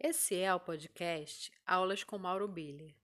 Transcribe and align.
Esse 0.00 0.36
é 0.36 0.54
o 0.54 0.60
podcast 0.60 1.50
Aulas 1.66 2.04
com 2.04 2.16
Mauro 2.18 2.46
Biller, 2.46 2.94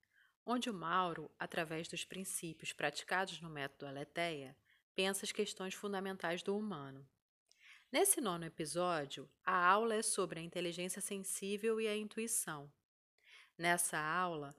onde 0.47 0.71
o 0.71 0.73
Mauro, 0.75 1.29
através 1.37 1.89
dos 1.89 2.05
princípios 2.05 2.73
praticados 2.73 3.41
no 3.41 3.51
método 3.51 3.87
Aletheia, 3.87 4.57
pensa 4.95 5.25
as 5.25 5.33
questões 5.33 5.75
fundamentais 5.75 6.41
do 6.41 6.57
humano. 6.57 7.05
Nesse 7.91 8.21
nono 8.21 8.45
episódio, 8.45 9.29
a 9.45 9.67
aula 9.67 9.97
é 9.97 10.03
sobre 10.03 10.39
a 10.39 10.43
inteligência 10.45 11.03
sensível 11.03 11.81
e 11.81 11.89
a 11.89 11.97
intuição. 11.97 12.73
Nessa 13.59 13.99
aula, 13.99 14.55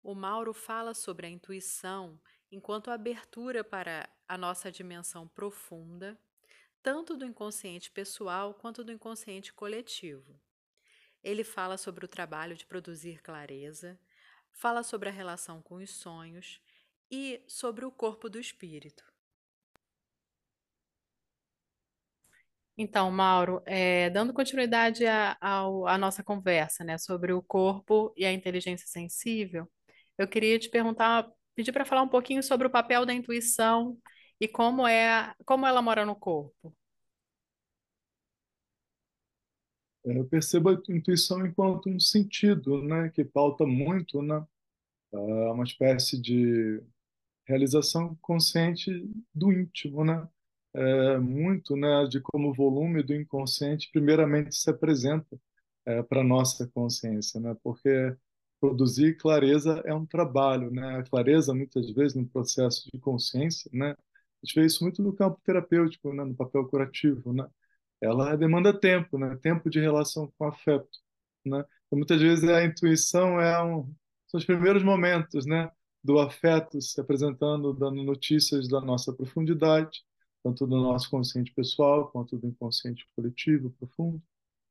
o 0.00 0.14
Mauro 0.14 0.54
fala 0.54 0.94
sobre 0.94 1.26
a 1.26 1.30
intuição 1.30 2.20
enquanto 2.52 2.92
abertura 2.92 3.64
para 3.64 4.08
a 4.28 4.38
nossa 4.38 4.70
dimensão 4.70 5.26
profunda, 5.26 6.16
tanto 6.84 7.16
do 7.16 7.24
inconsciente 7.24 7.90
pessoal 7.90 8.54
quanto 8.54 8.84
do 8.84 8.92
inconsciente 8.92 9.52
coletivo. 9.52 10.40
Ele 11.22 11.44
fala 11.44 11.76
sobre 11.76 12.04
o 12.04 12.08
trabalho 12.08 12.56
de 12.56 12.66
produzir 12.66 13.22
clareza, 13.22 13.98
fala 14.52 14.82
sobre 14.82 15.08
a 15.08 15.12
relação 15.12 15.62
com 15.62 15.76
os 15.76 15.90
sonhos 15.90 16.60
e 17.10 17.42
sobre 17.46 17.84
o 17.84 17.90
corpo 17.92 18.28
do 18.28 18.38
espírito. 18.38 19.04
Então, 22.76 23.10
Mauro, 23.10 23.62
é, 23.66 24.08
dando 24.10 24.32
continuidade 24.32 25.04
à, 25.06 25.98
nossa 25.98 26.22
conversa, 26.24 26.82
né, 26.82 26.96
sobre 26.96 27.32
o 27.32 27.42
corpo 27.42 28.12
e 28.16 28.24
a 28.24 28.32
inteligência 28.32 28.86
sensível, 28.88 29.70
eu 30.16 30.26
queria 30.26 30.58
te 30.58 30.70
perguntar, 30.70 31.28
pedir 31.54 31.72
para 31.72 31.84
falar 31.84 32.02
um 32.02 32.08
pouquinho 32.08 32.42
sobre 32.42 32.66
o 32.66 32.70
papel 32.70 33.04
da 33.04 33.12
intuição 33.12 33.98
e 34.40 34.48
como 34.48 34.86
é, 34.86 35.34
como 35.44 35.66
ela 35.66 35.82
mora 35.82 36.06
no 36.06 36.16
corpo. 36.16 36.74
É, 39.82 39.89
eu 40.04 40.24
percebo 40.26 40.70
a 40.70 40.82
intuição 40.88 41.44
enquanto 41.46 41.88
um 41.88 42.00
sentido, 42.00 42.82
né, 42.82 43.10
que 43.10 43.24
pauta 43.24 43.66
muito, 43.66 44.22
né, 44.22 44.44
uma 45.12 45.64
espécie 45.64 46.20
de 46.20 46.82
realização 47.46 48.16
consciente 48.22 48.90
do 49.34 49.52
íntimo, 49.52 50.04
né, 50.04 50.28
é, 50.74 51.18
muito, 51.18 51.76
né, 51.76 52.06
de 52.08 52.20
como 52.20 52.50
o 52.50 52.54
volume 52.54 53.02
do 53.02 53.14
inconsciente 53.14 53.90
primeiramente 53.92 54.54
se 54.54 54.70
apresenta 54.70 55.38
é, 55.86 56.02
para 56.02 56.22
nossa 56.22 56.66
consciência, 56.68 57.40
né, 57.40 57.56
porque 57.62 58.16
produzir 58.60 59.16
clareza 59.16 59.82
é 59.84 59.94
um 59.94 60.06
trabalho, 60.06 60.70
né, 60.70 60.98
a 60.98 61.02
clareza 61.02 61.54
muitas 61.54 61.90
vezes 61.90 62.14
no 62.16 62.26
processo 62.28 62.88
de 62.92 63.00
consciência, 63.00 63.70
né, 63.74 63.92
a 63.92 64.46
gente 64.46 64.54
vê 64.60 64.66
isso 64.66 64.84
muito 64.84 65.02
no 65.02 65.12
campo 65.12 65.40
terapêutico, 65.44 66.12
né, 66.12 66.24
no 66.24 66.34
papel 66.34 66.66
curativo, 66.68 67.32
né, 67.32 67.48
ela 68.00 68.36
demanda 68.36 68.72
tempo, 68.78 69.18
né? 69.18 69.36
Tempo 69.42 69.68
de 69.70 69.80
relação 69.80 70.32
com 70.38 70.46
afeto, 70.46 70.88
né? 71.44 71.64
Então, 71.86 71.98
muitas 71.98 72.20
vezes 72.20 72.48
a 72.48 72.64
intuição 72.64 73.40
é 73.40 73.62
um, 73.62 73.94
são 74.28 74.38
os 74.38 74.44
primeiros 74.44 74.82
momentos, 74.82 75.46
né? 75.46 75.70
Do 76.02 76.18
afeto 76.18 76.80
se 76.80 77.00
apresentando, 77.00 77.72
dando 77.74 78.02
notícias 78.02 78.68
da 78.68 78.80
nossa 78.80 79.12
profundidade, 79.12 80.02
tanto 80.42 80.66
do 80.66 80.76
nosso 80.76 81.10
consciente 81.10 81.52
pessoal 81.52 82.10
quanto 82.10 82.38
do 82.38 82.46
inconsciente 82.46 83.06
coletivo 83.14 83.70
profundo, 83.78 84.22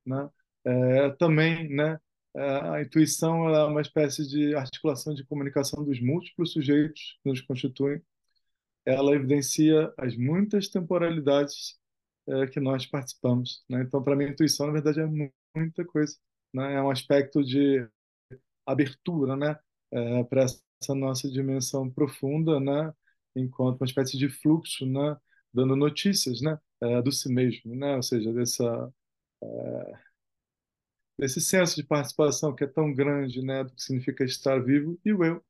né? 0.05 0.29
É, 0.65 1.09
também, 1.11 1.69
né? 1.69 1.99
É, 2.35 2.41
a 2.75 2.81
intuição 2.81 3.49
é 3.49 3.65
uma 3.65 3.81
espécie 3.81 4.27
de 4.27 4.55
articulação 4.55 5.13
de 5.13 5.23
comunicação 5.25 5.83
dos 5.83 5.99
múltiplos 6.01 6.53
sujeitos 6.53 7.19
que 7.23 7.29
nos 7.29 7.41
constituem. 7.41 8.01
Ela 8.85 9.15
evidencia 9.15 9.93
as 9.97 10.15
muitas 10.17 10.67
temporalidades 10.69 11.78
é, 12.29 12.47
que 12.47 12.59
nós 12.59 12.85
participamos. 12.85 13.63
Né? 13.69 13.81
Então, 13.83 14.03
para 14.03 14.15
mim, 14.15 14.25
a 14.25 14.29
intuição, 14.29 14.67
na 14.67 14.73
verdade, 14.73 14.99
é 15.01 15.05
muita 15.55 15.85
coisa. 15.85 16.15
Né? 16.53 16.75
É 16.75 16.81
um 16.81 16.89
aspecto 16.89 17.43
de 17.43 17.87
abertura 18.65 19.35
né? 19.35 19.57
É, 19.91 20.23
para 20.23 20.43
essa 20.43 20.95
nossa 20.95 21.29
dimensão 21.29 21.89
profunda, 21.89 22.59
né? 22.59 22.93
enquanto 23.35 23.81
uma 23.81 23.87
espécie 23.87 24.17
de 24.17 24.29
fluxo, 24.29 24.85
né? 24.85 25.17
dando 25.53 25.75
notícias 25.75 26.41
né? 26.41 26.59
É, 26.81 27.01
do 27.01 27.11
si 27.11 27.29
mesmo, 27.29 27.75
né? 27.75 27.95
ou 27.95 28.03
seja, 28.03 28.31
dessa, 28.31 28.93
é, 29.43 29.93
desse 31.17 31.41
senso 31.41 31.75
de 31.75 31.83
participação 31.83 32.55
que 32.55 32.63
é 32.63 32.67
tão 32.67 32.93
grande 32.93 33.41
né? 33.41 33.63
do 33.63 33.73
que 33.73 33.81
significa 33.81 34.23
estar 34.23 34.63
vivo, 34.63 34.99
e 35.03 35.13
o 35.13 35.23
eu 35.23 35.43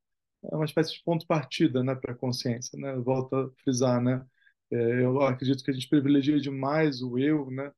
é 0.43 0.55
uma 0.55 0.65
espécie 0.65 0.93
de 0.93 1.03
ponto 1.03 1.21
de 1.21 1.27
partida 1.27 1.83
né? 1.83 1.95
para 1.95 2.13
a 2.13 2.15
consciência. 2.17 2.77
Né? 2.79 2.95
Volto 2.95 3.35
a 3.35 3.49
frisar, 3.61 4.01
né? 4.01 4.25
É, 4.71 5.03
eu 5.03 5.21
acredito 5.21 5.63
que 5.63 5.71
a 5.71 5.73
gente 5.73 5.87
privilegia 5.89 6.39
demais 6.39 7.01
o 7.01 7.17
eu, 7.17 7.49
né, 7.49 7.71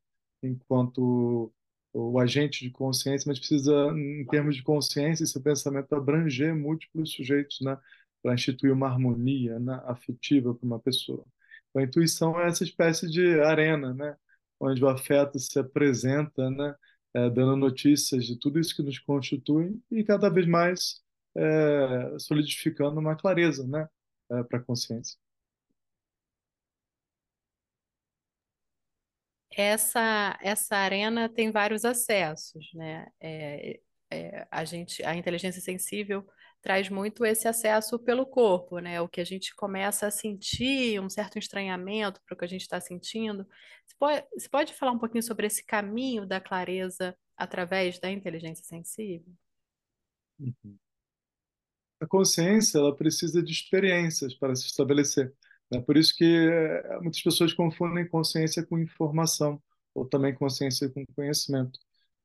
enquanto 0.44 1.54
o 1.94 2.20
agente 2.20 2.66
de 2.66 2.72
consciência, 2.72 3.28
mas 3.28 3.40
precisa, 3.40 3.72
em 3.96 4.26
termos 4.26 4.56
de 4.56 4.64
consciência, 4.64 5.24
esse 5.24 5.40
pensamento 5.42 5.94
abranger 5.96 6.56
múltiplos 6.56 7.12
sujeitos, 7.14 7.60
né, 7.62 7.78
para 8.22 8.34
instituir 8.34 8.74
uma 8.74 8.88
harmonia 8.88 9.60
né, 9.60 9.82
afetiva 9.86 10.54
para 10.54 10.66
uma 10.66 10.80
pessoa. 10.80 11.26
Então, 11.70 11.82
a 11.82 11.86
intuição 11.86 12.40
é 12.40 12.48
essa 12.48 12.64
espécie 12.64 13.10
de 13.10 13.40
arena, 13.42 13.94
né, 13.94 14.16
onde 14.60 14.84
o 14.84 14.88
afeto 14.90 15.40
se 15.40 15.60
apresenta, 15.60 16.50
né, 16.50 16.76
é, 17.14 17.30
dando 17.30 17.56
notícias 17.58 18.26
de 18.26 18.38
tudo 18.38 18.60
isso 18.60 18.76
que 18.76 18.84
nos 18.84 19.00
constitui 19.00 19.80
e 19.92 20.04
cada 20.04 20.30
vez 20.30 20.48
mais 20.48 21.02
é, 21.36 22.18
solidificando 22.20 23.00
uma 23.00 23.16
clareza, 23.16 23.66
né, 23.68 23.88
é, 24.32 24.44
para 24.44 24.60
a 24.60 24.62
consciência. 24.64 25.21
Essa, 29.56 30.38
essa 30.42 30.76
arena 30.76 31.30
tem 31.30 31.52
vários 31.52 31.86
acessos, 31.86 32.70
né? 32.74 33.08
É, 33.20 33.80
é, 34.12 34.48
a 34.52 34.66
gente, 34.66 35.04
a 35.04 35.16
inteligência 35.16 35.62
sensível 35.62 36.28
traz 36.62 36.90
muito 36.90 37.26
esse 37.26 37.48
acesso 37.48 37.98
pelo 37.98 38.26
corpo, 38.26 38.80
né? 38.80 39.02
O 39.02 39.08
que 39.08 39.20
a 39.20 39.26
gente 39.26 39.56
começa 39.56 40.08
a 40.08 40.12
sentir, 40.12 41.00
um 41.02 41.10
certo 41.10 41.40
estranhamento 41.40 42.22
para 42.26 42.36
o 42.36 42.38
que 42.38 42.46
a 42.46 42.48
gente 42.48 42.62
está 42.62 42.80
sentindo. 42.80 43.48
Você 43.86 43.96
pode, 43.98 44.26
você 44.34 44.50
pode 44.50 44.74
falar 44.74 44.92
um 44.92 45.00
pouquinho 45.00 45.24
sobre 45.24 45.48
esse 45.48 45.66
caminho 45.66 46.26
da 46.26 46.40
clareza 46.40 47.18
através 47.36 48.00
da 48.00 48.12
inteligência 48.12 48.64
sensível? 48.64 49.34
Uhum. 50.40 50.78
A 52.00 52.08
consciência 52.08 52.78
ela 52.78 52.96
precisa 52.96 53.42
de 53.42 53.52
experiências 53.52 54.34
para 54.34 54.56
se 54.56 54.68
estabelecer. 54.68 55.34
É 55.74 55.80
por 55.80 55.98
isso 55.98 56.16
que 56.16 56.26
é, 56.26 57.00
muitas 57.02 57.22
pessoas 57.22 57.54
confundem 57.54 58.08
consciência 58.08 58.66
com 58.66 58.78
informação, 58.80 59.62
ou 59.94 60.06
também 60.06 60.34
consciência 60.34 60.90
com 60.90 61.06
conhecimento. 61.16 61.80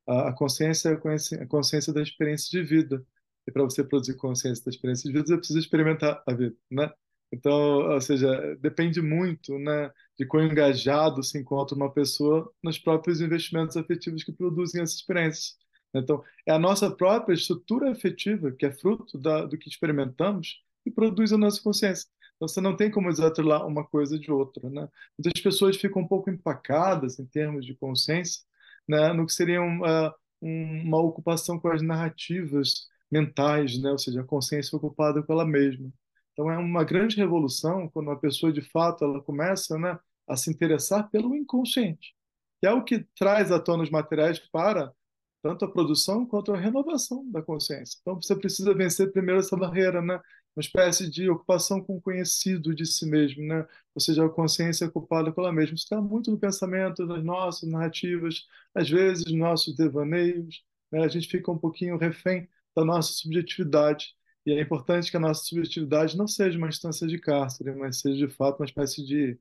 A, 0.07 0.31
consciência 0.33 0.89
é 0.89 1.43
a 1.43 1.47
consciência 1.47 1.93
da 1.93 2.01
experiência 2.01 2.49
de 2.49 2.65
vida. 2.65 3.05
E 3.47 3.51
para 3.51 3.63
você 3.63 3.83
produzir 3.83 4.15
consciência 4.15 4.63
da 4.63 4.71
experiência 4.71 5.09
de 5.09 5.13
vida, 5.13 5.27
você 5.27 5.37
precisa 5.37 5.59
experimentar 5.59 6.23
a 6.25 6.33
vida, 6.33 6.55
né? 6.69 6.91
Então, 7.31 7.91
ou 7.93 8.01
seja, 8.01 8.55
depende 8.57 9.01
muito, 9.01 9.57
né, 9.59 9.91
de 10.17 10.25
quão 10.25 10.45
engajado 10.45 11.21
se 11.23 11.37
encontra 11.37 11.75
uma 11.75 11.91
pessoa 11.91 12.49
nos 12.63 12.79
próprios 12.79 13.19
investimentos 13.19 13.75
afetivos 13.75 14.23
que 14.23 14.31
produzem 14.31 14.81
essas 14.81 14.95
experiências. 14.95 15.57
Então, 15.93 16.23
é 16.45 16.53
a 16.53 16.59
nossa 16.59 16.89
própria 16.89 17.33
estrutura 17.33 17.91
afetiva, 17.91 18.51
que 18.51 18.65
é 18.65 18.71
fruto 18.71 19.17
da, 19.17 19.45
do 19.45 19.57
que 19.57 19.69
experimentamos, 19.69 20.63
que 20.83 20.91
produz 20.91 21.33
a 21.33 21.37
nossa 21.37 21.61
consciência. 21.61 22.07
Então, 22.37 22.47
você 22.47 22.61
não 22.61 22.75
tem 22.75 22.89
como 22.91 23.09
desatrelar 23.09 23.65
uma 23.65 23.83
coisa 23.83 24.17
de 24.19 24.31
outra, 24.31 24.69
né? 24.69 24.87
Muitas 25.17 25.41
pessoas 25.41 25.75
ficam 25.77 26.03
um 26.03 26.07
pouco 26.07 26.29
empacadas 26.29 27.19
em 27.19 27.25
termos 27.25 27.65
de 27.65 27.75
consciência, 27.75 28.43
né, 28.87 29.11
no 29.13 29.25
que 29.25 29.33
seria 29.33 29.61
uma, 29.61 30.15
uma 30.41 30.99
ocupação 31.01 31.59
com 31.59 31.67
as 31.69 31.81
narrativas 31.81 32.87
mentais, 33.11 33.77
né? 33.81 33.91
Ou 33.91 33.97
seja, 33.97 34.21
a 34.21 34.23
consciência 34.23 34.75
ocupada 34.77 35.21
com 35.23 35.33
ela 35.33 35.45
mesma. 35.45 35.91
Então, 36.33 36.51
é 36.51 36.57
uma 36.57 36.83
grande 36.83 37.17
revolução 37.17 37.89
quando 37.89 38.07
uma 38.07 38.19
pessoa, 38.19 38.53
de 38.53 38.61
fato, 38.61 39.03
ela 39.03 39.21
começa, 39.21 39.77
né, 39.77 39.97
a 40.27 40.35
se 40.37 40.51
interessar 40.51 41.09
pelo 41.09 41.35
inconsciente, 41.35 42.15
que 42.59 42.67
é 42.67 42.71
o 42.71 42.83
que 42.83 43.05
traz 43.17 43.51
à 43.51 43.59
tona 43.59 43.83
os 43.83 43.89
materiais 43.89 44.39
para 44.51 44.93
tanto 45.41 45.65
a 45.65 45.71
produção 45.71 46.25
quanto 46.25 46.53
a 46.53 46.57
renovação 46.57 47.29
da 47.31 47.41
consciência. 47.41 47.97
Então, 48.01 48.21
você 48.21 48.35
precisa 48.35 48.73
vencer 48.73 49.11
primeiro 49.11 49.39
essa 49.39 49.55
barreira, 49.55 50.01
né? 50.01 50.19
Uma 50.57 50.61
espécie 50.61 51.07
de 51.07 51.29
ocupação 51.29 51.79
com 51.79 51.97
o 51.97 52.01
conhecido 52.01 52.73
de 52.73 52.83
si 52.83 53.05
mesmo, 53.05 53.43
né? 53.43 53.67
ou 53.93 54.01
seja, 54.01 54.25
a 54.25 54.29
consciência 54.29 54.87
ocupada 54.87 55.31
com 55.31 55.41
ela 55.41 55.53
mesma. 55.53 55.75
Isso 55.75 55.83
está 55.83 56.01
muito 56.01 56.31
no 56.31 56.39
pensamento, 56.39 57.05
nas 57.05 57.23
nossas 57.23 57.69
narrativas, 57.69 58.47
às 58.73 58.89
vezes 58.89 59.23
nos 59.25 59.35
nossos 59.35 59.75
devaneios. 59.75 60.63
Né? 60.91 61.03
A 61.05 61.07
gente 61.07 61.27
fica 61.27 61.51
um 61.51 61.57
pouquinho 61.59 61.95
refém 61.97 62.49
da 62.75 62.83
nossa 62.83 63.13
subjetividade. 63.13 64.15
E 64.47 64.51
é 64.51 64.59
importante 64.59 65.11
que 65.11 65.17
a 65.17 65.19
nossa 65.19 65.43
subjetividade 65.45 66.17
não 66.17 66.27
seja 66.27 66.57
uma 66.57 66.69
instância 66.69 67.07
de 67.07 67.19
cárcere, 67.19 67.75
mas 67.75 67.99
seja 67.99 68.27
de 68.27 68.33
fato 68.33 68.59
uma 68.59 68.65
espécie 68.65 69.05
de 69.05 69.37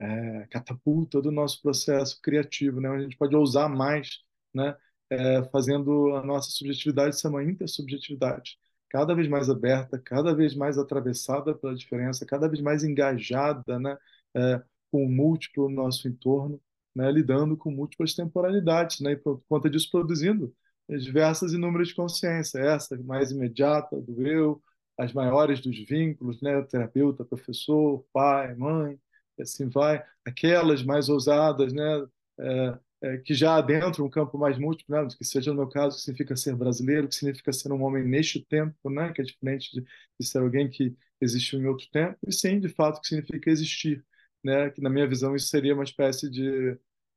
é, 0.00 0.46
catapulta 0.50 1.22
do 1.22 1.30
nosso 1.30 1.62
processo 1.62 2.20
criativo, 2.20 2.80
né? 2.80 2.88
a 2.88 3.00
gente 3.00 3.16
pode 3.16 3.36
ousar 3.36 3.68
mais, 3.68 4.20
né? 4.54 4.76
É, 5.10 5.42
fazendo 5.50 6.14
a 6.16 6.22
nossa 6.24 6.50
subjetividade 6.50 7.18
ser 7.18 7.28
uma 7.28 7.42
intersubjetividade 7.42 8.58
cada 8.90 9.14
vez 9.14 9.28
mais 9.28 9.50
aberta, 9.50 9.98
cada 9.98 10.34
vez 10.34 10.54
mais 10.54 10.78
atravessada 10.78 11.54
pela 11.54 11.74
diferença, 11.74 12.26
cada 12.26 12.48
vez 12.48 12.60
mais 12.62 12.84
engajada 12.84 13.78
né, 13.78 13.96
é, 14.34 14.62
com 14.90 15.04
o 15.04 15.08
múltiplo 15.10 15.68
no 15.68 15.76
nosso 15.76 16.08
entorno, 16.08 16.60
né, 16.94 17.10
lidando 17.10 17.56
com 17.56 17.70
múltiplas 17.70 18.14
temporalidades, 18.14 19.00
né, 19.00 19.12
e 19.12 19.16
por 19.16 19.42
conta 19.48 19.68
disso 19.70 19.90
produzindo 19.90 20.54
diversas 20.88 21.52
inúmeras 21.52 21.92
consciências, 21.92 22.54
essa 22.54 22.96
mais 23.02 23.30
imediata 23.30 24.00
do 24.00 24.26
eu, 24.26 24.62
as 24.98 25.12
maiores 25.12 25.60
dos 25.60 25.78
vínculos, 25.86 26.40
né? 26.40 26.60
terapeuta, 26.62 27.24
professor, 27.24 28.04
pai, 28.12 28.54
mãe, 28.54 28.98
assim 29.40 29.68
vai, 29.68 30.04
aquelas 30.24 30.82
mais 30.82 31.08
ousadas, 31.08 31.72
né? 31.72 32.06
É, 32.40 32.78
é, 33.02 33.18
que 33.18 33.34
já 33.34 33.56
adentram 33.56 34.06
um 34.06 34.10
campo 34.10 34.36
mais 34.36 34.58
múltiplo, 34.58 34.94
né? 34.96 35.08
que 35.16 35.24
seja 35.24 35.50
no 35.52 35.58
meu 35.58 35.68
caso, 35.68 35.96
que 35.96 36.02
significa 36.02 36.36
ser 36.36 36.56
brasileiro, 36.56 37.08
que 37.08 37.14
significa 37.14 37.52
ser 37.52 37.72
um 37.72 37.82
homem 37.82 38.04
neste 38.04 38.44
tempo, 38.44 38.90
né? 38.90 39.12
que 39.12 39.20
é 39.20 39.24
diferente 39.24 39.70
de, 39.72 39.86
de 40.18 40.26
ser 40.26 40.38
alguém 40.38 40.68
que 40.68 40.96
existiu 41.20 41.60
em 41.60 41.66
outro 41.66 41.88
tempo, 41.90 42.16
e 42.26 42.32
sim, 42.32 42.60
de 42.60 42.68
fato, 42.68 43.00
que 43.00 43.08
significa 43.08 43.50
existir, 43.50 44.04
né? 44.42 44.70
que 44.70 44.80
na 44.80 44.90
minha 44.90 45.06
visão 45.06 45.34
isso 45.36 45.48
seria 45.48 45.74
uma 45.74 45.84
espécie 45.84 46.28
de 46.30 46.70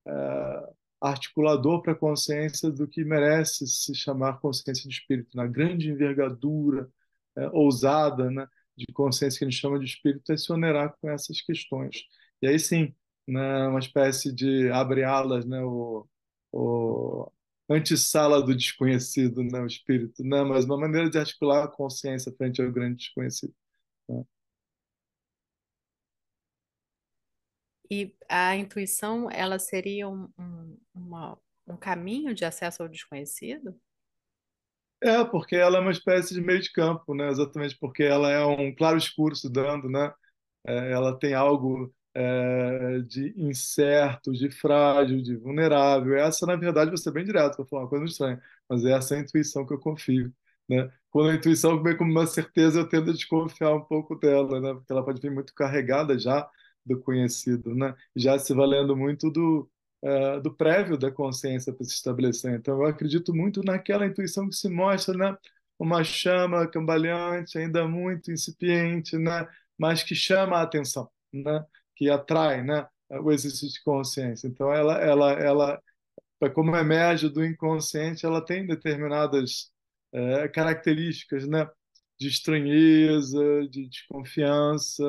uh, 0.08 0.76
articulador 1.02 1.82
para 1.82 1.94
a 1.94 1.96
consciência 1.96 2.70
do 2.72 2.88
que 2.88 3.04
merece 3.04 3.66
se 3.68 3.96
chamar 3.96 4.40
consciência 4.40 4.88
de 4.88 4.96
espírito, 4.96 5.36
na 5.36 5.48
grande 5.48 5.90
envergadura 5.90 6.90
uh, 7.38 7.50
ousada 7.54 8.30
né, 8.30 8.48
de 8.78 8.86
consciência 8.94 9.40
que 9.40 9.46
a 9.46 9.50
gente 9.50 9.60
chama 9.60 9.80
de 9.80 9.86
espírito, 9.86 10.32
é 10.32 10.38
se 10.38 10.52
onerar 10.52 10.96
com 11.02 11.10
essas 11.10 11.42
questões. 11.42 12.04
E 12.42 12.48
aí 12.48 12.60
sim, 12.60 12.94
né, 13.28 13.68
uma 13.68 13.80
espécie 13.80 14.34
de 14.34 14.70
abre 14.72 15.04
alas, 15.04 15.46
né, 15.46 15.62
o, 15.64 16.08
o 16.52 17.32
antessala 17.70 18.42
do 18.42 18.56
desconhecido, 18.56 19.44
né, 19.44 19.62
o 19.62 19.68
espírito, 19.68 20.24
né, 20.24 20.44
mas 20.44 20.66
uma 20.66 20.78
maneira 20.78 21.10
de 21.10 21.18
articular 21.18 21.64
a 21.64 21.68
consciência 21.68 22.34
frente 22.38 22.62
ao 22.62 22.72
grande 22.72 22.98
desconhecido. 22.98 23.54
Né. 24.10 24.24
E 27.90 28.16
a 28.30 28.56
intuição, 28.56 29.30
ela 29.30 29.60
seria 29.60 30.08
um, 30.08 30.30
um, 30.40 30.78
uma, 30.94 31.38
um 31.68 31.76
caminho 31.76 32.34
de 32.34 32.46
acesso 32.46 32.82
ao 32.82 32.88
desconhecido? 32.88 33.78
É, 35.04 35.26
porque 35.26 35.56
ela 35.56 35.78
é 35.78 35.82
uma 35.82 35.92
espécie 35.92 36.34
de 36.34 36.40
meio 36.40 36.62
de 36.62 36.72
campo, 36.72 37.14
né? 37.16 37.28
Exatamente 37.28 37.78
porque 37.80 38.04
ela 38.04 38.32
é 38.32 38.46
um 38.46 38.74
claro 38.74 38.98
escuro 38.98 39.34
estudando, 39.34 39.90
né? 39.90 40.14
É, 40.66 40.92
ela 40.92 41.18
tem 41.18 41.34
algo 41.34 41.94
é, 42.14 43.00
de 43.02 43.34
incerto, 43.38 44.32
de 44.32 44.50
frágil, 44.52 45.22
de 45.22 45.36
vulnerável. 45.36 46.16
Essa, 46.16 46.46
na 46.46 46.56
verdade, 46.56 46.92
você 46.92 47.10
é 47.10 47.12
bem 47.12 47.26
direto, 47.26 47.58
vou 47.58 47.66
falar 47.66 47.84
uma 47.84 47.90
coisa 47.90 48.06
estranha, 48.06 48.42
mas 48.70 48.86
essa 48.86 49.16
é 49.16 49.20
a 49.20 49.22
intuição 49.22 49.66
que 49.66 49.74
eu 49.74 49.80
confio. 49.80 50.34
Né? 50.70 50.92
Quando 51.10 51.30
a 51.32 51.36
intuição 51.36 51.82
vem 51.82 51.98
como 51.98 52.12
uma 52.12 52.28
certeza, 52.28 52.80
eu 52.80 52.88
tendo 52.88 53.12
a 53.12 53.14
desconfiar 53.14 53.74
um 53.74 53.82
pouco 53.82 54.16
dela, 54.16 54.60
né? 54.62 54.74
porque 54.74 54.92
ela 54.92 55.04
pode 55.04 55.22
vir 55.22 55.32
muito 55.32 55.54
carregada 55.54 56.18
já 56.18 56.50
do 56.86 57.00
conhecido, 57.00 57.76
né? 57.76 57.94
já 58.16 58.40
se 58.40 58.54
valendo 58.54 58.96
muito 58.96 59.30
do, 59.30 59.70
é, 60.04 60.40
do 60.40 60.54
prévio 60.54 60.98
da 60.98 61.12
consciência 61.12 61.74
para 61.74 61.86
se 61.86 61.94
estabelecer. 61.94 62.54
Então, 62.56 62.82
eu 62.82 62.86
acredito 62.86 63.34
muito 63.34 63.62
naquela 63.64 64.06
intuição 64.06 64.48
que 64.50 64.56
se 64.56 64.70
mostra 64.70 65.16
né? 65.18 65.38
uma 65.80 66.04
chama 66.04 66.68
cambaleante, 66.68 67.58
ainda 67.58 67.88
muito 67.88 68.32
incipiente, 68.32 69.18
né? 69.18 69.48
mas 69.78 70.04
que 70.04 70.16
chama 70.16 70.58
a 70.58 70.62
atenção. 70.64 71.10
Né? 71.34 71.66
Que 72.02 72.10
atrai 72.10 72.64
né, 72.64 72.88
o 73.22 73.32
exercício 73.32 73.70
de 73.70 73.84
consciência. 73.84 74.48
Então, 74.48 74.74
ela, 74.74 74.96
ela, 75.00 75.32
ela, 75.34 75.84
como 76.56 76.76
emerge 76.76 77.30
do 77.30 77.46
inconsciente, 77.46 78.26
ela 78.26 78.44
tem 78.44 78.66
determinadas 78.66 79.72
é, 80.12 80.48
características 80.48 81.48
né, 81.48 81.70
de 82.20 82.28
estranheza, 82.28 83.68
de 83.70 83.88
desconfiança, 83.88 85.04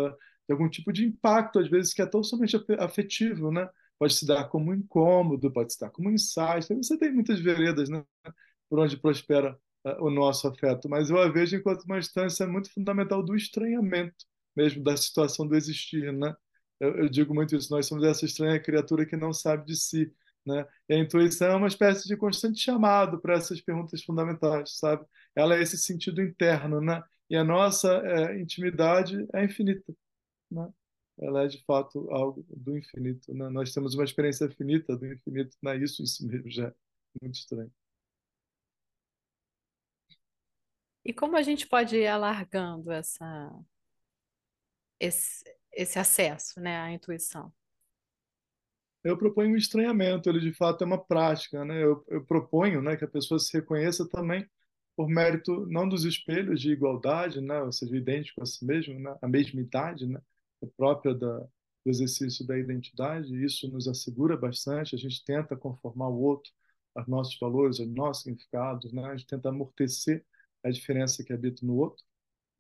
de 0.47 0.53
algum 0.53 0.69
tipo 0.69 0.93
de 0.93 1.07
impacto, 1.07 1.61
às 1.61 1.69
vezes, 1.71 1.95
que 1.95 2.03
é 2.03 2.07
tão 2.07 2.23
somente 2.23 2.63
afetivo, 2.79 3.51
né? 3.51 3.67
Pode 3.99 4.13
se 4.13 4.27
dar 4.27 4.45
como 4.51 4.75
incômodo, 4.75 5.51
pode 5.51 5.73
se 5.73 5.81
dar 5.81 5.89
como 5.89 6.11
insight. 6.11 6.67
Você 6.75 6.99
tem 6.99 7.11
muitas 7.11 7.41
veredas, 7.41 7.89
né? 7.89 8.05
Por 8.69 8.79
onde 8.81 8.99
prospera 8.99 9.59
uh, 9.87 10.05
o 10.05 10.11
nosso 10.11 10.47
afeto. 10.47 10.91
Mas 10.91 11.09
eu 11.09 11.17
a 11.19 11.29
vejo 11.31 11.57
enquanto 11.57 11.85
uma 11.85 11.99
instância 11.99 12.47
muito 12.47 12.71
fundamental 12.71 13.23
do 13.23 13.35
estranhamento, 13.35 14.27
mesmo 14.55 14.83
da 14.85 14.95
situação 14.95 15.47
do 15.47 15.57
existir, 15.57 16.13
né? 16.13 16.35
Eu, 16.83 16.97
eu, 17.05 17.09
digo 17.09 17.35
muito 17.35 17.55
isso, 17.57 17.71
nós 17.73 17.87
somos 17.87 18.05
essa 18.05 18.25
estranha 18.25 18.61
criatura 18.61 19.07
que 19.07 19.17
não 19.17 19.33
sabe 19.33 19.65
de 19.67 19.77
si, 19.77 20.13
né? 20.45 20.67
E 20.89 20.95
a 20.95 20.99
intuição 20.99 21.49
é 21.53 21.57
uma 21.57 21.69
espécie 21.69 22.09
de 22.09 22.17
constante 22.17 22.59
chamado 22.61 23.21
para 23.21 23.35
essas 23.37 23.61
perguntas 23.61 24.03
fundamentais, 24.03 24.79
sabe? 24.79 25.07
Ela 25.35 25.57
é 25.57 25.63
esse 25.63 25.79
sentido 25.79 26.21
interno, 26.23 26.81
né? 26.81 27.03
E 27.31 27.37
a 27.37 27.45
nossa 27.45 27.89
é, 28.05 28.41
intimidade 28.41 29.27
é 29.33 29.45
infinita, 29.45 29.95
né? 30.51 30.69
Ela 31.21 31.45
é 31.45 31.49
de 31.49 31.63
fato 31.65 32.11
algo 32.11 32.45
do 32.51 32.77
infinito, 32.77 33.33
né? 33.35 33.49
Nós 33.51 33.73
temos 33.73 33.95
uma 33.95 34.05
experiência 34.05 34.51
finita 34.51 34.97
do 34.97 35.07
infinito, 35.07 35.57
né? 35.63 35.77
Isso 35.77 36.03
em 36.03 36.07
si 36.07 36.27
mesmo 36.27 36.51
já 36.51 36.69
é 36.69 36.75
muito 37.23 37.37
estranho. 37.37 37.73
E 41.05 41.13
como 41.13 41.37
a 41.37 41.43
gente 41.43 41.67
pode 41.67 41.97
ir 41.97 42.07
alargando 42.07 42.91
essa 42.91 43.53
esse, 45.01 45.45
esse 45.73 45.99
acesso 45.99 46.61
né, 46.61 46.77
à 46.79 46.93
intuição? 46.93 47.53
Eu 49.05 49.19
proponho 49.19 49.51
um 49.51 49.57
estranhamento, 49.57 50.29
ele 50.29 50.41
de 50.41 50.53
fato 50.53 50.83
é 50.83 50.87
uma 50.87 51.03
prática. 51.03 51.65
Né? 51.65 51.83
Eu, 51.83 52.05
eu 52.09 52.25
proponho 52.25 52.81
né, 52.81 52.97
que 52.97 53.05
a 53.05 53.09
pessoa 53.09 53.39
se 53.39 53.53
reconheça 53.53 54.09
também 54.09 54.49
por 54.97 55.09
mérito 55.09 55.67
não 55.67 55.89
dos 55.89 56.05
espelhos 56.05 56.61
de 56.61 56.71
igualdade, 56.71 57.41
né, 57.41 57.61
ou 57.63 57.73
seja, 57.73 57.97
idêntico 57.97 58.43
a 58.43 58.47
si 58.47 58.65
mesmo, 58.65 58.99
né, 58.99 59.17
a 59.23 59.29
mesma 59.29 59.61
idade, 59.61 60.07
né, 60.07 60.21
é 60.63 60.67
própria 60.77 61.15
da, 61.15 61.39
do 61.39 61.49
exercício 61.87 62.47
da 62.47 62.59
identidade, 62.59 63.35
isso 63.45 63.69
nos 63.69 63.89
assegura 63.89 64.37
bastante, 64.37 64.95
a 64.95 64.99
gente 64.99 65.25
tenta 65.25 65.57
conformar 65.57 66.09
o 66.09 66.21
outro 66.21 66.53
aos 66.95 67.09
nossos 67.09 67.39
valores, 67.39 67.81
aos 67.81 67.89
nossos 67.89 68.25
significados, 68.25 68.93
né, 68.93 69.05
a 69.07 69.17
gente 69.17 69.27
tenta 69.27 69.49
amortecer 69.49 70.25
a 70.63 70.71
diferença 70.71 71.25
que 71.25 71.33
habita 71.33 71.65
no 71.67 71.77
outro. 71.77 72.05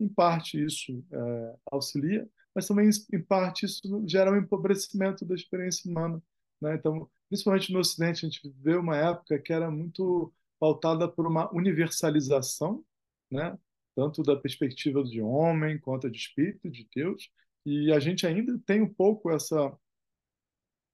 Em 0.00 0.08
parte 0.08 0.62
isso 0.64 1.04
é, 1.12 1.56
auxilia, 1.70 2.28
mas 2.54 2.66
também, 2.66 2.88
em 3.12 3.22
parte, 3.22 3.66
isso 3.66 3.80
gera 4.06 4.30
um 4.30 4.36
empobrecimento 4.36 5.24
da 5.24 5.34
experiência 5.34 5.90
humana. 5.90 6.22
Né? 6.60 6.74
Então, 6.74 7.08
principalmente 7.28 7.72
no 7.72 7.80
Ocidente, 7.80 8.26
a 8.26 8.28
gente 8.28 8.48
viveu 8.48 8.80
uma 8.80 8.96
época 8.96 9.38
que 9.38 9.52
era 9.52 9.70
muito 9.70 10.32
pautada 10.60 11.08
por 11.08 11.26
uma 11.26 11.52
universalização, 11.54 12.84
né? 13.30 13.58
tanto 13.96 14.22
da 14.22 14.36
perspectiva 14.36 15.02
de 15.02 15.20
homem 15.20 15.78
quanto 15.78 16.10
de 16.10 16.18
espírito, 16.18 16.70
de 16.70 16.88
Deus, 16.94 17.30
e 17.64 17.92
a 17.92 17.98
gente 17.98 18.26
ainda 18.26 18.58
tem 18.66 18.82
um 18.82 18.92
pouco 18.92 19.30
essa, 19.30 19.76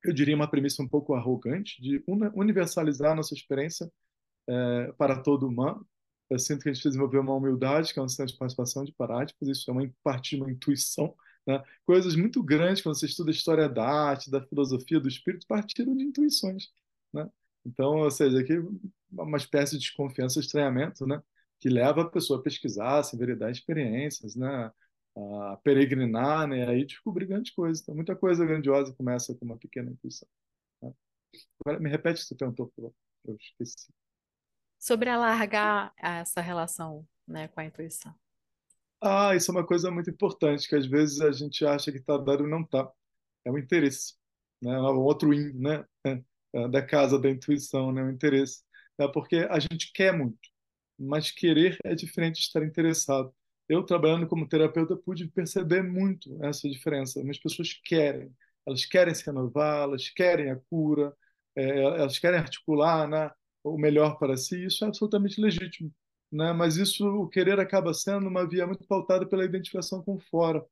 eu 0.04 0.12
diria, 0.12 0.36
uma 0.36 0.48
premissa 0.48 0.82
um 0.82 0.88
pouco 0.88 1.14
arrogante 1.14 1.80
de 1.80 2.02
universalizar 2.34 3.12
a 3.12 3.14
nossa 3.14 3.34
experiência 3.34 3.90
é, 4.48 4.92
para 4.92 5.20
todo 5.22 5.46
humano. 5.46 5.86
Eu 6.30 6.38
sinto 6.38 6.62
que 6.62 6.68
a 6.68 6.72
gente 6.72 6.82
desenvolveu 6.84 7.22
uma 7.22 7.34
humildade, 7.34 7.92
que 7.92 7.98
é 7.98 8.02
um 8.02 8.08
sistema 8.08 8.26
de 8.26 8.36
participação 8.36 8.84
de 8.84 8.92
parátipos, 8.92 9.48
isso 9.48 9.70
é 9.70 9.72
uma 9.72 9.90
parte 10.02 10.36
de 10.36 10.42
uma 10.42 10.50
intuição 10.50 11.14
né? 11.48 11.64
Coisas 11.86 12.14
muito 12.14 12.42
grandes, 12.42 12.82
quando 12.82 12.98
você 12.98 13.06
estuda 13.06 13.30
a 13.30 13.32
história 13.32 13.66
da 13.70 13.82
arte, 13.82 14.30
da 14.30 14.42
filosofia, 14.46 15.00
do 15.00 15.08
espírito, 15.08 15.46
partiram 15.46 15.96
de 15.96 16.04
intuições. 16.04 16.70
Né? 17.10 17.26
Então, 17.64 17.96
ou 17.96 18.10
seja, 18.10 18.38
aqui 18.38 18.52
uma 19.10 19.38
espécie 19.38 19.78
de 19.78 19.78
desconfiança, 19.78 20.40
estranhamento, 20.40 21.06
né? 21.06 21.22
que 21.58 21.70
leva 21.70 22.02
a 22.02 22.10
pessoa 22.10 22.38
a 22.38 22.42
pesquisar, 22.42 22.98
a 22.98 23.02
se 23.02 23.16
veredar 23.16 23.50
experiências, 23.50 24.36
né? 24.36 24.70
a 25.16 25.56
peregrinar, 25.64 26.46
né? 26.46 26.68
aí 26.68 26.84
descobrir 26.84 27.24
grandes 27.24 27.50
coisas. 27.54 27.80
Então, 27.80 27.94
muita 27.94 28.14
coisa 28.14 28.44
grandiosa 28.44 28.92
começa 28.92 29.34
com 29.34 29.46
uma 29.46 29.56
pequena 29.56 29.90
intuição. 29.90 30.28
Né? 30.82 30.92
Agora, 31.64 31.80
me 31.80 31.88
repete 31.88 32.20
o 32.20 32.22
que 32.24 32.28
você 32.28 32.34
perguntou, 32.34 32.70
Eu 33.24 33.36
esqueci. 33.36 33.88
Sobre 34.78 35.08
alargar 35.08 35.94
essa 35.96 36.42
relação 36.42 37.08
né, 37.26 37.48
com 37.48 37.58
a 37.58 37.64
intuição. 37.64 38.14
Ah, 39.00 39.34
isso 39.36 39.50
é 39.50 39.54
uma 39.54 39.66
coisa 39.66 39.90
muito 39.90 40.10
importante, 40.10 40.68
que 40.68 40.74
às 40.74 40.86
vezes 40.86 41.20
a 41.20 41.30
gente 41.30 41.64
acha 41.64 41.92
que 41.92 41.98
está 41.98 42.16
dado 42.18 42.44
e 42.44 42.50
não 42.50 42.62
está. 42.62 42.90
É 43.44 43.50
o 43.50 43.58
interesse, 43.58 44.14
né? 44.62 44.72
É 44.74 44.78
o 44.80 45.00
outro 45.02 45.32
in, 45.32 45.52
né? 45.54 45.84
É, 46.54 46.68
da 46.68 46.82
casa 46.82 47.18
da 47.18 47.30
intuição, 47.30 47.92
né? 47.92 48.02
O 48.02 48.10
interesse. 48.10 48.62
É 48.98 49.06
porque 49.08 49.36
a 49.50 49.58
gente 49.60 49.92
quer 49.92 50.12
muito, 50.16 50.38
mas 50.98 51.30
querer 51.30 51.78
é 51.84 51.94
diferente 51.94 52.36
de 52.36 52.42
estar 52.46 52.64
interessado. 52.64 53.32
Eu, 53.68 53.84
trabalhando 53.84 54.26
como 54.26 54.48
terapeuta, 54.48 54.96
pude 54.96 55.28
perceber 55.28 55.82
muito 55.82 56.42
essa 56.44 56.68
diferença. 56.68 57.20
As 57.28 57.38
pessoas 57.38 57.72
querem, 57.84 58.34
elas 58.66 58.84
querem 58.86 59.14
se 59.14 59.24
renovar, 59.26 59.82
elas 59.84 60.08
querem 60.10 60.50
a 60.50 60.56
cura, 60.70 61.14
é, 61.56 61.80
elas 61.84 62.18
querem 62.18 62.40
articular 62.40 63.08
né, 63.08 63.30
o 63.62 63.78
melhor 63.78 64.18
para 64.18 64.36
si. 64.36 64.64
Isso 64.66 64.84
é 64.84 64.88
absolutamente 64.88 65.40
legítimo 65.40 65.92
né? 66.30 66.52
Mas 66.52 66.76
isso, 66.76 67.06
o 67.06 67.28
querer 67.28 67.58
acaba 67.60 67.94
sendo 67.94 68.28
uma 68.28 68.46
via 68.46 68.66
muito 68.66 68.86
pautada 68.86 69.26
pela 69.26 69.44
identificação 69.44 70.02
com 70.02 70.18
fora, 70.18 70.64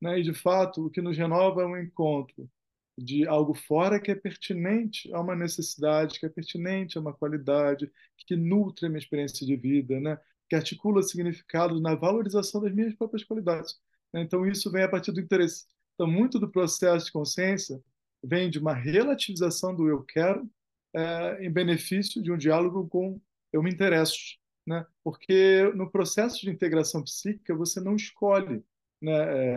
né? 0.00 0.18
E 0.20 0.22
de 0.22 0.34
fato, 0.34 0.86
o 0.86 0.90
que 0.90 1.00
nos 1.02 1.16
renova 1.16 1.62
é 1.62 1.66
um 1.66 1.76
encontro 1.76 2.48
de 2.96 3.26
algo 3.26 3.54
fora 3.54 4.00
que 4.00 4.10
é 4.10 4.14
pertinente 4.14 5.12
a 5.12 5.20
uma 5.20 5.34
necessidade, 5.36 6.18
que 6.20 6.26
é 6.26 6.28
pertinente 6.28 6.96
a 6.98 7.00
uma 7.00 7.12
qualidade, 7.12 7.90
que 8.26 8.36
nutre 8.36 8.86
a 8.86 8.88
minha 8.88 8.98
experiência 8.98 9.46
de 9.46 9.56
vida, 9.56 10.00
né? 10.00 10.18
Que 10.48 10.56
articula 10.56 11.02
significado 11.02 11.80
na 11.80 11.94
valorização 11.94 12.60
das 12.60 12.74
minhas 12.74 12.94
próprias 12.94 13.24
qualidades. 13.24 13.80
Né? 14.12 14.22
Então 14.22 14.46
isso 14.46 14.70
vem 14.70 14.84
a 14.84 14.88
partir 14.88 15.12
do 15.12 15.20
interesse. 15.20 15.66
Então 15.94 16.06
muito 16.06 16.38
do 16.38 16.50
processo 16.50 17.06
de 17.06 17.12
consciência 17.12 17.82
vem 18.22 18.50
de 18.50 18.58
uma 18.58 18.74
relativização 18.74 19.74
do 19.74 19.88
eu 19.88 20.02
quero 20.02 20.48
é, 20.94 21.44
em 21.44 21.50
benefício 21.50 22.22
de 22.22 22.32
um 22.32 22.38
diálogo 22.38 22.88
com 22.88 23.20
eu 23.52 23.62
me 23.62 23.70
interesso, 23.70 24.38
né? 24.66 24.86
Porque 25.02 25.70
no 25.74 25.90
processo 25.90 26.40
de 26.40 26.50
integração 26.50 27.02
psíquica 27.02 27.54
você 27.54 27.80
não 27.80 27.96
escolhe, 27.96 28.64
né, 29.00 29.12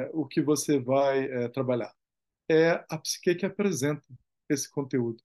é, 0.05 0.09
o 0.13 0.25
que 0.25 0.41
você 0.41 0.79
vai 0.79 1.25
é, 1.25 1.47
trabalhar. 1.47 1.93
É 2.49 2.83
a 2.89 2.97
psique 2.97 3.35
que 3.35 3.45
apresenta 3.45 4.05
esse 4.49 4.69
conteúdo. 4.69 5.21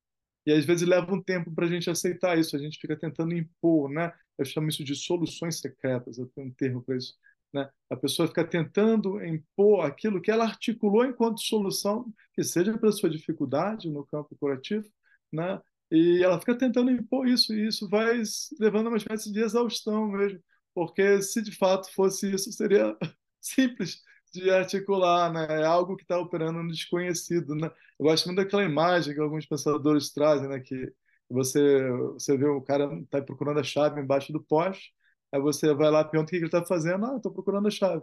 E 0.47 0.53
às 0.53 0.65
vezes 0.65 0.87
leva 0.87 1.13
um 1.13 1.23
tempo 1.23 1.53
para 1.53 1.67
a 1.67 1.69
gente 1.69 1.89
aceitar 1.89 2.39
isso, 2.39 2.57
a 2.57 2.59
gente 2.59 2.79
fica 2.81 2.97
tentando 2.97 3.35
impor, 3.35 3.89
né? 3.89 4.13
Eu 4.37 4.45
chamo 4.45 4.69
isso 4.69 4.83
de 4.85 4.95
soluções 4.95 5.61
secretas, 5.61 6.19
eu 6.19 6.27
tenho 6.35 6.49
um 6.49 6.53
termo 6.53 6.83
para 6.83 6.97
isso. 6.97 7.15
Né? 7.53 7.69
A 7.91 7.97
pessoa 7.97 8.27
fica 8.27 8.45
tentando 8.45 9.23
impor 9.25 9.85
aquilo 9.85 10.21
que 10.21 10.31
ela 10.31 10.45
articulou 10.45 11.05
enquanto 11.05 11.41
solução, 11.41 12.13
que 12.35 12.43
seja 12.43 12.77
para 12.79 12.91
sua 12.91 13.11
dificuldade 13.11 13.91
no 13.91 14.07
campo 14.07 14.35
curativo, 14.37 14.89
né? 15.33 15.61
E 15.93 16.25
ela 16.25 16.41
fica 16.41 16.57
tentando 16.59 16.91
impor 16.91 17.29
isso, 17.29 17.55
e 17.55 17.69
isso 17.69 17.89
vai 17.89 18.23
levando 18.61 18.87
a 18.87 18.91
uma 18.91 18.97
espécie 18.99 19.33
de 19.33 19.41
exaustão 19.41 20.09
mesmo, 20.09 20.43
porque 20.75 21.23
se 21.23 21.43
de 21.43 21.53
fato 21.57 21.93
fosse 21.95 22.33
isso, 22.35 22.53
seria 22.53 22.97
simples 23.41 24.03
de 24.33 24.51
articular, 24.51 25.33
né? 25.33 25.47
É 25.61 25.65
algo 25.67 25.97
que 25.97 26.05
está 26.05 26.19
operando 26.19 26.63
no 26.63 26.71
desconhecido, 26.71 27.55
né? 27.55 27.71
Eu 27.99 28.07
gosto 28.07 28.27
muito 28.27 28.39
daquela 28.39 28.65
imagem 28.65 29.15
que 29.15 29.21
alguns 29.21 29.47
pensadores 29.47 30.13
trazem, 30.13 30.49
né? 30.49 30.61
Que 30.61 30.93
você 31.29 31.91
você 32.15 32.37
vê 32.37 32.47
o 32.47 32.63
cara 32.63 32.93
está 33.03 33.21
procurando 33.23 33.61
a 33.61 33.65
chave 33.65 34.01
embaixo 34.01 34.33
do 34.33 34.43
poste, 34.43 34.93
aí 35.33 35.41
você 35.41 35.75
vai 35.75 35.91
lá 35.91 36.05
pergunta 36.05 36.31
o 36.31 36.33
que 36.33 36.37
ele 36.37 36.47
está 36.47 36.65
fazendo, 36.65 37.07
ah, 37.07 37.17
estou 37.17 37.33
procurando 37.33 37.69
a 37.69 37.71
chave. 37.71 38.03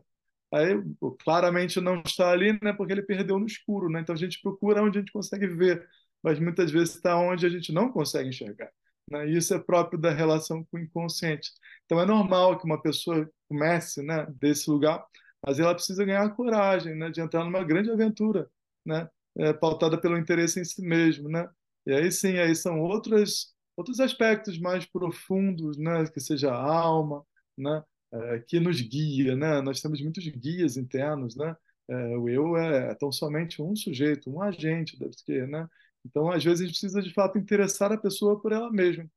Aí 0.52 0.76
claramente 1.24 1.80
não 1.80 2.02
está 2.06 2.32
ali, 2.32 2.54
né? 2.64 2.74
Porque 2.74 2.94
ele 2.94 3.04
perdeu 3.04 3.40
no 3.40 3.46
escuro, 3.46 3.90
né? 3.90 4.02
Então 4.02 4.16
a 4.16 4.18
gente 4.18 4.42
procura 4.42 4.82
onde 4.84 4.98
a 5.00 5.02
gente 5.02 5.12
consegue 5.12 5.48
ver, 5.48 5.88
mas 6.24 6.40
muitas 6.40 6.72
vezes 6.72 6.96
está 6.96 7.18
onde 7.18 7.46
a 7.46 7.50
gente 7.50 7.72
não 7.72 7.92
consegue 7.92 8.30
enxergar. 8.30 8.70
Né? 9.10 9.30
Isso 9.30 9.54
é 9.54 9.60
próprio 9.60 10.00
da 10.00 10.12
relação 10.12 10.64
com 10.66 10.78
o 10.78 10.80
inconsciente. 10.80 11.52
Então 11.86 12.00
é 12.00 12.06
normal 12.06 12.58
que 12.58 12.66
uma 12.66 12.82
pessoa 12.82 13.30
comece, 13.48 14.04
né? 14.04 14.28
Desse 14.40 14.70
lugar 14.70 15.04
mas 15.46 15.60
ela 15.60 15.74
precisa 15.74 16.06
ganhar 16.06 16.30
coragem, 16.36 16.96
né, 16.96 17.10
de 17.10 17.22
entrar 17.22 17.44
numa 17.44 17.64
grande 17.64 17.90
aventura, 17.90 18.50
né, 18.86 19.10
é, 19.38 19.54
pautada 19.54 20.00
pelo 20.00 20.18
interesse 20.18 20.60
em 20.60 20.66
si 20.66 20.82
mesmo, 20.82 21.30
né. 21.30 21.48
E 21.86 21.94
aí 21.94 22.12
sim, 22.12 22.38
aí 22.38 22.56
são 22.56 22.80
outros 22.82 23.54
aspectos 24.00 24.60
mais 24.60 24.86
profundos, 24.86 25.78
né, 25.78 26.06
que 26.08 26.20
seja 26.20 26.52
a 26.52 26.62
alma, 26.62 27.26
né, 27.58 27.84
é, 28.12 28.40
que 28.48 28.60
nos 28.60 28.82
guia, 28.82 29.36
né. 29.36 29.62
Nós 29.62 29.82
temos 29.82 30.02
muitos 30.02 30.28
guias 30.28 30.78
internos, 30.78 31.36
né. 31.36 31.56
É, 31.88 32.18
o 32.18 32.30
eu 32.30 32.56
é 32.58 32.94
tão 32.96 33.12
somente 33.12 33.62
um 33.62 33.76
sujeito, 33.76 34.30
um 34.30 34.42
agente 34.42 35.00
da 35.00 35.08
psique, 35.08 35.42
né. 35.48 35.68
Então, 36.10 36.32
às 36.32 36.44
vezes, 36.44 36.62
a 36.62 36.66
gente 36.66 36.74
precisa 36.80 37.02
de 37.02 37.14
fato 37.14 37.38
interessar 37.38 37.92
a 37.92 37.98
pessoa 37.98 38.40
por 38.40 38.52
ela 38.52 38.72
mesma. 38.72 39.10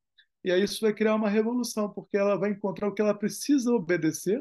E 0.44 0.50
aí 0.50 0.62
isso 0.62 0.80
vai 0.80 0.92
criar 0.92 1.14
uma 1.14 1.28
revolução, 1.28 1.88
porque 1.88 2.16
ela 2.16 2.37
vai 2.37 2.50
encontrar 2.50 2.88
o 2.88 2.92
que 2.92 3.00
ela 3.00 3.14
precisa 3.14 3.72
obedecer, 3.72 4.40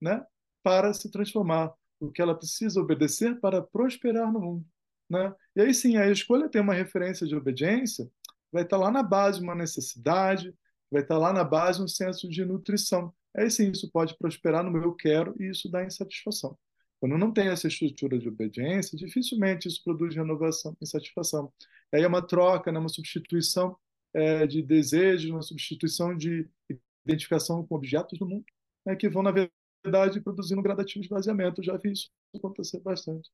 né? 0.00 0.24
para 0.62 0.94
se 0.94 1.10
transformar, 1.10 1.72
o 1.98 2.10
que 2.10 2.22
ela 2.22 2.34
precisa 2.34 2.80
obedecer 2.80 3.40
para 3.40 3.60
prosperar 3.60 4.32
no 4.32 4.40
mundo. 4.40 4.66
Né? 5.10 5.34
E 5.56 5.60
aí 5.60 5.74
sim, 5.74 5.96
a 5.96 6.08
escolha 6.10 6.48
tem 6.48 6.60
uma 6.60 6.72
referência 6.72 7.26
de 7.26 7.34
obediência, 7.34 8.08
vai 8.50 8.62
estar 8.62 8.76
lá 8.76 8.90
na 8.90 9.02
base 9.02 9.40
uma 9.40 9.54
necessidade, 9.54 10.54
vai 10.90 11.02
estar 11.02 11.18
lá 11.18 11.32
na 11.32 11.42
base 11.42 11.82
um 11.82 11.88
senso 11.88 12.28
de 12.28 12.44
nutrição. 12.44 13.12
Aí 13.36 13.50
sim, 13.50 13.70
isso 13.70 13.90
pode 13.90 14.16
prosperar 14.16 14.62
no 14.62 14.70
meu 14.70 14.82
eu 14.82 14.94
quero 14.94 15.34
e 15.40 15.50
isso 15.50 15.70
dá 15.70 15.84
insatisfação. 15.84 16.56
Quando 17.00 17.18
não 17.18 17.32
tem 17.32 17.48
essa 17.48 17.66
estrutura 17.66 18.16
de 18.16 18.28
obediência, 18.28 18.96
dificilmente 18.96 19.66
isso 19.66 19.82
produz 19.82 20.14
renovação, 20.14 20.76
insatisfação. 20.80 21.52
Aí 21.92 22.02
é 22.02 22.08
uma 22.08 22.26
troca, 22.26 22.72
né, 22.72 22.78
uma 22.78 22.88
substituição 22.88 23.76
é, 24.14 24.46
de 24.46 24.62
desejos, 24.62 25.30
uma 25.30 25.42
substituição 25.42 26.16
de 26.16 26.48
identificação 27.04 27.66
com 27.66 27.74
objetos 27.74 28.18
do 28.18 28.26
mundo, 28.26 28.44
né, 28.86 28.96
que 28.96 29.08
vão, 29.08 29.22
na 29.22 29.32
verdade, 29.32 30.20
produzindo 30.20 30.62
gradativos 30.62 31.06
de 31.06 31.12
esvaziamento. 31.12 31.62
já 31.62 31.76
vi 31.76 31.92
isso 31.92 32.10
acontecer 32.34 32.80
bastante, 32.80 33.30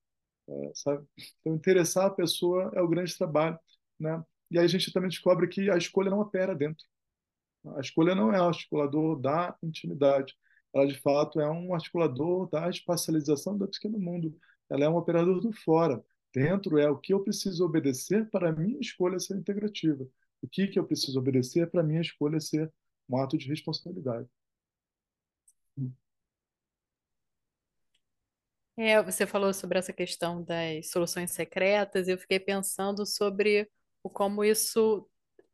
é, 0.49 0.73
sabe? 0.75 1.07
Então, 1.41 1.55
interessar 1.55 2.07
a 2.07 2.11
pessoa 2.11 2.73
é 2.75 2.81
o 2.81 2.89
grande 2.89 3.17
trabalho, 3.17 3.59
né? 3.99 4.23
E 4.51 4.59
aí 4.59 4.65
a 4.65 4.69
gente 4.69 4.93
também 4.93 5.11
descobre 5.11 5.47
que 5.47 5.71
a 5.71 5.77
escolha 5.77 6.11
não 6.11 6.21
opera 6.21 6.55
dentro. 6.55 6.85
A 7.77 7.81
escolha 7.81 8.15
não 8.15 8.33
é 8.33 8.39
articulador 8.39 9.21
da 9.21 9.57
intimidade. 9.63 10.35
Ela, 10.75 10.87
de 10.87 10.99
fato, 11.01 11.41
é 11.41 11.51
um 11.51 11.75
articulador 11.75 12.49
da 12.49 12.69
espacialização 12.71 13.59
da 13.59 13.67
psique 13.67 13.89
no 13.89 13.99
mundo. 13.99 14.35
Ela 14.71 14.85
é 14.85 14.89
um 14.89 14.97
operador 14.97 15.41
do 15.41 15.53
fora. 15.53 16.03
Dentro 16.33 16.79
é 16.79 16.91
o 16.91 16.99
que 16.99 17.13
eu 17.13 17.23
preciso 17.23 17.65
obedecer 17.65 18.29
para 18.31 18.51
a 18.51 18.53
minha 18.53 18.79
escolha 18.81 19.19
ser 19.19 19.37
integrativa. 19.37 20.07
O 20.43 20.49
que, 20.49 20.69
que 20.69 20.79
eu 20.79 20.87
preciso 20.87 21.19
obedecer 21.19 21.71
para 21.71 21.81
a 21.81 21.85
minha 21.85 22.01
escolha 22.01 22.41
ser 22.41 22.73
um 23.09 23.17
ato 23.17 23.39
de 23.39 23.49
responsabilidade. 23.49 24.29
É, 28.77 29.03
você 29.03 29.27
falou 29.27 29.53
sobre 29.53 29.79
essa 29.79 29.93
questão 29.93 30.43
das 30.45 30.91
soluções 30.91 31.33
secretas, 31.33 32.07
e 32.07 32.13
eu 32.13 32.19
fiquei 32.19 32.39
pensando 32.39 33.05
sobre 33.05 33.69
o 34.03 34.11
como 34.11 34.45
isso 34.45 35.09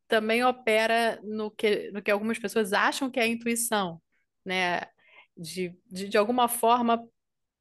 também 0.07 0.45
opera 0.45 1.19
no 1.23 1.50
que, 1.50 1.90
no 1.90 2.02
que 2.02 2.11
algumas 2.11 2.38
pessoas 2.38 2.75
acham 2.75 3.11
que 3.11 3.19
é 3.19 3.23
a 3.23 3.26
intuição, 3.26 4.00
né? 4.45 4.83
De, 5.37 5.75
de, 5.87 6.09
de 6.09 6.19
alguma 6.19 6.49
forma 6.49 7.02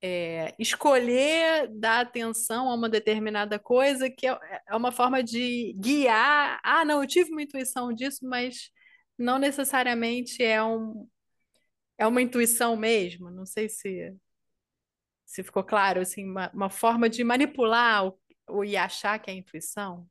é, 0.05 0.53
escolher 0.60 1.69
dar 1.72 2.01
atenção 2.01 2.69
a 2.69 2.75
uma 2.75 2.89
determinada 2.89 3.57
coisa 3.57 4.10
que 4.10 4.27
é, 4.27 4.38
é 4.67 4.75
uma 4.75 4.91
forma 4.91 5.24
de 5.24 5.74
guiar. 5.79 6.60
Ah, 6.62 6.83
não, 6.83 7.01
eu 7.01 7.07
tive 7.07 7.31
uma 7.31 7.41
intuição 7.41 7.93
disso, 7.93 8.19
mas 8.24 8.69
não 9.17 9.39
necessariamente 9.39 10.43
é 10.43 10.62
um, 10.62 11.07
é 11.98 12.05
uma 12.05 12.22
intuição 12.22 12.75
mesmo. 12.75 13.31
Não 13.31 13.45
sei 13.45 13.69
se 13.69 14.13
se 15.25 15.41
ficou 15.41 15.63
claro, 15.63 16.01
assim, 16.01 16.29
uma, 16.29 16.51
uma 16.53 16.69
forma 16.69 17.10
de 17.10 17.24
manipular 17.24 18.05
o, 18.05 18.19
o, 18.50 18.63
e 18.63 18.75
achar 18.75 19.17
que 19.17 19.31
é 19.31 19.33
intuição? 19.33 20.07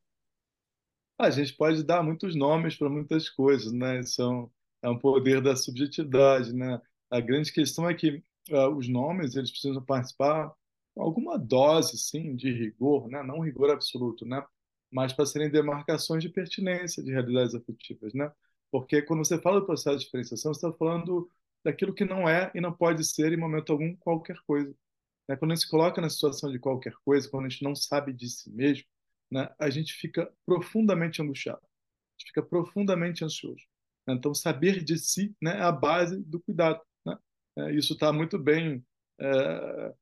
A 1.16 1.30
gente 1.30 1.52
pode 1.54 1.84
dar 1.84 2.02
muitos 2.02 2.34
nomes 2.34 2.76
para 2.76 2.88
muitas 2.88 3.28
coisas, 3.28 3.70
né? 3.72 4.02
São 4.02 4.50
é 4.82 4.88
um 4.88 4.98
poder 4.98 5.40
da 5.40 5.54
subjetividade, 5.54 6.52
né? 6.52 6.80
A 7.08 7.20
grande 7.20 7.52
questão 7.52 7.88
é 7.88 7.94
que 7.94 8.24
uh, 8.50 8.68
os 8.76 8.88
nomes 8.88 9.36
eles 9.36 9.50
precisam 9.50 9.82
participar 9.82 10.52
alguma 10.96 11.38
dose, 11.38 11.98
sim, 11.98 12.36
de 12.36 12.52
rigor, 12.52 13.08
né? 13.08 13.22
Não 13.22 13.40
rigor 13.40 13.70
absoluto, 13.70 14.26
né? 14.26 14.44
Mas 14.90 15.12
para 15.12 15.26
serem 15.26 15.50
demarcações 15.50 16.22
de 16.22 16.28
pertinência 16.28 17.02
de 17.02 17.10
realidades 17.10 17.54
afetivas, 17.54 18.12
né? 18.14 18.30
Porque 18.70 19.02
quando 19.02 19.24
você 19.24 19.38
fala 19.38 19.60
do 19.60 19.66
processo 19.66 19.98
de 19.98 20.04
diferenciação, 20.04 20.52
você 20.52 20.66
está 20.66 20.76
falando 20.78 21.30
daquilo 21.64 21.94
que 21.94 22.04
não 22.04 22.28
é 22.28 22.50
e 22.54 22.60
não 22.60 22.72
pode 22.72 23.04
ser 23.04 23.32
em 23.32 23.36
momento 23.36 23.72
algum 23.72 23.94
qualquer 23.96 24.36
coisa. 24.46 24.74
Né? 25.28 25.36
Quando 25.36 25.52
a 25.52 25.54
gente 25.54 25.64
se 25.64 25.70
coloca 25.70 26.00
na 26.00 26.10
situação 26.10 26.50
de 26.50 26.58
qualquer 26.58 26.94
coisa, 27.04 27.28
quando 27.28 27.46
a 27.46 27.48
gente 27.48 27.62
não 27.62 27.74
sabe 27.74 28.12
de 28.12 28.28
si 28.28 28.50
mesmo, 28.50 28.84
né, 29.30 29.48
a 29.58 29.70
gente 29.70 29.92
fica 29.94 30.30
profundamente 30.44 31.22
angustiado, 31.22 31.60
a 31.62 32.12
gente 32.18 32.28
fica 32.28 32.42
profundamente 32.42 33.24
ansioso. 33.24 33.62
Né? 34.06 34.14
Então, 34.14 34.34
saber 34.34 34.82
de 34.84 34.98
si 34.98 35.34
né, 35.40 35.58
é 35.58 35.62
a 35.62 35.72
base 35.72 36.22
do 36.22 36.40
cuidado. 36.40 36.80
É, 37.56 37.72
isso 37.72 37.94
está 37.94 38.12
muito 38.12 38.38
bem 38.38 38.84
é, 39.20 39.94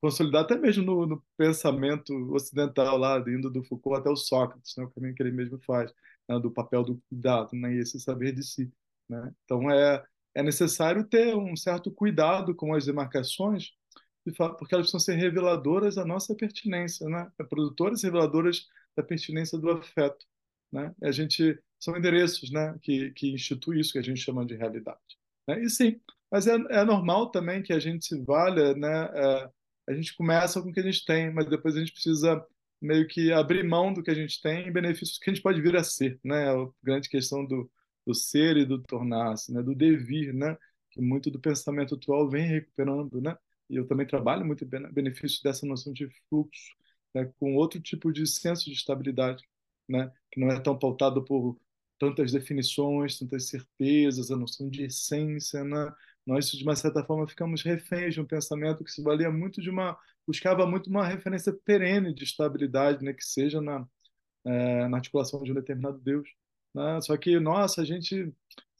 consolidado 0.00 0.44
até 0.44 0.56
mesmo 0.56 0.84
no, 0.84 1.06
no, 1.06 1.24
pensamento 1.36 2.12
ocidental, 2.32 2.98
lá 2.98 3.18
indo 3.28 3.50
do 3.50 3.64
Foucault 3.64 4.00
até 4.00 4.10
o 4.10 4.16
Sócrates, 4.16 4.74
né, 4.76 4.84
o 4.84 4.90
caminho 4.90 5.14
que 5.14 5.22
ele 5.22 5.32
mesmo 5.32 5.58
faz, 5.66 5.92
né, 6.28 6.38
do 6.38 6.50
papel 6.50 6.84
do 6.84 7.00
cuidado 7.08 7.56
né, 7.56 7.74
e 7.74 7.78
esse 7.80 7.98
saber 8.00 8.32
de 8.32 8.42
si. 8.42 8.72
Né? 9.08 9.32
Então, 9.44 9.70
é, 9.70 10.04
é 10.34 10.42
necessário 10.42 11.04
ter 11.04 11.34
um 11.36 11.56
certo 11.56 11.90
cuidado 11.90 12.54
com 12.54 12.74
as 12.74 12.86
demarcações, 12.86 13.72
porque 14.36 14.74
elas 14.74 14.90
precisam 14.90 15.00
ser 15.00 15.16
reveladoras 15.16 15.94
da 15.94 16.04
nossa 16.04 16.34
pertinência, 16.34 17.08
né? 17.08 17.30
É 17.38 17.44
produtoras 17.44 18.02
reveladoras 18.02 18.66
da 18.96 19.02
pertinência 19.02 19.58
do 19.58 19.70
afeto, 19.70 20.26
né? 20.70 20.94
A 21.02 21.10
gente 21.10 21.58
são 21.80 21.96
endereços, 21.96 22.50
né? 22.50 22.78
Que 22.82 23.10
que 23.12 23.32
institui 23.32 23.80
isso 23.80 23.92
que 23.92 23.98
a 23.98 24.02
gente 24.02 24.20
chama 24.20 24.44
de 24.44 24.54
realidade, 24.54 25.18
né? 25.46 25.62
E 25.62 25.70
sim, 25.70 26.00
mas 26.30 26.46
é, 26.46 26.54
é 26.70 26.84
normal 26.84 27.30
também 27.30 27.62
que 27.62 27.72
a 27.72 27.78
gente 27.78 28.06
se 28.06 28.20
valha, 28.22 28.74
né? 28.74 29.10
É, 29.14 29.50
a 29.88 29.94
gente 29.94 30.16
começa 30.16 30.60
com 30.62 30.70
o 30.70 30.72
que 30.72 30.80
a 30.80 30.82
gente 30.82 31.04
tem, 31.04 31.32
mas 31.32 31.48
depois 31.48 31.76
a 31.76 31.80
gente 31.80 31.92
precisa 31.92 32.44
meio 32.80 33.06
que 33.08 33.32
abrir 33.32 33.64
mão 33.64 33.92
do 33.92 34.02
que 34.02 34.10
a 34.10 34.14
gente 34.14 34.40
tem 34.40 34.68
em 34.68 34.72
benefício 34.72 35.14
do 35.16 35.20
que 35.20 35.30
a 35.30 35.34
gente 35.34 35.42
pode 35.42 35.60
vir 35.60 35.76
a 35.76 35.84
ser, 35.84 36.20
né? 36.24 36.50
A 36.50 36.68
grande 36.82 37.08
questão 37.08 37.44
do, 37.46 37.70
do 38.06 38.14
ser 38.14 38.56
e 38.56 38.64
do 38.66 38.82
tornar-se, 38.82 39.52
né? 39.52 39.62
Do 39.62 39.74
devir, 39.74 40.32
né? 40.34 40.56
Que 40.90 41.00
muito 41.00 41.30
do 41.30 41.40
pensamento 41.40 41.94
atual 41.94 42.28
vem 42.30 42.46
recuperando, 42.46 43.20
né? 43.20 43.36
e 43.68 43.76
eu 43.76 43.86
também 43.86 44.06
trabalho 44.06 44.44
muito 44.44 44.64
em 44.64 44.92
benefício 44.92 45.42
dessa 45.42 45.66
noção 45.66 45.92
de 45.92 46.08
fluxo, 46.28 46.74
né, 47.14 47.30
com 47.38 47.54
outro 47.54 47.80
tipo 47.80 48.12
de 48.12 48.26
senso 48.26 48.64
de 48.66 48.72
estabilidade, 48.72 49.44
né, 49.88 50.10
que 50.30 50.40
não 50.40 50.48
é 50.50 50.60
tão 50.60 50.78
pautado 50.78 51.22
por 51.24 51.58
tantas 51.98 52.32
definições, 52.32 53.18
tantas 53.18 53.48
certezas, 53.48 54.30
a 54.30 54.36
noção 54.36 54.68
de 54.70 54.84
essência, 54.84 55.64
né? 55.64 55.92
Nós, 56.28 56.50
de 56.50 56.62
uma 56.62 56.76
certa 56.76 57.02
forma, 57.02 57.26
ficamos 57.26 57.62
reféns 57.62 58.12
de 58.12 58.20
um 58.20 58.26
pensamento 58.26 58.84
que 58.84 58.92
se 58.92 59.02
valia 59.02 59.30
muito 59.30 59.62
de 59.62 59.70
uma, 59.70 59.98
buscava 60.26 60.66
muito 60.66 60.90
uma 60.90 61.06
referência 61.06 61.54
perene 61.64 62.12
de 62.12 62.22
estabilidade, 62.22 63.02
né, 63.02 63.14
que 63.14 63.24
seja 63.24 63.62
na, 63.62 63.88
é, 64.44 64.88
na 64.88 64.98
articulação 64.98 65.42
de 65.42 65.52
um 65.52 65.54
determinado 65.54 65.98
Deus. 65.98 66.28
Né? 66.74 67.00
Só 67.00 67.16
que, 67.16 67.40
nossa, 67.40 67.80
a 67.80 67.84
gente 67.84 68.30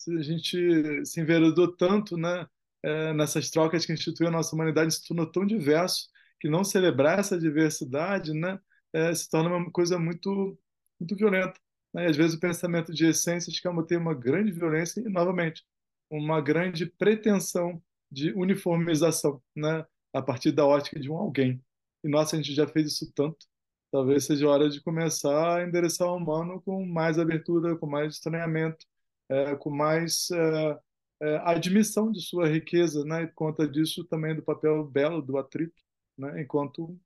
a 0.08 0.22
gente 0.22 1.04
se 1.06 1.20
enveredou 1.20 1.74
tanto, 1.74 2.18
né, 2.18 2.46
é, 2.82 3.14
nessas 3.14 3.50
trocas 3.50 3.86
que 3.86 3.92
instituiu 3.94 4.28
a 4.28 4.30
nossa 4.30 4.54
humanidade, 4.54 4.94
se 4.94 5.06
tornou 5.08 5.26
tão 5.26 5.46
diverso 5.46 6.10
que 6.38 6.50
não 6.50 6.62
celebrar 6.62 7.18
essa 7.18 7.38
diversidade, 7.38 8.34
né, 8.34 8.60
é, 8.92 9.14
se 9.14 9.28
torna 9.30 9.56
uma 9.56 9.70
coisa 9.70 9.98
muito, 9.98 10.58
muito 11.00 11.16
violenta. 11.16 11.58
Né? 11.94 12.04
E 12.04 12.10
às 12.10 12.16
vezes 12.16 12.36
o 12.36 12.40
pensamento 12.40 12.92
de 12.92 13.06
essências 13.06 13.58
que 13.58 13.68
tem 13.86 13.98
uma 13.98 14.14
grande 14.14 14.52
violência 14.52 15.00
e, 15.00 15.08
novamente, 15.08 15.64
uma 16.10 16.40
grande 16.40 16.86
pretensão 16.86 17.82
de 18.10 18.32
uniformização, 18.32 19.42
né, 19.54 19.84
a 20.12 20.22
partir 20.22 20.52
da 20.52 20.66
ótica 20.66 20.98
de 20.98 21.10
um 21.10 21.16
alguém. 21.16 21.62
E 22.02 22.08
nossa, 22.08 22.36
a 22.36 22.38
gente 22.40 22.54
já 22.54 22.66
fez 22.66 22.92
isso 22.92 23.12
tanto. 23.14 23.46
Talvez 23.90 24.24
seja 24.26 24.48
hora 24.48 24.68
de 24.68 24.80
começar 24.82 25.58
a 25.58 25.64
endereçar 25.64 26.08
o 26.08 26.16
humano 26.16 26.60
com 26.62 26.84
mais 26.86 27.18
abertura, 27.18 27.76
com 27.76 27.86
mais 27.86 28.14
estranhamento, 28.14 28.86
é, 29.28 29.56
com 29.56 29.70
mais 29.70 30.30
é, 30.30 30.78
é, 31.22 31.36
admissão 31.44 32.12
de 32.12 32.20
sua 32.22 32.48
riqueza, 32.48 33.04
né? 33.04 33.22
E 33.22 33.26
por 33.28 33.34
conta 33.34 33.66
disso 33.68 34.04
também 34.04 34.34
do 34.36 34.42
papel 34.42 34.84
belo 34.84 35.22
do 35.22 35.38
atrito, 35.38 35.82
né? 36.18 36.42
Enquanto 36.42 36.98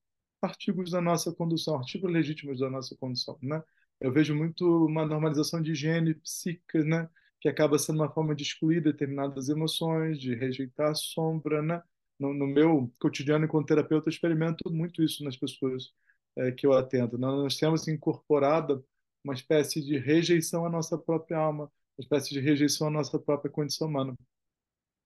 artigos 0.42 0.90
da 0.90 1.00
nossa 1.00 1.32
condução, 1.32 1.76
artigos 1.76 2.10
legítimos 2.10 2.60
da 2.60 2.68
nossa 2.70 2.96
condução, 2.96 3.38
né? 3.42 3.62
Eu 4.00 4.12
vejo 4.12 4.34
muito 4.34 4.86
uma 4.86 5.06
normalização 5.06 5.62
de 5.62 5.72
higiene 5.72 6.14
psíquica, 6.14 6.82
né? 6.84 7.08
Que 7.42 7.48
acaba 7.48 7.78
sendo 7.78 7.96
uma 7.96 8.12
forma 8.12 8.34
de 8.34 8.42
excluir 8.44 8.80
determinadas 8.82 9.48
emoções, 9.48 10.18
de 10.18 10.34
rejeitar 10.34 10.90
a 10.92 10.94
sombra, 10.94 11.60
né? 11.62 11.82
No, 12.18 12.32
no 12.32 12.46
meu 12.46 12.92
cotidiano 13.00 13.44
enquanto 13.44 13.66
terapeuta, 13.66 14.08
eu 14.08 14.12
experimento 14.12 14.70
muito 14.72 15.02
isso 15.02 15.24
nas 15.24 15.36
pessoas 15.36 15.92
é, 16.36 16.52
que 16.52 16.66
eu 16.66 16.72
atendo. 16.72 17.18
Nós 17.18 17.56
temos 17.56 17.88
incorporada 17.88 18.82
uma 19.24 19.34
espécie 19.34 19.80
de 19.82 19.98
rejeição 19.98 20.66
à 20.66 20.70
nossa 20.70 20.98
própria 20.98 21.38
alma, 21.38 21.64
uma 21.98 22.02
espécie 22.02 22.30
de 22.30 22.40
rejeição 22.40 22.88
à 22.88 22.90
nossa 22.90 23.18
própria 23.18 23.50
condição 23.50 23.88
humana. 23.88 24.14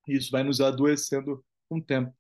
E 0.09 0.17
isso 0.17 0.31
vai 0.31 0.43
nos 0.45 0.61
adoecendo 0.61 1.45
com 1.69 1.79
o 1.79 1.83
tempo. 1.83 2.15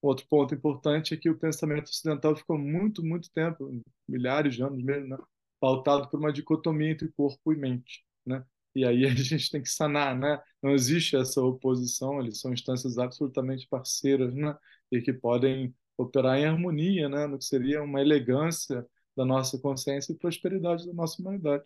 Outro 0.00 0.26
ponto 0.28 0.54
importante 0.54 1.14
é 1.14 1.16
que 1.16 1.30
o 1.30 1.38
pensamento 1.38 1.88
ocidental 1.88 2.36
ficou 2.36 2.58
muito, 2.58 3.04
muito 3.04 3.30
tempo, 3.32 3.82
milhares 4.08 4.54
de 4.54 4.62
anos 4.62 4.82
mesmo, 4.82 5.08
né? 5.08 5.18
pautado 5.60 6.08
por 6.08 6.20
uma 6.20 6.32
dicotomia 6.32 6.92
entre 6.92 7.08
corpo 7.12 7.52
e 7.52 7.56
mente. 7.56 8.04
Né? 8.24 8.44
E 8.74 8.84
aí 8.84 9.04
a 9.06 9.10
gente 9.14 9.50
tem 9.50 9.62
que 9.62 9.70
sanar, 9.70 10.16
né? 10.18 10.40
Não 10.62 10.72
existe 10.72 11.16
essa 11.16 11.40
oposição, 11.42 12.20
eles 12.20 12.40
são 12.40 12.52
instâncias 12.52 12.98
absolutamente 12.98 13.66
parceiras, 13.68 14.34
né? 14.34 14.56
E 14.90 15.00
que 15.00 15.12
podem 15.12 15.74
operar 15.96 16.38
em 16.38 16.46
harmonia, 16.46 17.08
né? 17.08 17.26
No 17.26 17.38
que 17.38 17.44
seria 17.44 17.82
uma 17.82 18.00
elegância 18.00 18.86
da 19.16 19.24
nossa 19.24 19.58
consciência 19.58 20.12
e 20.12 20.16
prosperidade 20.16 20.86
da 20.86 20.92
nossa 20.92 21.20
humanidade. 21.20 21.64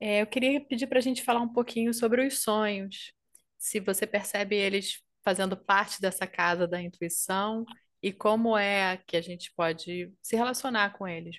É, 0.00 0.22
eu 0.22 0.26
queria 0.26 0.60
pedir 0.60 0.86
para 0.86 0.98
a 0.98 1.02
gente 1.02 1.22
falar 1.24 1.40
um 1.40 1.52
pouquinho 1.52 1.92
sobre 1.94 2.26
os 2.26 2.42
sonhos. 2.42 3.12
Se 3.58 3.80
você 3.80 4.06
percebe 4.06 4.54
eles 4.56 5.02
fazendo 5.24 5.56
parte 5.56 6.00
dessa 6.00 6.26
casa 6.26 6.68
da 6.68 6.80
intuição 6.80 7.64
e 8.02 8.12
como 8.12 8.56
é 8.56 8.98
que 9.06 9.16
a 9.16 9.20
gente 9.20 9.52
pode 9.56 10.12
se 10.22 10.36
relacionar 10.36 10.90
com 10.96 11.08
eles. 11.08 11.36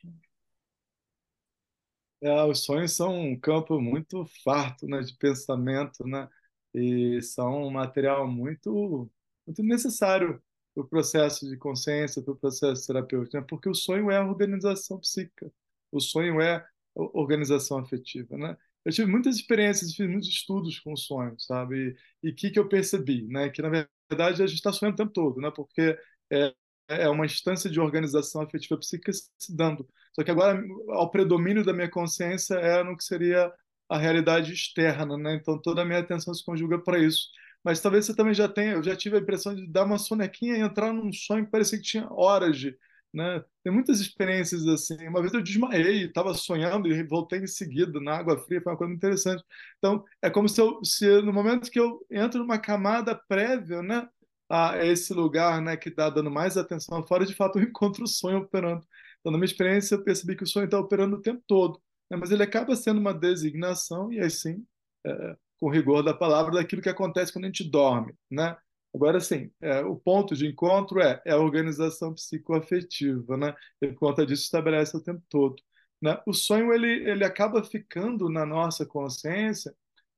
É, 2.22 2.44
os 2.46 2.64
sonhos 2.66 2.94
são 2.96 3.16
um 3.20 3.40
campo 3.40 3.80
muito 3.80 4.26
farto, 4.44 4.88
né, 4.88 5.02
de 5.02 5.16
pensamento, 5.18 6.04
né, 6.08 6.28
e 6.74 7.22
são 7.22 7.64
um 7.68 7.70
material 7.72 8.28
muito, 8.28 9.10
muito 9.46 9.62
necessário 9.64 10.42
para 10.74 10.84
o 10.84 10.88
processo 10.88 11.48
de 11.48 11.56
consciência, 11.58 12.22
para 12.24 12.34
o 12.34 12.36
processo 12.38 12.88
terapêutico, 12.88 13.38
né, 13.38 13.46
porque 13.48 13.70
o 13.70 13.74
sonho 13.76 14.10
é 14.12 14.18
a 14.18 14.26
organização 14.26 15.00
psíquica, 15.00 15.52
o 15.92 16.00
sonho 16.00 16.42
é 16.42 16.56
a 16.58 16.68
organização 17.14 17.78
afetiva, 17.80 18.36
né. 18.38 18.58
Eu 18.84 18.92
tive 18.92 19.12
muitas 19.12 19.36
experiências, 19.36 19.94
fiz 19.94 20.10
muitos 20.10 20.30
estudos 20.30 20.80
com 20.80 20.96
sonhos, 20.96 21.46
sabe, 21.46 21.96
e 22.24 22.30
o 22.30 22.36
que 22.36 22.50
que 22.50 22.58
eu 22.60 22.68
percebi, 22.68 23.28
né, 23.28 23.50
que 23.50 23.62
na 23.62 23.70
verdade 23.70 24.42
a 24.42 24.48
gente 24.48 24.56
está 24.58 24.74
sonhando 24.74 24.96
o 24.96 24.98
tempo 24.98 25.12
todo, 25.14 25.40
né, 25.40 25.52
porque 25.56 25.96
é, 26.32 26.54
é 26.88 27.08
uma 27.10 27.26
instância 27.26 27.70
de 27.70 27.80
organização 27.80 28.42
afetiva 28.42 28.78
psíquica 28.80 29.12
se 29.14 29.56
dando. 29.56 29.88
Só 30.14 30.24
que 30.24 30.32
agora, 30.32 30.62
o 30.88 31.10
predomínio 31.10 31.64
da 31.64 31.74
minha 31.74 31.90
consciência 31.90 32.56
é 32.56 32.84
no 32.84 32.98
que 32.98 33.04
seria 33.04 33.52
a 33.90 33.98
realidade 33.98 34.54
externa, 34.54 35.18
né? 35.18 35.36
Então 35.36 35.60
toda 35.62 35.82
a 35.82 35.86
minha 35.86 36.00
atenção 36.00 36.34
se 36.34 36.44
conjuga 36.44 36.80
para 36.80 37.00
isso. 37.00 37.28
Mas 37.64 37.82
talvez 37.82 38.06
você 38.06 38.16
também 38.16 38.34
já 38.34 38.48
tenha, 38.48 38.74
eu 38.74 38.84
já 38.84 38.96
tive 38.96 39.18
a 39.18 39.20
impressão 39.20 39.54
de 39.56 39.68
dar 39.68 39.84
uma 39.86 39.98
sonequinha 39.98 40.56
e 40.58 40.62
entrar 40.62 40.94
num 40.94 41.12
sonho 41.12 41.46
que 41.46 41.52
parecia 41.52 41.78
que 41.78 41.84
tinha 41.84 42.08
horas 42.12 42.58
de, 42.58 42.78
né? 43.14 43.44
Tem 43.64 43.72
muitas 43.74 44.00
experiências 44.00 44.66
assim. 44.68 45.08
Uma 45.08 45.22
vez 45.22 45.34
eu 45.34 45.42
desmaiei, 45.42 46.06
estava 46.06 46.34
sonhando 46.34 46.88
e 46.88 47.04
voltei 47.04 47.40
em 47.40 47.48
seguida 47.48 48.00
na 48.00 48.16
água 48.18 48.38
fria, 48.38 48.62
foi 48.62 48.72
uma 48.72 48.78
coisa 48.78 48.94
interessante. 48.94 49.44
Então, 49.78 50.04
é 50.22 50.30
como 50.30 50.48
se, 50.48 50.62
eu, 50.62 50.84
se 50.84 51.22
no 51.22 51.34
momento 51.34 51.70
que 51.72 51.80
eu 51.80 52.06
entro 52.12 52.40
numa 52.40 52.60
camada 52.60 53.16
prévia, 53.16 53.82
né? 53.82 54.08
A 54.50 54.86
esse 54.86 55.14
lugar 55.14 55.62
né, 55.62 55.76
que 55.78 55.90
está 55.90 56.10
dando 56.10 56.32
mais 56.32 56.58
atenção 56.58 57.06
fora, 57.06 57.26
de 57.26 57.34
fato 57.36 57.60
eu 57.60 57.64
encontro 57.68 58.04
o 58.04 58.08
sonho 58.08 58.40
operando. 58.40 58.86
Então, 59.20 59.32
na 59.32 59.38
minha 59.38 59.46
experiência, 59.46 59.96
eu 59.96 60.04
percebi 60.04 60.36
que 60.36 60.44
o 60.44 60.48
sonho 60.48 60.66
está 60.66 60.80
operando 60.80 61.18
o 61.18 61.22
tempo 61.22 61.44
todo, 61.48 61.82
né, 62.10 62.18
mas 62.18 62.32
ele 62.32 62.44
acaba 62.44 62.76
sendo 62.76 63.00
uma 63.00 63.14
designação, 63.14 64.12
e 64.12 64.20
assim, 64.20 64.66
é, 65.06 65.36
com 65.60 65.70
rigor 65.70 66.04
da 66.04 66.14
palavra, 66.14 66.54
daquilo 66.56 66.82
que 66.82 66.90
acontece 66.90 67.34
quando 67.34 67.46
a 67.46 67.48
gente 67.48 67.70
dorme. 67.70 68.14
Né? 68.32 68.56
Agora, 68.94 69.20
sim, 69.20 69.52
é, 69.62 69.82
o 69.82 69.96
ponto 69.96 70.36
de 70.36 70.48
encontro 70.48 71.00
é, 71.02 71.22
é 71.26 71.32
a 71.32 71.38
organização 71.38 72.14
psicoafetiva, 72.14 73.38
né? 73.38 73.56
e 73.82 73.88
por 73.90 73.96
conta 73.96 74.26
disso 74.26 74.44
estabelece 74.44 74.96
o 74.96 75.04
tempo 75.04 75.22
todo. 75.30 75.56
Né? 76.02 76.20
O 76.26 76.34
sonho 76.34 76.74
ele, 76.74 77.10
ele 77.10 77.24
acaba 77.24 77.64
ficando 77.64 78.30
na 78.30 78.46
nossa 78.46 78.86
consciência 78.86 79.74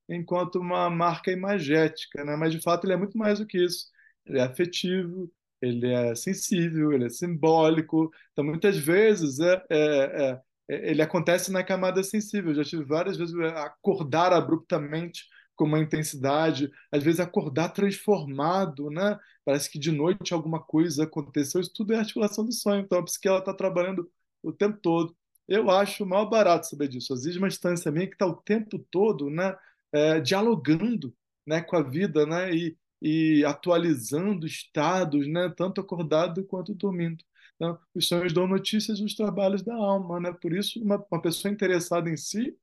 enquanto 0.08 0.60
uma 0.60 0.90
marca 0.90 1.32
imagética, 1.32 2.24
né? 2.26 2.36
mas 2.36 2.54
de 2.54 2.62
fato 2.62 2.86
ele 2.86 2.94
é 2.94 2.98
muito 2.98 3.18
mais 3.18 3.40
do 3.40 3.46
que 3.46 3.64
isso 3.64 3.88
ele 4.30 4.40
é 4.40 4.44
afetivo, 4.44 5.32
ele 5.62 5.88
é 5.92 6.16
sensível, 6.16 6.94
ele 6.94 7.06
é 7.06 7.10
simbólico. 7.10 8.12
Então, 8.32 8.46
muitas 8.46 8.78
vezes, 8.78 9.40
é, 9.40 9.64
é, 9.70 9.78
é, 9.80 10.42
é 10.70 10.92
ele 10.92 11.02
acontece 11.02 11.52
na 11.52 11.64
camada 11.64 12.04
sensível. 12.04 12.52
Eu 12.52 12.56
já 12.56 12.64
tive 12.64 12.84
várias 12.84 13.18
vezes 13.18 13.36
acordar 13.36 14.32
abruptamente 14.32 15.26
com 15.56 15.66
uma 15.66 15.80
intensidade, 15.80 16.72
às 16.92 17.04
vezes 17.04 17.20
acordar 17.20 17.70
transformado, 17.70 18.90
né? 18.90 19.18
Parece 19.44 19.70
que 19.70 19.78
de 19.78 19.92
noite 19.92 20.34
alguma 20.34 20.62
coisa 20.64 21.04
aconteceu. 21.04 21.60
Isso 21.60 21.74
tudo 21.74 21.94
é 21.94 21.98
articulação 21.98 22.46
do 22.46 22.54
sonho. 22.54 22.82
Então, 22.82 23.00
a 23.00 23.04
psique 23.04 23.28
está 23.28 23.54
trabalhando 23.54 24.10
o 24.42 24.54
tempo 24.54 24.80
todo. 24.82 25.16
Eu 25.48 25.70
acho 25.70 26.06
mal 26.06 26.30
barato 26.30 26.68
saber 26.68 26.88
disso. 26.88 27.14
Existe 27.14 27.40
uma 27.40 27.48
instância 27.48 27.92
minha 27.92 28.08
que 28.08 28.14
está 28.14 28.26
o 28.26 28.36
tempo 28.36 28.80
todo, 28.92 29.30
né? 29.30 29.54
É, 29.92 30.20
dialogando 30.20 31.14
né, 31.46 31.62
com 31.62 31.76
a 31.76 31.82
vida, 31.82 32.26
né? 32.26 32.54
E, 32.54 32.78
e 33.02 33.44
atualizando 33.46 34.46
estados, 34.46 35.28
né, 35.28 35.54
tanto 35.56 35.82
acordado 35.82 36.44
quanto 36.46 36.74
dormindo. 36.74 37.24
Então, 37.56 37.78
os 37.94 38.08
sonhos 38.08 38.34
dão 38.34 38.48
notícias 38.48 39.00
dos 39.00 39.16
trabalhos 39.16 39.62
da 39.62 39.76
alma, 39.76 40.20
né? 40.20 40.32
Por 40.42 40.54
isso, 40.54 40.82
uma, 40.82 41.04
uma 41.12 41.22
pessoa 41.22 41.52
interessada 41.52 42.10
em 42.10 42.16
si 42.16 42.58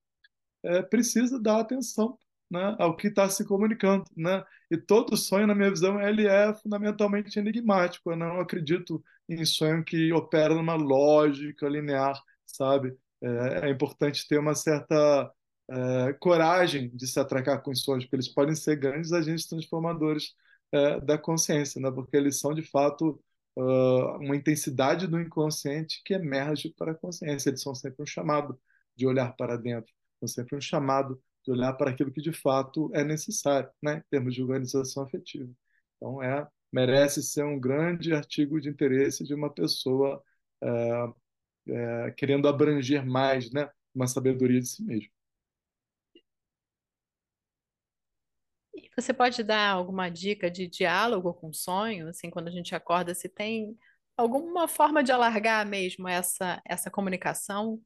é, 0.64 0.82
precisa 0.82 1.40
dar 1.40 1.60
atenção 1.60 2.18
né, 2.50 2.76
ao 2.78 2.96
que 2.96 3.08
está 3.08 3.28
se 3.28 3.44
comunicando, 3.44 4.04
né? 4.16 4.44
E 4.70 4.76
todo 4.76 5.16
sonho, 5.16 5.46
na 5.46 5.54
minha 5.54 5.70
visão, 5.70 6.00
ele 6.00 6.26
é 6.26 6.54
fundamentalmente 6.54 7.38
enigmático. 7.38 8.10
Eu 8.10 8.16
não 8.16 8.40
acredito 8.40 9.02
em 9.28 9.44
sonho 9.44 9.84
que 9.84 10.12
opera 10.12 10.54
numa 10.54 10.74
lógica 10.74 11.68
linear, 11.68 12.20
sabe? 12.46 12.96
É, 13.20 13.68
é 13.68 13.70
importante 13.70 14.26
ter 14.28 14.38
uma 14.38 14.54
certa 14.54 15.30
é, 15.70 16.12
coragem 16.14 16.90
de 16.94 17.06
se 17.06 17.18
atracar 17.18 17.62
com 17.62 17.70
os 17.70 17.82
sonhos, 17.82 18.04
porque 18.04 18.16
eles 18.16 18.28
podem 18.28 18.54
ser 18.54 18.76
grandes 18.76 19.12
agentes 19.12 19.46
transformadores 19.46 20.34
é, 20.72 21.00
da 21.00 21.18
consciência, 21.18 21.80
né? 21.80 21.90
porque 21.90 22.16
eles 22.16 22.38
são, 22.40 22.54
de 22.54 22.62
fato, 22.62 23.20
uh, 23.56 24.16
uma 24.18 24.36
intensidade 24.36 25.06
do 25.06 25.20
inconsciente 25.20 26.02
que 26.04 26.14
emerge 26.14 26.70
para 26.76 26.92
a 26.92 26.94
consciência. 26.94 27.50
Eles 27.50 27.62
são 27.62 27.74
sempre 27.74 28.02
um 28.02 28.06
chamado 28.06 28.58
de 28.96 29.06
olhar 29.06 29.34
para 29.36 29.56
dentro, 29.56 29.92
são 30.20 30.28
sempre 30.28 30.56
um 30.56 30.60
chamado 30.60 31.20
de 31.44 31.52
olhar 31.52 31.72
para 31.74 31.90
aquilo 31.90 32.12
que, 32.12 32.20
de 32.20 32.32
fato, 32.32 32.90
é 32.94 33.04
necessário, 33.04 33.70
né? 33.82 33.98
em 33.98 34.10
termos 34.10 34.34
de 34.34 34.42
organização 34.42 35.02
afetiva. 35.04 35.50
Então, 35.96 36.22
é, 36.22 36.46
merece 36.72 37.22
ser 37.22 37.44
um 37.44 37.58
grande 37.58 38.12
artigo 38.12 38.60
de 38.60 38.68
interesse 38.68 39.24
de 39.24 39.34
uma 39.34 39.50
pessoa 39.52 40.22
é, 41.68 42.10
querendo 42.16 42.48
abranger 42.48 43.04
mais 43.04 43.50
né? 43.52 43.68
uma 43.94 44.06
sabedoria 44.06 44.60
de 44.60 44.68
si 44.68 44.82
mesmo. 44.82 45.15
Você 48.96 49.12
pode 49.12 49.42
dar 49.42 49.70
alguma 49.72 50.08
dica 50.08 50.50
de 50.50 50.66
diálogo 50.66 51.34
com 51.34 51.52
sonho, 51.52 52.08
assim, 52.08 52.30
quando 52.30 52.48
a 52.48 52.50
gente 52.50 52.74
acorda, 52.74 53.14
se 53.14 53.28
tem 53.28 53.76
alguma 54.16 54.66
forma 54.66 55.04
de 55.04 55.12
alargar 55.12 55.66
mesmo 55.66 56.08
essa, 56.08 56.62
essa 56.64 56.90
comunicação? 56.90 57.80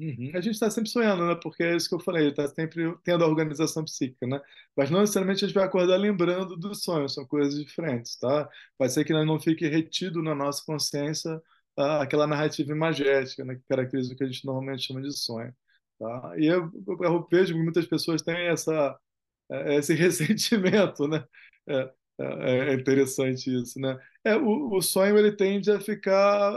Uhum. 0.00 0.30
A 0.34 0.40
gente 0.40 0.54
está 0.54 0.70
sempre 0.70 0.90
sonhando, 0.90 1.26
né? 1.26 1.38
Porque 1.40 1.62
é 1.62 1.76
isso 1.76 1.88
que 1.88 1.94
eu 1.94 2.00
falei, 2.00 2.28
está 2.28 2.48
sempre 2.48 2.96
tendo 3.04 3.22
a 3.22 3.28
organização 3.28 3.84
psíquica, 3.84 4.26
né? 4.26 4.40
Mas 4.74 4.90
não 4.90 5.00
necessariamente 5.00 5.44
a 5.44 5.48
gente 5.48 5.54
vai 5.54 5.64
acordar 5.64 5.96
lembrando 5.96 6.56
dos 6.56 6.82
sonhos, 6.82 7.14
são 7.14 7.26
coisas 7.26 7.54
diferentes, 7.62 8.16
tá? 8.16 8.48
Pode 8.78 8.92
ser 8.92 9.04
que 9.04 9.12
não 9.12 9.38
fique 9.38 9.68
retido 9.68 10.22
na 10.22 10.34
nossa 10.34 10.64
consciência 10.64 11.40
tá? 11.76 12.02
aquela 12.02 12.26
narrativa 12.26 12.72
imagética, 12.72 13.44
né, 13.44 13.56
que 13.56 13.62
caracteriza 13.68 14.12
o 14.12 14.16
que 14.16 14.24
a 14.24 14.26
gente 14.26 14.44
normalmente 14.44 14.86
chama 14.86 15.02
de 15.02 15.12
sonho. 15.12 15.54
Tá? 15.98 16.34
E 16.38 16.46
eu, 16.46 16.70
eu 17.02 17.28
vejo 17.30 17.54
que 17.54 17.62
muitas 17.62 17.86
pessoas 17.86 18.22
têm 18.22 18.48
essa, 18.48 18.98
esse 19.76 19.94
ressentimento, 19.94 21.06
né? 21.08 21.24
É, 21.66 21.92
é, 22.18 22.70
é 22.70 22.74
interessante 22.74 23.50
isso, 23.54 23.80
né? 23.80 23.98
É, 24.24 24.36
o, 24.36 24.76
o, 24.76 24.82
sonho 24.82 25.16
ele 25.18 25.32
tende 25.32 25.70
a 25.70 25.80
ficar, 25.80 26.52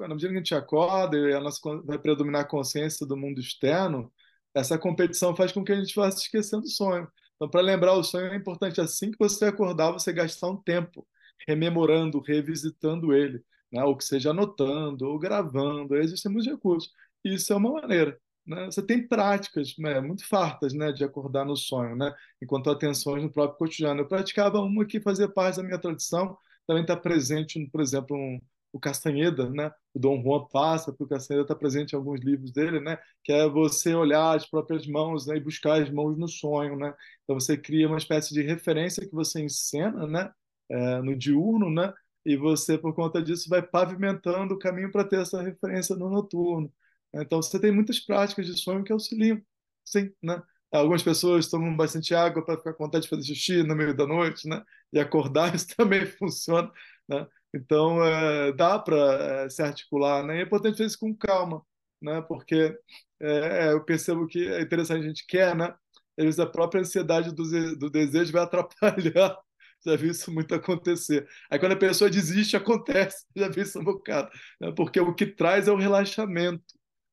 é, 0.00 0.06
na 0.06 0.14
medida 0.14 0.28
que 0.30 0.34
a 0.36 0.38
gente 0.38 0.54
acorda 0.54 1.16
e 1.16 1.32
a 1.34 1.40
nossa 1.40 1.60
vai 1.84 1.98
predominar 1.98 2.42
a 2.42 2.44
consciência 2.44 3.06
do 3.06 3.16
mundo 3.16 3.40
externo, 3.40 4.12
essa 4.54 4.78
competição 4.78 5.34
faz 5.36 5.52
com 5.52 5.64
que 5.64 5.72
a 5.72 5.76
gente 5.76 5.94
vá 5.94 6.10
se 6.10 6.22
esquecendo 6.22 6.62
do 6.62 6.68
sonho. 6.68 7.08
Então, 7.36 7.48
para 7.48 7.60
lembrar 7.60 7.94
o 7.94 8.02
sonho 8.02 8.32
é 8.32 8.36
importante 8.36 8.80
assim 8.80 9.10
que 9.10 9.18
você 9.18 9.46
acordar, 9.46 9.92
você 9.92 10.12
gastar 10.12 10.48
um 10.48 10.56
tempo 10.56 11.06
rememorando, 11.46 12.20
revisitando 12.20 13.12
ele, 13.14 13.42
né? 13.72 13.84
ou 13.84 13.96
que 13.96 14.04
seja 14.04 14.30
anotando 14.30 15.06
ou 15.08 15.18
gravando. 15.18 15.96
Existem 15.96 16.32
muitos 16.32 16.50
recursos. 16.50 16.92
Isso 17.24 17.52
é 17.52 17.56
uma 17.56 17.72
maneira. 17.72 18.18
Né? 18.48 18.64
Você 18.66 18.82
tem 18.82 19.06
práticas 19.06 19.74
né, 19.78 20.00
muito 20.00 20.26
fartas 20.26 20.72
né, 20.72 20.90
de 20.90 21.04
acordar 21.04 21.44
no 21.44 21.56
sonho, 21.56 21.94
né? 21.94 22.14
enquanto 22.40 22.70
atenções 22.70 23.22
no 23.22 23.30
próprio 23.30 23.58
cotidiano. 23.58 24.00
Eu 24.00 24.08
praticava 24.08 24.58
uma 24.60 24.86
que 24.86 25.00
fazia 25.00 25.28
parte 25.28 25.56
da 25.56 25.62
minha 25.62 25.78
tradição, 25.78 26.36
também 26.66 26.82
está 26.82 26.96
presente, 26.96 27.64
por 27.70 27.80
exemplo, 27.80 28.16
um, 28.16 28.40
o 28.72 28.78
Castanheda, 28.80 29.48
né? 29.50 29.70
O 29.94 29.98
Dom 29.98 30.22
Juan 30.22 30.46
passa, 30.46 30.92
porque 30.92 31.04
o 31.04 31.08
Castanheda 31.08 31.42
está 31.42 31.54
presente 31.54 31.92
em 31.92 31.96
alguns 31.96 32.20
livros 32.20 32.52
dele, 32.52 32.80
né? 32.80 32.98
Que 33.24 33.32
é 33.32 33.48
você 33.48 33.94
olhar 33.94 34.36
as 34.36 34.46
próprias 34.48 34.86
mãos 34.86 35.26
né? 35.26 35.36
e 35.36 35.40
buscar 35.40 35.82
as 35.82 35.90
mãos 35.90 36.16
no 36.18 36.28
sonho, 36.28 36.76
né? 36.76 36.94
Então 37.24 37.38
você 37.38 37.56
cria 37.56 37.88
uma 37.88 37.98
espécie 37.98 38.34
de 38.34 38.42
referência 38.42 39.06
que 39.06 39.14
você 39.14 39.40
encena, 39.42 40.06
né? 40.06 40.30
É, 40.70 41.02
no 41.02 41.16
diurno, 41.16 41.70
né? 41.70 41.92
E 42.24 42.36
você, 42.36 42.76
por 42.76 42.94
conta 42.94 43.22
disso, 43.22 43.48
vai 43.48 43.62
pavimentando 43.62 44.54
o 44.54 44.58
caminho 44.58 44.90
para 44.92 45.04
ter 45.04 45.20
essa 45.20 45.42
referência 45.42 45.96
no 45.96 46.10
noturno. 46.10 46.70
Então 47.14 47.40
você 47.42 47.58
tem 47.60 47.72
muitas 47.72 47.98
práticas 48.00 48.46
de 48.46 48.56
sonho 48.60 48.84
que 48.84 48.92
auxiliam, 48.92 49.40
sim, 49.84 50.12
né? 50.22 50.42
Algumas 50.72 51.02
pessoas 51.02 51.48
tomam 51.48 51.74
bastante 51.76 52.14
água 52.14 52.44
para 52.44 52.58
ficar 52.58 52.74
com 52.74 52.84
vontade 52.84 53.04
de 53.04 53.10
fazer 53.10 53.22
xixi 53.24 53.62
no 53.62 53.74
meio 53.74 53.96
da 53.96 54.06
noite, 54.06 54.46
né? 54.48 54.62
E 54.92 55.00
acordar, 55.00 55.54
isso 55.56 55.68
também 55.76 56.06
funciona, 56.06 56.70
né? 57.08 57.26
Então, 57.54 58.04
é, 58.04 58.52
dá 58.52 58.78
para 58.78 59.44
é, 59.46 59.48
se 59.48 59.62
articular, 59.62 60.22
né? 60.24 60.36
E 60.36 60.40
é 60.40 60.42
importante 60.42 60.74
fazer 60.76 60.86
isso 60.86 60.98
com 60.98 61.16
calma, 61.16 61.64
né? 62.00 62.20
Porque 62.22 62.76
é, 63.20 63.68
é, 63.68 63.72
eu 63.72 63.84
percebo 63.84 64.26
que 64.26 64.46
é 64.46 64.60
interessante, 64.60 65.04
a 65.04 65.08
gente 65.08 65.26
quer, 65.26 65.56
né? 65.56 65.74
Às 66.18 66.24
vezes 66.24 66.40
a 66.40 66.46
própria 66.46 66.80
ansiedade 66.80 67.32
do, 67.34 67.44
do 67.76 67.90
desejo 67.90 68.32
vai 68.32 68.42
atrapalhar. 68.44 69.38
Já 69.86 69.96
vi 69.96 70.08
isso 70.10 70.32
muito 70.32 70.54
acontecer. 70.54 71.26
Aí 71.50 71.58
quando 71.58 71.72
a 71.72 71.76
pessoa 71.76 72.10
desiste, 72.10 72.56
acontece. 72.56 73.24
Já 73.36 73.48
vi 73.48 73.62
isso 73.62 73.78
um 73.78 73.84
bocado. 73.84 74.28
Né? 74.60 74.72
Porque 74.76 75.00
o 75.00 75.14
que 75.14 75.26
traz 75.26 75.68
é 75.68 75.72
o 75.72 75.76
relaxamento. 75.76 76.64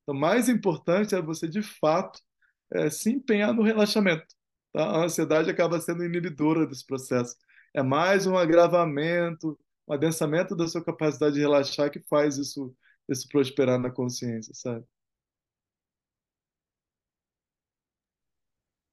Então, 0.06 0.16
mais 0.16 0.48
importante 0.50 1.16
é 1.16 1.22
você, 1.22 1.48
de 1.48 1.62
fato, 1.62 2.20
é, 2.74 2.90
se 2.90 3.12
empenhar 3.12 3.54
no 3.54 3.64
relaxamento. 3.64 4.26
Tá? 4.74 4.84
A 4.84 5.06
ansiedade 5.06 5.50
acaba 5.50 5.82
sendo 5.82 6.06
inibidora 6.06 6.66
desse 6.66 6.86
processo. 6.86 7.36
É 7.74 7.84
mais 7.84 8.26
um 8.28 8.38
agravamento 8.38 9.58
um 9.88 9.94
adensamento 9.94 10.56
da 10.56 10.68
sua 10.68 10.84
capacidade 10.84 11.36
de 11.36 11.42
relaxar 11.42 11.92
que 11.92 12.00
faz 12.00 12.38
isso, 12.38 12.76
isso 13.10 13.28
prosperar 13.30 13.80
na 13.80 13.92
consciência, 13.92 14.54
sabe? 14.54 14.86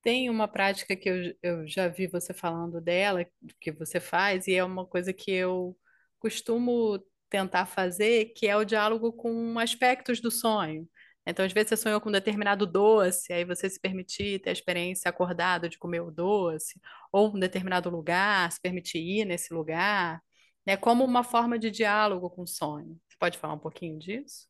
Tem 0.02 0.28
uma 0.28 0.48
prática 0.48 0.96
que 0.96 1.08
eu, 1.08 1.34
eu 1.42 1.66
já 1.66 1.88
vi 1.88 2.08
você 2.08 2.34
falando 2.34 2.80
dela, 2.80 3.24
que 3.60 3.70
você 3.70 4.00
faz, 4.00 4.48
e 4.48 4.54
é 4.54 4.64
uma 4.64 4.84
coisa 4.84 5.12
que 5.12 5.30
eu 5.30 5.78
costumo 6.18 6.98
tentar 7.30 7.66
fazer, 7.66 8.26
que 8.36 8.46
é 8.48 8.56
o 8.56 8.64
diálogo 8.64 9.12
com 9.12 9.58
aspectos 9.58 10.20
do 10.20 10.30
sonho. 10.30 10.88
Então, 11.26 11.44
às 11.44 11.52
vezes 11.52 11.70
você 11.70 11.76
sonhou 11.76 12.00
com 12.00 12.08
um 12.08 12.12
determinado 12.12 12.66
doce, 12.66 13.32
aí 13.32 13.44
você 13.44 13.70
se 13.70 13.80
permitir 13.80 14.40
ter 14.40 14.50
a 14.50 14.52
experiência 14.52 15.08
acordada 15.08 15.68
de 15.68 15.78
comer 15.78 16.00
o 16.00 16.10
doce, 16.10 16.80
ou 17.12 17.34
um 17.34 17.38
determinado 17.38 17.88
lugar, 17.90 18.50
se 18.50 18.60
permitir 18.60 18.98
ir 18.98 19.24
nesse 19.24 19.54
lugar 19.54 20.20
né, 20.66 20.76
como 20.76 21.04
uma 21.04 21.22
forma 21.24 21.58
de 21.58 21.70
diálogo 21.70 22.30
com 22.30 22.42
o 22.42 22.46
sonho. 22.46 22.98
Você 23.08 23.16
pode 23.18 23.38
falar 23.38 23.54
um 23.54 23.58
pouquinho 23.58 23.98
disso? 23.98 24.46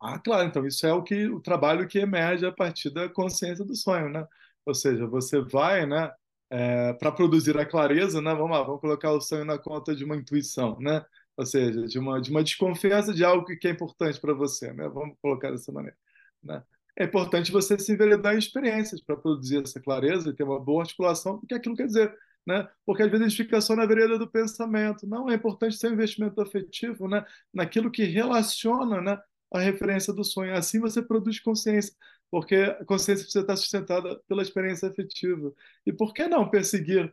Ah, 0.00 0.18
claro, 0.18 0.46
então 0.48 0.66
isso 0.66 0.86
é 0.86 0.92
o 0.92 1.02
que 1.02 1.28
o 1.28 1.40
trabalho 1.40 1.88
que 1.88 1.98
emerge 1.98 2.44
a 2.44 2.52
partir 2.52 2.90
da 2.90 3.08
consciência 3.08 3.64
do 3.64 3.74
sonho, 3.74 4.10
né? 4.10 4.26
Ou 4.66 4.74
seja, 4.74 5.06
você 5.06 5.40
vai, 5.40 5.86
né, 5.86 6.10
é, 6.50 6.92
para 6.94 7.10
produzir 7.12 7.56
a 7.58 7.64
clareza, 7.64 8.20
né? 8.20 8.34
Vamos 8.34 8.50
lá, 8.50 8.62
vamos 8.62 8.80
colocar 8.80 9.12
o 9.12 9.20
sonho 9.20 9.44
na 9.44 9.58
conta 9.58 9.94
de 9.94 10.04
uma 10.04 10.16
intuição, 10.16 10.78
né? 10.78 11.02
Ou 11.36 11.46
seja, 11.46 11.86
de 11.86 11.98
uma 11.98 12.20
de 12.20 12.30
uma 12.30 12.44
desconfiança 12.44 13.12
de 13.12 13.24
algo 13.24 13.44
que 13.44 13.68
é 13.68 13.70
importante 13.70 14.20
para 14.20 14.34
você, 14.34 14.72
né? 14.72 14.88
Vamos 14.88 15.16
colocar 15.20 15.50
dessa 15.50 15.72
maneira, 15.72 15.96
né? 16.42 16.62
É 16.96 17.04
importante 17.04 17.50
você 17.50 17.78
se 17.78 17.92
enveredar 17.92 18.34
em 18.34 18.38
experiências 18.38 19.00
para 19.02 19.16
produzir 19.16 19.62
essa 19.62 19.80
clareza 19.80 20.30
e 20.30 20.34
ter 20.34 20.44
uma 20.44 20.60
boa 20.60 20.82
articulação 20.82 21.38
do 21.38 21.46
que 21.46 21.54
aquilo 21.54 21.76
quer 21.76 21.86
dizer 21.86 22.14
né? 22.46 22.68
Porque 22.84 23.02
às 23.02 23.10
vezes 23.10 23.26
a 23.26 23.28
gente 23.28 23.42
fica 23.42 23.60
só 23.60 23.74
na 23.74 23.86
vereda 23.86 24.18
do 24.18 24.28
pensamento. 24.30 25.06
Não, 25.06 25.30
é 25.30 25.34
importante 25.34 25.78
ter 25.78 25.88
um 25.88 25.94
investimento 25.94 26.40
afetivo, 26.40 27.08
né? 27.08 27.24
Naquilo 27.52 27.90
que 27.90 28.04
relaciona, 28.04 29.00
né? 29.00 29.18
A 29.52 29.60
referência 29.60 30.12
do 30.12 30.24
sonho. 30.24 30.54
Assim 30.54 30.80
você 30.80 31.02
produz 31.02 31.40
consciência, 31.40 31.94
porque 32.30 32.56
a 32.56 32.84
consciência 32.84 33.24
precisa 33.24 33.42
estar 33.44 33.56
sustentada 33.56 34.20
pela 34.28 34.42
experiência 34.42 34.88
afetiva. 34.88 35.52
E 35.86 35.92
por 35.92 36.12
que 36.12 36.26
não 36.28 36.48
perseguir 36.50 37.12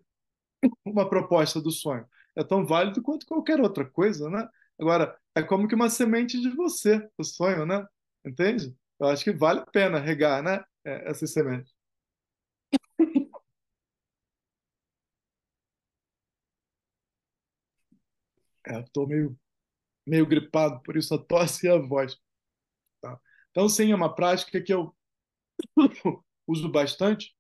uma 0.86 1.10
proposta 1.10 1.62
do 1.62 1.72
sonho? 1.72 2.06
É 2.36 2.44
tão 2.44 2.65
válido 2.65 3.02
quanto 3.02 3.26
qualquer 3.26 3.60
outra 3.62 3.86
coisa, 3.86 4.30
né? 4.30 4.48
Agora, 4.80 5.17
é 5.36 5.44
como 5.44 5.67
que 5.67 5.76
uma 5.76 5.89
semente 5.89 6.39
de 6.41 6.50
você, 6.50 7.08
o 7.17 7.24
sonho, 7.24 7.65
né? 7.65 7.86
Entende? 8.26 8.76
Eu 9.00 9.08
acho 9.08 9.24
que 9.24 9.32
vale 9.34 9.60
a 9.62 9.65
pena 9.65 10.00
regar, 10.00 10.41
né? 10.44 10.63
É, 10.86 11.10
essa 11.12 11.28
semente. 11.28 11.72
É, 18.65 18.80
estou 18.82 19.08
meio, 19.08 19.38
meio 20.08 20.28
gripado, 20.28 20.82
por 20.84 20.98
isso 20.98 21.13
a 21.15 21.20
tosse 21.20 21.67
e 21.67 21.70
a 21.70 21.78
voz. 21.80 22.17
Tá? 23.02 23.20
Então, 23.52 23.70
sim, 23.70 23.91
é 23.91 23.96
uma 23.96 24.13
prática 24.15 24.62
que 24.62 24.74
eu 24.74 24.96
uso 26.48 26.72
bastante. 26.72 27.36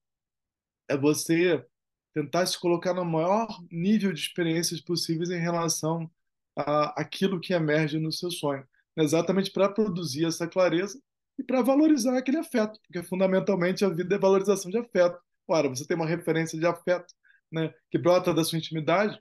É 0.89 0.97
você 0.97 1.65
tentar 2.13 2.45
se 2.45 2.59
colocar 2.59 2.93
no 2.93 3.05
maior 3.05 3.47
nível 3.71 4.11
de 4.13 4.19
experiências 4.19 4.81
possíveis 4.81 5.29
em 5.29 5.39
relação 5.39 6.09
a 6.55 7.01
aquilo 7.01 7.39
que 7.39 7.53
emerge 7.53 7.99
no 7.99 8.11
seu 8.11 8.31
sonho. 8.31 8.67
Exatamente 8.97 9.51
para 9.51 9.69
produzir 9.69 10.25
essa 10.25 10.47
clareza 10.47 11.01
e 11.37 11.43
para 11.43 11.61
valorizar 11.61 12.17
aquele 12.17 12.37
afeto, 12.37 12.79
porque 12.83 13.03
fundamentalmente 13.03 13.85
a 13.85 13.89
vida 13.89 14.15
é 14.15 14.19
valorização 14.19 14.69
de 14.69 14.77
afeto. 14.77 15.17
Ora, 15.47 15.69
você 15.69 15.85
tem 15.85 15.95
uma 15.95 16.05
referência 16.05 16.59
de 16.59 16.65
afeto 16.65 17.13
né, 17.51 17.73
que 17.89 17.97
brota 17.97 18.33
da 18.33 18.43
sua 18.43 18.57
intimidade, 18.57 19.19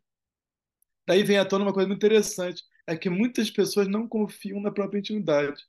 Daí 1.11 1.25
vem 1.25 1.39
à 1.39 1.45
tona 1.45 1.65
uma 1.65 1.73
coisa 1.73 1.89
muito 1.89 1.99
interessante, 1.99 2.63
é 2.87 2.97
que 2.97 3.11
muitas 3.11 3.51
pessoas 3.51 3.89
não 3.89 4.07
confiam 4.07 4.61
na 4.61 4.71
própria 4.71 5.01
intimidade. 5.01 5.61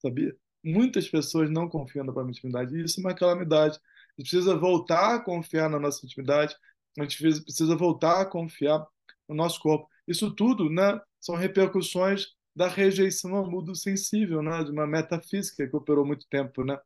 Sabia? 0.00 0.34
Muitas 0.64 1.06
pessoas 1.08 1.50
não 1.50 1.68
confiam 1.68 2.04
na 2.06 2.12
própria 2.12 2.30
intimidade, 2.32 2.74
e 2.74 2.84
isso 2.84 3.00
é 3.00 3.02
uma 3.02 3.14
calamidade. 3.14 3.78
A 4.16 4.22
gente 4.22 4.30
precisa 4.30 4.56
voltar 4.56 5.16
a 5.16 5.20
confiar 5.20 5.68
na 5.68 5.78
nossa 5.78 6.04
intimidade, 6.04 6.54
a 6.98 7.02
gente 7.02 7.18
precisa 7.18 7.76
voltar 7.76 8.20
a 8.20 8.26
confiar 8.26 8.86
no 9.28 9.34
nosso 9.34 9.60
corpo. 9.60 9.88
Isso 10.06 10.30
tudo, 10.34 10.70
né, 10.70 11.00
são 11.20 11.34
repercussões 11.34 12.26
da 12.54 12.68
rejeição 12.68 13.34
ao 13.34 13.50
mundo 13.50 13.74
sensível, 13.74 14.42
né, 14.42 14.62
de 14.62 14.70
uma 14.70 14.86
metafísica 14.86 15.66
que 15.68 15.76
operou 15.76 16.06
muito 16.06 16.26
tempo, 16.28 16.62
né, 16.64 16.78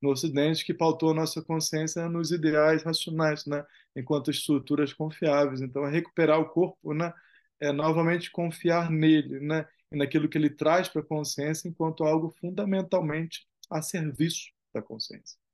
no 0.00 0.10
Ocidente, 0.10 0.64
que 0.64 0.74
pautou 0.74 1.10
a 1.10 1.14
nossa 1.14 1.42
consciência 1.42 2.08
nos 2.08 2.30
ideais 2.30 2.82
racionais, 2.84 3.44
né, 3.46 3.64
enquanto 3.96 4.30
estruturas 4.30 4.92
confiáveis. 4.92 5.60
Então, 5.60 5.84
é 5.86 5.90
recuperar 5.90 6.38
o 6.38 6.48
corpo, 6.48 6.94
né, 6.94 7.12
é 7.58 7.72
novamente 7.72 8.30
confiar 8.30 8.90
nele, 8.90 9.40
né, 9.40 9.66
e 9.90 9.96
naquilo 9.96 10.28
que 10.28 10.38
ele 10.38 10.50
traz 10.50 10.88
para 10.88 11.00
a 11.02 11.04
consciência 11.04 11.68
enquanto 11.68 12.04
algo 12.04 12.34
fundamentalmente 12.40 13.46
a 13.70 13.82
serviço 13.82 14.50
da 14.72 14.82
consciência. 14.82 15.45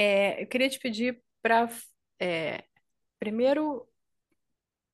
É, 0.00 0.40
eu 0.40 0.46
queria 0.46 0.70
te 0.70 0.78
pedir 0.78 1.20
para, 1.42 1.68
é, 2.20 2.62
primeiro, 3.18 3.84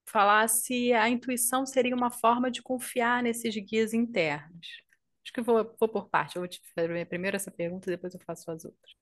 falar 0.06 0.48
se 0.48 0.94
a 0.94 1.10
intuição 1.10 1.66
seria 1.66 1.94
uma 1.94 2.10
forma 2.10 2.50
de 2.50 2.62
confiar 2.62 3.22
nesses 3.22 3.54
guias 3.54 3.92
internos. 3.92 4.66
Acho 5.22 5.32
que 5.34 5.42
vou, 5.42 5.76
vou 5.78 5.90
por 5.90 6.08
parte. 6.08 6.36
Eu 6.36 6.40
vou 6.40 6.48
te 6.48 6.58
fazer 6.74 7.06
primeiro 7.06 7.36
essa 7.36 7.50
pergunta, 7.50 7.90
depois 7.90 8.14
eu 8.14 8.20
faço 8.20 8.50
as 8.50 8.64
outras. 8.64 8.94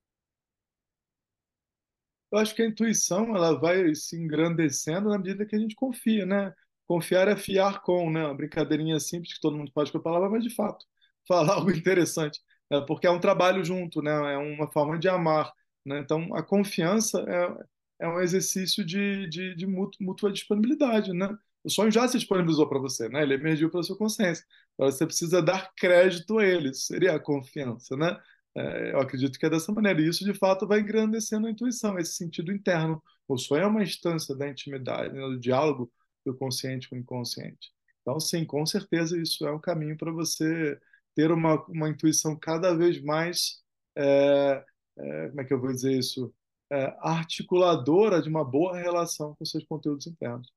Eu 2.33 2.38
acho 2.38 2.53
que 2.53 2.62
a 2.62 2.67
intuição 2.67 3.37
ela 3.37 3.61
vai 3.61 3.95
se 3.95 4.17
engrandecendo 4.17 5.09
na 5.09 5.19
medida 5.19 5.47
que 5.47 5.55
a 5.55 5.59
gente 5.61 5.77
confia, 5.77 6.27
né? 6.27 6.53
Confiar 6.85 7.29
é 7.29 7.37
fiar 7.37 7.81
com, 7.81 8.11
né? 8.11 8.25
Uma 8.25 8.35
brincadeirinha 8.35 8.99
simples 8.99 9.35
que 9.35 9.41
todo 9.41 9.57
mundo 9.57 9.71
pode 9.73 9.93
com 9.93 9.99
a 9.99 10.03
palavra, 10.03 10.29
mas 10.29 10.43
de 10.43 10.53
fato 10.53 10.85
falar 11.29 11.55
algo 11.55 11.71
interessante, 11.71 12.41
né? 12.69 12.81
porque 12.88 13.07
é 13.07 13.11
um 13.11 13.21
trabalho 13.21 13.65
junto, 13.65 14.03
né? 14.03 14.35
É 14.35 14.37
uma 14.37 14.69
forma 14.73 14.99
de 14.99 15.09
amar, 15.09 15.53
né? 15.85 16.01
Então 16.01 16.35
a 16.35 16.42
confiança 16.42 17.25
é, 17.29 18.05
é 18.07 18.09
um 18.09 18.21
exercício 18.21 18.85
de, 18.85 19.29
de, 19.29 19.55
de 19.55 19.66
mútua 19.66 20.33
disponibilidade, 20.33 21.12
né? 21.12 21.29
O 21.64 21.71
sonho 21.71 21.92
já 21.92 22.09
se 22.09 22.18
disponibilizou 22.18 22.68
para 22.68 22.79
você, 22.79 23.09
né? 23.09 23.23
Ele 23.23 23.35
emergiu 23.35 23.71
pela 23.71 23.83
sua 23.83 23.97
consciência. 23.97 24.45
Agora 24.77 24.90
você 24.92 25.07
precisa 25.07 25.40
dar 25.40 25.73
crédito 25.77 26.38
a 26.38 26.45
ele. 26.45 26.71
Isso 26.71 26.87
seria 26.87 27.14
a 27.14 27.21
confiança, 27.21 27.97
né? 27.97 28.21
É, 28.55 28.92
eu 28.92 29.01
acredito 29.01 29.38
que 29.38 29.47
é 29.47 29.51
dessa 29.51 29.73
maneira. 29.73 30.01
E 30.01 30.09
isso, 30.09 30.25
de 30.25 30.35
fato, 30.35 30.66
vai 30.66 30.81
engrandecendo 30.81 31.47
a 31.47 31.51
intuição, 31.51 31.99
esse 31.99 32.14
sentido 32.14 32.53
interno. 32.53 33.03
O 33.29 33.38
sonho 33.38 33.62
é 33.62 33.66
uma 33.66 33.83
instância 33.83 34.35
da 34.35 34.49
intimidade, 34.49 35.14
né? 35.14 35.21
do 35.21 35.38
diálogo 35.38 35.90
do 36.25 36.37
consciente 36.37 36.88
com 36.88 36.97
o 36.97 36.99
inconsciente. 36.99 37.73
Então, 38.03 38.18
sim, 38.21 38.45
com 38.45 38.64
certeza 38.66 39.21
isso 39.21 39.47
é 39.47 39.53
um 39.53 39.61
caminho 39.61 39.97
para 39.97 40.12
você 40.12 40.79
ter 41.14 41.31
uma, 41.31 41.64
uma 41.66 41.88
intuição 41.88 42.37
cada 42.37 42.75
vez 42.75 43.01
mais, 43.03 43.62
é, 43.97 44.64
é, 44.97 45.29
como 45.29 45.41
é 45.41 45.45
que 45.45 45.55
eu 45.55 45.61
vou 45.61 45.73
dizer 45.73 45.93
isso, 45.99 46.33
é, 46.71 46.97
articuladora 47.01 48.23
de 48.23 48.29
uma 48.29 48.45
boa 48.45 48.77
relação 48.77 49.35
com 49.35 49.45
seus 49.45 49.65
conteúdos 49.65 50.07
internos. 50.07 50.53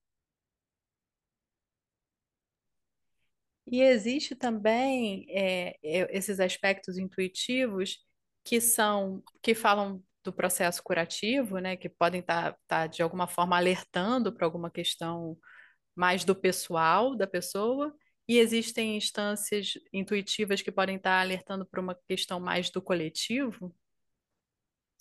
E 3.67 3.82
existe 3.82 4.36
também 4.36 5.26
é, 5.30 5.76
esses 5.84 6.39
aspectos 6.39 6.98
intuitivos 6.98 7.98
que 8.43 8.62
são 8.62 9.24
que 9.41 9.56
falam 9.56 10.04
do 10.24 10.34
processo 10.34 10.82
curativo, 10.84 11.60
né, 11.60 11.76
que 11.76 11.89
podem 11.89 12.21
estar 12.21 12.54
tá, 12.54 12.60
tá, 12.67 12.88
de 12.88 13.02
alguma 13.04 13.28
forma 13.28 13.56
alertando 13.58 14.34
para 14.34 14.45
alguma 14.45 14.71
questão 14.71 15.38
mais 15.95 16.26
do 16.26 16.36
pessoal 16.36 17.15
da 17.15 17.28
pessoa, 17.28 17.95
e 18.28 18.39
existem 18.39 18.98
instâncias 18.98 19.74
intuitivas 19.93 20.62
que 20.62 20.71
podem 20.71 20.98
estar 20.98 21.12
tá 21.12 21.21
alertando 21.21 21.65
para 21.65 21.82
uma 21.82 21.95
questão 22.08 22.39
mais 22.39 22.69
do 22.71 22.82
coletivo. 22.82 23.74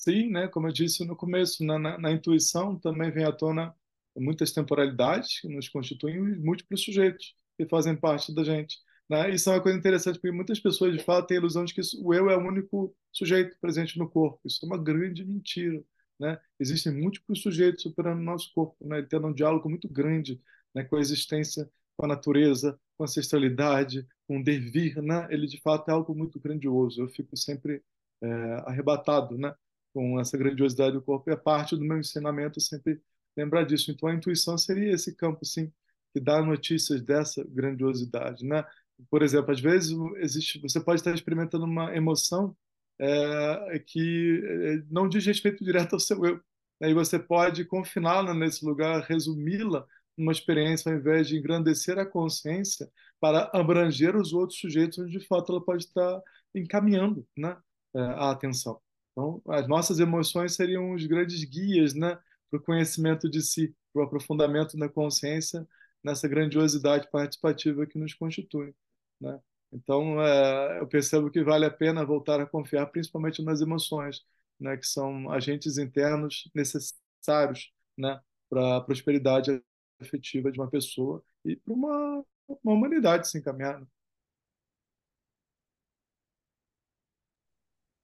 Sim, 0.04 0.28
né, 0.28 0.48
como 0.48 0.68
eu 0.68 0.72
disse 0.72 1.02
no 1.06 1.16
começo, 1.16 1.64
na, 1.64 1.78
na, 1.78 1.98
na 1.98 2.12
intuição 2.12 2.78
também 2.78 3.10
vem 3.10 3.24
à 3.24 3.32
tona 3.32 3.74
muitas 4.14 4.52
temporalidades 4.52 5.40
que 5.40 5.48
nos 5.48 5.66
constituem 5.66 6.20
múltiplos 6.38 6.84
sujeitos 6.84 7.34
que 7.56 7.66
fazem 7.66 7.96
parte 7.96 8.34
da 8.34 8.44
gente. 8.44 8.76
Né? 9.08 9.30
Isso 9.34 9.48
é 9.48 9.54
uma 9.54 9.62
coisa 9.62 9.78
interessante, 9.78 10.16
porque 10.18 10.30
muitas 10.30 10.60
pessoas, 10.60 10.92
de 10.94 11.02
fato, 11.02 11.26
têm 11.26 11.38
a 11.38 11.40
ilusão 11.40 11.64
de 11.64 11.72
que 11.72 11.80
o 12.02 12.12
eu 12.12 12.28
é 12.28 12.36
o 12.36 12.46
único 12.46 12.94
sujeito 13.10 13.56
presente 13.58 13.98
no 13.98 14.06
corpo. 14.06 14.40
Isso 14.44 14.62
é 14.62 14.66
uma 14.66 14.76
grande 14.76 15.24
mentira. 15.24 15.82
Né? 16.20 16.38
Existem 16.60 16.92
múltiplos 16.92 17.40
sujeitos 17.40 17.86
operando 17.86 18.18
no 18.18 18.24
nosso 18.26 18.52
corpo, 18.52 18.86
né? 18.86 19.00
tendo 19.00 19.26
um 19.28 19.32
diálogo 19.32 19.70
muito 19.70 19.88
grande 19.88 20.38
né? 20.74 20.84
com 20.84 20.96
a 20.96 21.00
existência, 21.00 21.66
com 21.96 22.04
a 22.04 22.08
natureza, 22.08 22.78
com 22.98 23.04
a 23.04 23.06
ancestralidade, 23.06 24.06
com 24.28 24.38
o 24.38 24.44
devir. 24.44 25.00
Né? 25.02 25.26
Ele, 25.30 25.46
de 25.46 25.58
fato, 25.62 25.88
é 25.88 25.92
algo 25.94 26.14
muito 26.14 26.38
grandioso. 26.38 27.00
Eu 27.00 27.08
fico 27.08 27.34
sempre 27.38 27.82
é, 28.22 28.26
arrebatado 28.66 29.38
né? 29.38 29.54
Com 29.94 30.20
essa 30.20 30.36
grandiosidade 30.36 30.92
do 30.92 31.02
corpo. 31.02 31.30
A 31.30 31.36
parte 31.36 31.76
do 31.76 31.84
meu 31.84 31.98
ensinamento 31.98 32.60
sempre 32.60 33.00
lembrar 33.36 33.64
disso. 33.64 33.90
Então, 33.90 34.08
a 34.08 34.14
intuição 34.14 34.58
seria 34.58 34.92
esse 34.92 35.14
campo, 35.14 35.44
sim, 35.44 35.72
que 36.12 36.20
dá 36.20 36.42
notícias 36.42 37.00
dessa 37.00 37.44
grandiosidade, 37.48 38.44
né? 38.44 38.64
Por 39.10 39.22
exemplo, 39.22 39.52
às 39.52 39.60
vezes 39.60 39.96
existe, 40.18 40.60
você 40.60 40.80
pode 40.80 41.00
estar 41.00 41.12
experimentando 41.14 41.64
uma 41.64 41.94
emoção 41.96 42.56
é, 43.00 43.78
que 43.86 44.40
é, 44.44 44.82
não 44.90 45.08
diz 45.08 45.26
respeito 45.26 45.64
direto 45.64 45.94
ao 45.94 46.00
seu 46.00 46.24
eu. 46.24 46.40
Né? 46.80 46.90
E 46.90 46.94
você 46.94 47.18
pode 47.18 47.64
confiná-la 47.64 48.34
nesse 48.34 48.64
lugar, 48.64 49.02
resumi-la 49.02 49.86
numa 50.16 50.32
experiência, 50.32 50.92
ao 50.92 50.98
invés 50.98 51.28
de 51.28 51.36
engrandecer 51.36 51.98
a 51.98 52.06
consciência 52.06 52.88
para 53.20 53.50
abranger 53.52 54.16
os 54.16 54.32
outros 54.32 54.60
sujeitos 54.60 54.98
onde 54.98 55.18
de 55.18 55.26
fato 55.26 55.52
ela 55.52 55.64
pode 55.64 55.84
estar 55.84 56.22
encaminhando 56.54 57.26
né, 57.36 57.56
é, 57.96 58.00
a 58.00 58.30
atenção. 58.30 58.80
Então, 59.14 59.40
as 59.48 59.68
nossas 59.68 60.00
emoções 60.00 60.54
seriam 60.54 60.92
os 60.92 61.06
grandes 61.06 61.44
guias 61.44 61.94
né, 61.94 62.18
para 62.50 62.58
o 62.58 62.62
conhecimento 62.62 63.30
de 63.30 63.40
si, 63.42 63.74
para 63.92 64.02
o 64.02 64.04
aprofundamento 64.04 64.76
da 64.76 64.88
consciência 64.88 65.66
nessa 66.02 66.28
grandiosidade 66.28 67.08
participativa 67.10 67.86
que 67.86 67.98
nos 67.98 68.12
constitui. 68.12 68.74
Né? 69.20 69.40
Então, 69.72 70.20
é, 70.20 70.80
eu 70.80 70.86
percebo 70.88 71.30
que 71.30 71.42
vale 71.44 71.64
a 71.64 71.70
pena 71.70 72.04
voltar 72.04 72.40
a 72.40 72.46
confiar, 72.46 72.86
principalmente 72.86 73.42
nas 73.42 73.60
emoções, 73.60 74.24
né, 74.60 74.76
que 74.76 74.86
são 74.86 75.30
agentes 75.30 75.78
internos 75.78 76.50
necessários 76.54 77.72
né, 77.96 78.20
para 78.50 78.78
a 78.78 78.80
prosperidade 78.80 79.62
afetiva 80.00 80.50
de 80.50 80.60
uma 80.60 80.68
pessoa 80.70 81.22
e 81.44 81.56
para 81.56 81.72
uma, 81.74 82.24
uma 82.48 82.74
humanidade 82.74 83.28
se 83.28 83.38
encaminhar. 83.38 83.80
Né? 83.80 83.86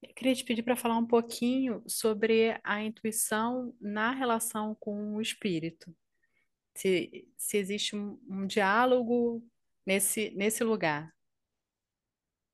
queria 0.13 0.35
te 0.35 0.43
pedir 0.43 0.63
para 0.63 0.75
falar 0.75 0.97
um 0.97 1.05
pouquinho 1.07 1.83
sobre 1.87 2.59
a 2.63 2.81
intuição 2.83 3.75
na 3.79 4.11
relação 4.11 4.75
com 4.79 5.15
o 5.15 5.21
espírito 5.21 5.93
se, 6.75 7.27
se 7.37 7.57
existe 7.57 7.95
um, 7.95 8.19
um 8.29 8.45
diálogo 8.47 9.43
nesse, 9.85 10.31
nesse 10.31 10.63
lugar. 10.63 11.13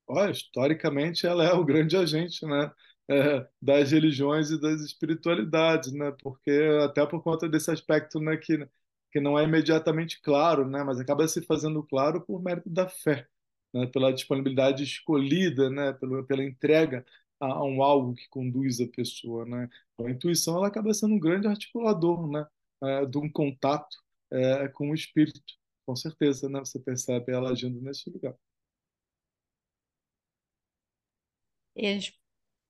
Olha, 0.06 0.30
historicamente 0.30 1.26
ela 1.26 1.44
é 1.44 1.52
o 1.52 1.64
grande 1.64 1.96
agente, 1.96 2.44
né? 2.46 2.72
É, 3.10 3.46
das 3.60 3.90
religiões 3.90 4.50
e 4.50 4.60
das 4.60 4.82
espiritualidades, 4.82 5.92
né? 5.92 6.12
Porque 6.22 6.50
até 6.84 7.06
por 7.06 7.22
conta 7.22 7.48
desse 7.48 7.70
aspecto, 7.70 8.20
né, 8.20 8.36
que 8.36 8.68
que 9.10 9.20
não 9.20 9.38
é 9.38 9.44
imediatamente 9.44 10.20
claro, 10.20 10.68
né? 10.68 10.84
Mas 10.84 11.00
acaba 11.00 11.26
se 11.26 11.40
fazendo 11.42 11.82
claro 11.82 12.20
por 12.20 12.42
mérito 12.42 12.68
da 12.68 12.86
fé, 12.88 13.26
né? 13.72 13.86
Pela 13.86 14.12
disponibilidade 14.12 14.84
escolhida, 14.84 15.70
né? 15.70 15.94
Pela, 15.94 16.22
pela 16.26 16.44
entrega 16.44 17.04
a, 17.40 17.64
um 17.64 17.82
algo 17.82 18.14
que 18.14 18.28
conduz 18.28 18.80
a 18.80 18.88
pessoa, 18.88 19.44
né? 19.46 19.68
A 19.98 20.10
intuição 20.10 20.56
ela 20.56 20.68
acaba 20.68 20.92
sendo 20.94 21.14
um 21.14 21.20
grande 21.20 21.46
articulador, 21.48 22.30
né? 22.30 22.46
É, 22.82 23.06
de 23.06 23.18
um 23.18 23.30
contato 23.30 23.96
é, 24.32 24.68
com 24.68 24.90
o 24.90 24.94
espírito. 24.94 25.54
Com 25.86 25.96
certeza, 25.96 26.48
né? 26.48 26.60
Você 26.60 26.78
percebe 26.80 27.32
ela 27.32 27.50
agindo 27.50 27.80
nesse 27.80 28.10
lugar. 28.10 28.34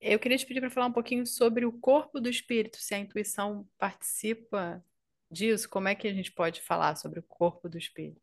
Eu 0.00 0.18
queria 0.18 0.38
te 0.38 0.46
pedir 0.46 0.60
para 0.60 0.70
falar 0.70 0.86
um 0.86 0.92
pouquinho 0.92 1.26
sobre 1.26 1.64
o 1.66 1.72
corpo 1.72 2.20
do 2.20 2.28
espírito, 2.28 2.78
se 2.78 2.94
a 2.94 2.98
intuição 2.98 3.68
participa 3.78 4.84
disso, 5.30 5.68
como 5.68 5.88
é 5.88 5.94
que 5.94 6.06
a 6.08 6.12
gente 6.14 6.32
pode 6.32 6.60
falar 6.62 6.96
sobre 6.96 7.18
o 7.20 7.22
corpo 7.22 7.68
do 7.68 7.78
espírito? 7.78 8.20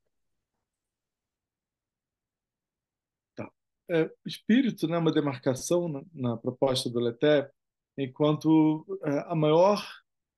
Tá. 3.36 3.50
É, 3.90 4.10
espírito, 4.26 4.88
né, 4.88 4.98
uma 4.98 5.12
demarcação 5.12 5.88
na, 5.88 6.02
na 6.14 6.38
proposta 6.38 6.90
do 6.90 7.00
Leté, 7.00 7.50
enquanto 7.98 8.86
é, 9.04 9.20
a 9.28 9.36
maior 9.36 9.84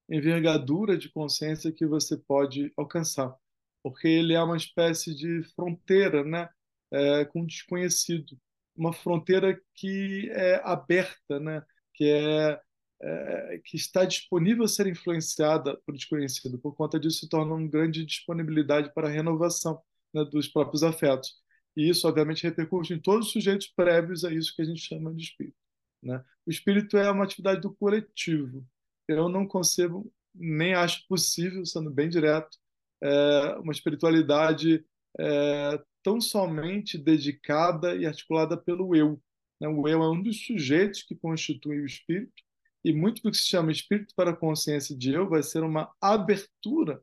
envergadura 0.10 0.98
de 0.98 1.10
consciência 1.10 1.72
que 1.72 1.86
você 1.86 2.18
pode 2.18 2.72
alcançar, 2.78 3.34
porque 3.82 4.08
ele 4.08 4.34
é 4.34 4.42
uma 4.44 4.58
espécie 4.58 5.16
de 5.16 5.44
fronteira, 5.56 6.24
né, 6.24 6.50
é, 6.92 7.26
com 7.26 7.42
o 7.42 7.48
desconhecido, 7.48 8.38
uma 8.76 8.94
fronteira 8.94 9.60
que 9.74 10.30
é 10.32 10.62
aberta, 10.64 11.40
né, 11.40 11.64
que 11.94 12.06
é, 12.06 12.60
é, 13.02 13.62
que 13.64 13.76
está 13.76 14.06
disponível 14.06 14.64
a 14.64 14.68
ser 14.68 14.88
influenciada 14.88 15.80
por 15.86 15.94
desconhecido. 15.94 16.60
Por 16.60 16.76
conta 16.76 17.00
disso, 17.00 17.20
se 17.20 17.30
torna 17.30 17.54
uma 17.54 17.68
grande 17.68 18.06
disponibilidade 18.06 18.94
para 18.94 19.08
a 19.08 19.12
renovação 19.12 19.82
né, 20.14 20.24
dos 20.26 20.48
próprios 20.48 20.84
afetos. 20.84 21.36
E 21.78 21.90
isso, 21.90 22.08
obviamente, 22.08 22.44
repercute 22.44 22.94
em 22.94 23.00
todos 23.00 23.28
os 23.28 23.34
sujeitos 23.34 23.68
prévios 23.68 24.26
a 24.26 24.34
isso 24.34 24.54
que 24.54 24.62
a 24.62 24.66
gente 24.66 24.82
chama 24.82 25.14
de 25.14 25.24
espírito. 25.24 25.56
Né? 26.04 26.22
O 26.46 26.50
espírito 26.50 26.98
é 26.98 27.10
uma 27.10 27.24
atividade 27.24 27.62
do 27.62 27.74
coletivo 27.74 28.68
eu 29.08 29.30
não 29.30 29.48
concebo, 29.48 30.12
nem 30.36 30.74
acho 30.74 31.08
possível, 31.08 31.66
sendo 31.66 31.90
bem 31.90 32.10
direto, 32.10 32.58
é, 33.02 33.56
uma 33.60 33.72
espiritualidade 33.72 34.86
é, 35.18 35.82
tão 36.04 36.20
somente 36.20 36.98
dedicada 36.98 37.96
e 37.96 38.06
articulada 38.06 38.58
pelo 38.58 38.96
eu. 38.96 39.22
Né? 39.60 39.68
O 39.68 39.88
eu 39.88 40.04
é 40.04 40.10
um 40.10 40.22
dos 40.22 40.46
sujeitos 40.46 41.04
que 41.04 41.16
constitui 41.16 41.80
o 41.82 41.86
espírito, 41.86 42.44
e 42.84 42.94
muito 42.94 43.22
do 43.22 43.32
que 43.32 43.38
se 43.38 43.48
chama 43.48 43.72
espírito 43.72 44.14
para 44.16 44.32
a 44.32 44.36
consciência 44.36 44.96
de 44.96 45.12
eu 45.12 45.28
vai 45.28 45.44
ser 45.44 45.64
uma 45.64 45.92
abertura 46.00 47.02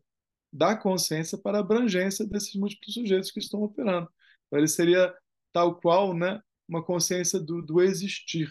da 0.53 0.77
consciência 0.77 1.37
para 1.37 1.59
a 1.59 1.61
abrangência 1.61 2.25
desses 2.25 2.55
múltiplos 2.55 2.95
sujeitos 2.95 3.31
que 3.31 3.41
estão 3.41 3.63
operando. 3.63 4.09
Então, 4.47 4.59
ele 4.59 4.69
seria 4.69 5.15
tal 5.53 5.77
qual 5.81 6.15
né, 6.15 6.41
uma 6.69 6.83
consciência 6.83 7.39
do, 7.39 7.63
do 7.63 7.83
existir, 7.83 8.51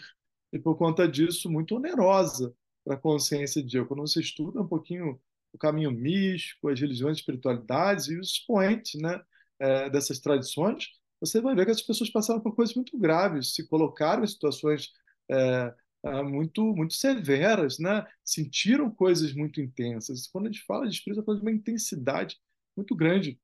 e 0.52 0.58
por 0.58 0.76
conta 0.76 1.08
disso, 1.08 1.50
muito 1.50 1.76
onerosa 1.76 2.54
para 2.84 2.94
a 2.94 2.98
consciência 2.98 3.62
de 3.62 3.76
eu. 3.76 3.86
Quando 3.86 4.00
você 4.00 4.20
estuda 4.20 4.60
um 4.60 4.68
pouquinho 4.68 5.20
o 5.52 5.58
caminho 5.58 5.90
místico, 5.90 6.68
as 6.68 6.80
religiões, 6.80 7.18
espiritualidades 7.18 8.08
e 8.08 8.18
os 8.18 8.30
expoentes 8.32 9.00
né, 9.00 9.20
é, 9.58 9.88
dessas 9.88 10.18
tradições, 10.18 10.88
você 11.20 11.40
vai 11.40 11.54
ver 11.54 11.64
que 11.64 11.70
as 11.70 11.82
pessoas 11.82 12.10
passaram 12.10 12.40
por 12.40 12.54
coisas 12.54 12.74
muito 12.74 12.98
graves, 12.98 13.54
se 13.54 13.66
colocaram 13.68 14.24
em 14.24 14.26
situações 14.26 14.92
é, 15.30 15.74
é, 16.04 16.22
muito 16.22 16.62
muito 16.74 16.94
severas, 16.94 17.78
né? 17.78 18.06
sentiram 18.24 18.90
coisas 18.90 19.32
muito 19.32 19.60
intensas. 19.60 20.26
Quando 20.26 20.46
a 20.46 20.50
gente 20.50 20.64
fala 20.64 20.86
de 20.86 20.94
espírito, 20.94 21.22
de 21.34 21.40
uma 21.40 21.52
intensidade 21.52 22.38
muito 22.76 22.94
grande, 22.94 23.40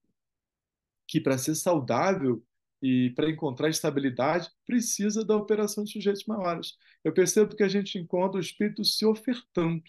que 1.11 1.21
para 1.21 1.37
ser 1.37 1.57
saudável 1.57 2.41
e 2.81 3.11
para 3.11 3.29
encontrar 3.29 3.69
estabilidade 3.69 4.49
precisa 4.65 5.25
da 5.25 5.37
operação 5.37 5.83
de 5.83 5.91
sujeitos 5.91 6.25
maiores. 6.25 6.77
Eu 7.03 7.13
percebo 7.13 7.57
que 7.57 7.65
a 7.65 7.69
gente 7.69 7.99
encontra 7.99 8.39
o 8.39 8.41
espírito 8.41 8.85
se 8.85 9.05
ofertando, 9.05 9.83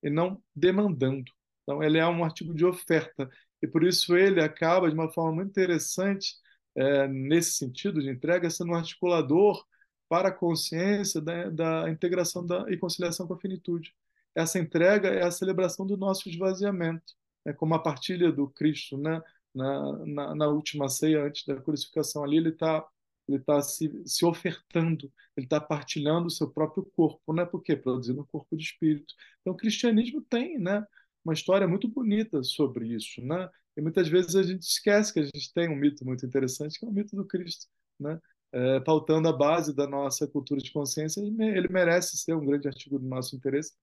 e 0.00 0.08
não 0.08 0.40
demandando. 0.54 1.32
Então, 1.64 1.82
ele 1.82 1.98
é 1.98 2.06
um 2.06 2.24
artigo 2.24 2.54
de 2.54 2.64
oferta 2.64 3.28
e 3.60 3.66
por 3.66 3.82
isso 3.82 4.16
ele 4.16 4.40
acaba 4.40 4.88
de 4.88 4.94
uma 4.94 5.10
forma 5.10 5.32
muito 5.32 5.50
interessante 5.50 6.36
é, 6.76 7.08
nesse 7.08 7.52
sentido 7.54 8.00
de 8.00 8.08
entrega 8.08 8.48
sendo 8.48 8.70
um 8.70 8.76
articulador 8.76 9.66
para 10.08 10.28
a 10.28 10.32
consciência 10.32 11.20
da, 11.20 11.50
da 11.50 11.90
integração 11.90 12.46
da, 12.46 12.70
e 12.70 12.76
conciliação 12.76 13.26
com 13.26 13.34
a 13.34 13.40
finitude. 13.40 13.92
Essa 14.32 14.60
entrega 14.60 15.08
é 15.08 15.24
a 15.24 15.30
celebração 15.32 15.84
do 15.84 15.96
nosso 15.96 16.28
esvaziamento, 16.28 17.14
é 17.44 17.52
como 17.52 17.74
a 17.74 17.82
partilha 17.82 18.30
do 18.30 18.48
Cristo, 18.48 18.96
né? 18.96 19.20
Na, 19.58 20.06
na, 20.06 20.34
na 20.34 20.48
última 20.48 20.88
ceia 20.88 21.24
antes 21.24 21.44
da 21.44 21.60
crucificação 21.60 22.22
ali 22.24 22.36
ele 22.36 22.50
está 22.50 22.86
ele 23.28 23.38
está 23.38 23.60
se, 23.60 23.92
se 24.06 24.24
ofertando, 24.24 25.12
ele 25.36 25.46
está 25.46 25.60
partilhando 25.60 26.28
o 26.28 26.30
seu 26.30 26.50
próprio 26.50 26.84
corpo, 26.96 27.32
né? 27.34 27.44
Por 27.44 27.62
quê? 27.62 27.76
Produzindo 27.76 28.22
um 28.22 28.26
corpo 28.26 28.56
de 28.56 28.64
espírito. 28.64 29.14
Então, 29.40 29.52
o 29.52 29.56
cristianismo 29.56 30.22
tem, 30.22 30.58
né? 30.58 30.84
Uma 31.24 31.34
história 31.34 31.68
muito 31.68 31.86
bonita 31.88 32.42
sobre 32.42 32.86
isso, 32.88 33.20
né? 33.20 33.48
E 33.76 33.82
muitas 33.82 34.08
vezes 34.08 34.34
a 34.34 34.42
gente 34.42 34.62
esquece 34.62 35.12
que 35.12 35.20
a 35.20 35.24
gente 35.24 35.52
tem 35.52 35.68
um 35.68 35.76
mito 35.76 36.04
muito 36.04 36.24
interessante, 36.24 36.78
que 36.78 36.86
é 36.86 36.88
o 36.88 36.92
mito 36.92 37.14
do 37.14 37.24
Cristo, 37.26 37.66
né? 38.00 38.18
É, 38.50 38.80
pautando 38.80 39.28
a 39.28 39.32
base 39.32 39.74
da 39.76 39.86
nossa 39.86 40.26
cultura 40.26 40.60
de 40.60 40.72
consciência, 40.72 41.20
ele 41.20 41.68
merece 41.68 42.16
ser 42.16 42.34
um 42.34 42.46
grande 42.46 42.66
artigo 42.66 42.98
do 42.98 43.06
nosso 43.06 43.36
interesse. 43.36 43.74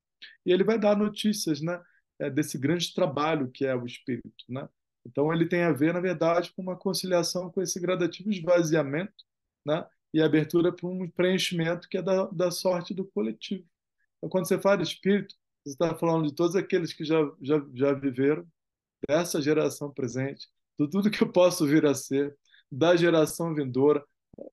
E 0.43 0.51
ele 0.51 0.63
vai 0.63 0.79
dar 0.79 0.97
notícias, 0.97 1.61
né? 1.61 1.79
É, 2.17 2.29
desse 2.29 2.57
grande 2.57 2.93
trabalho 2.93 3.51
que 3.51 3.65
é 3.65 3.75
o 3.75 3.85
espírito, 3.85 4.43
né? 4.49 4.67
Então, 5.05 5.31
ele 5.33 5.47
tem 5.47 5.63
a 5.63 5.71
ver, 5.71 5.93
na 5.93 5.99
verdade, 5.99 6.51
com 6.55 6.61
uma 6.61 6.75
conciliação 6.75 7.51
com 7.51 7.61
esse 7.61 7.79
gradativo 7.79 8.31
esvaziamento 8.31 9.23
né? 9.65 9.85
e 10.13 10.21
abertura 10.21 10.71
para 10.71 10.87
um 10.87 11.09
preenchimento 11.09 11.87
que 11.87 11.97
é 11.97 12.01
da, 12.01 12.25
da 12.27 12.51
sorte 12.51 12.93
do 12.93 13.05
coletivo. 13.05 13.65
Então, 14.17 14.29
quando 14.29 14.47
você 14.47 14.59
fala 14.59 14.81
espírito, 14.81 15.35
você 15.63 15.73
está 15.73 15.95
falando 15.95 16.27
de 16.27 16.33
todos 16.33 16.55
aqueles 16.55 16.93
que 16.93 17.03
já, 17.03 17.19
já, 17.41 17.63
já 17.73 17.93
viveram, 17.93 18.47
dessa 19.07 19.41
geração 19.41 19.91
presente, 19.91 20.47
de 20.79 20.89
tudo 20.89 21.11
que 21.11 21.21
eu 21.23 21.31
posso 21.31 21.65
vir 21.65 21.85
a 21.85 21.93
ser, 21.93 22.35
da 22.71 22.95
geração 22.95 23.53
vindoura. 23.53 24.03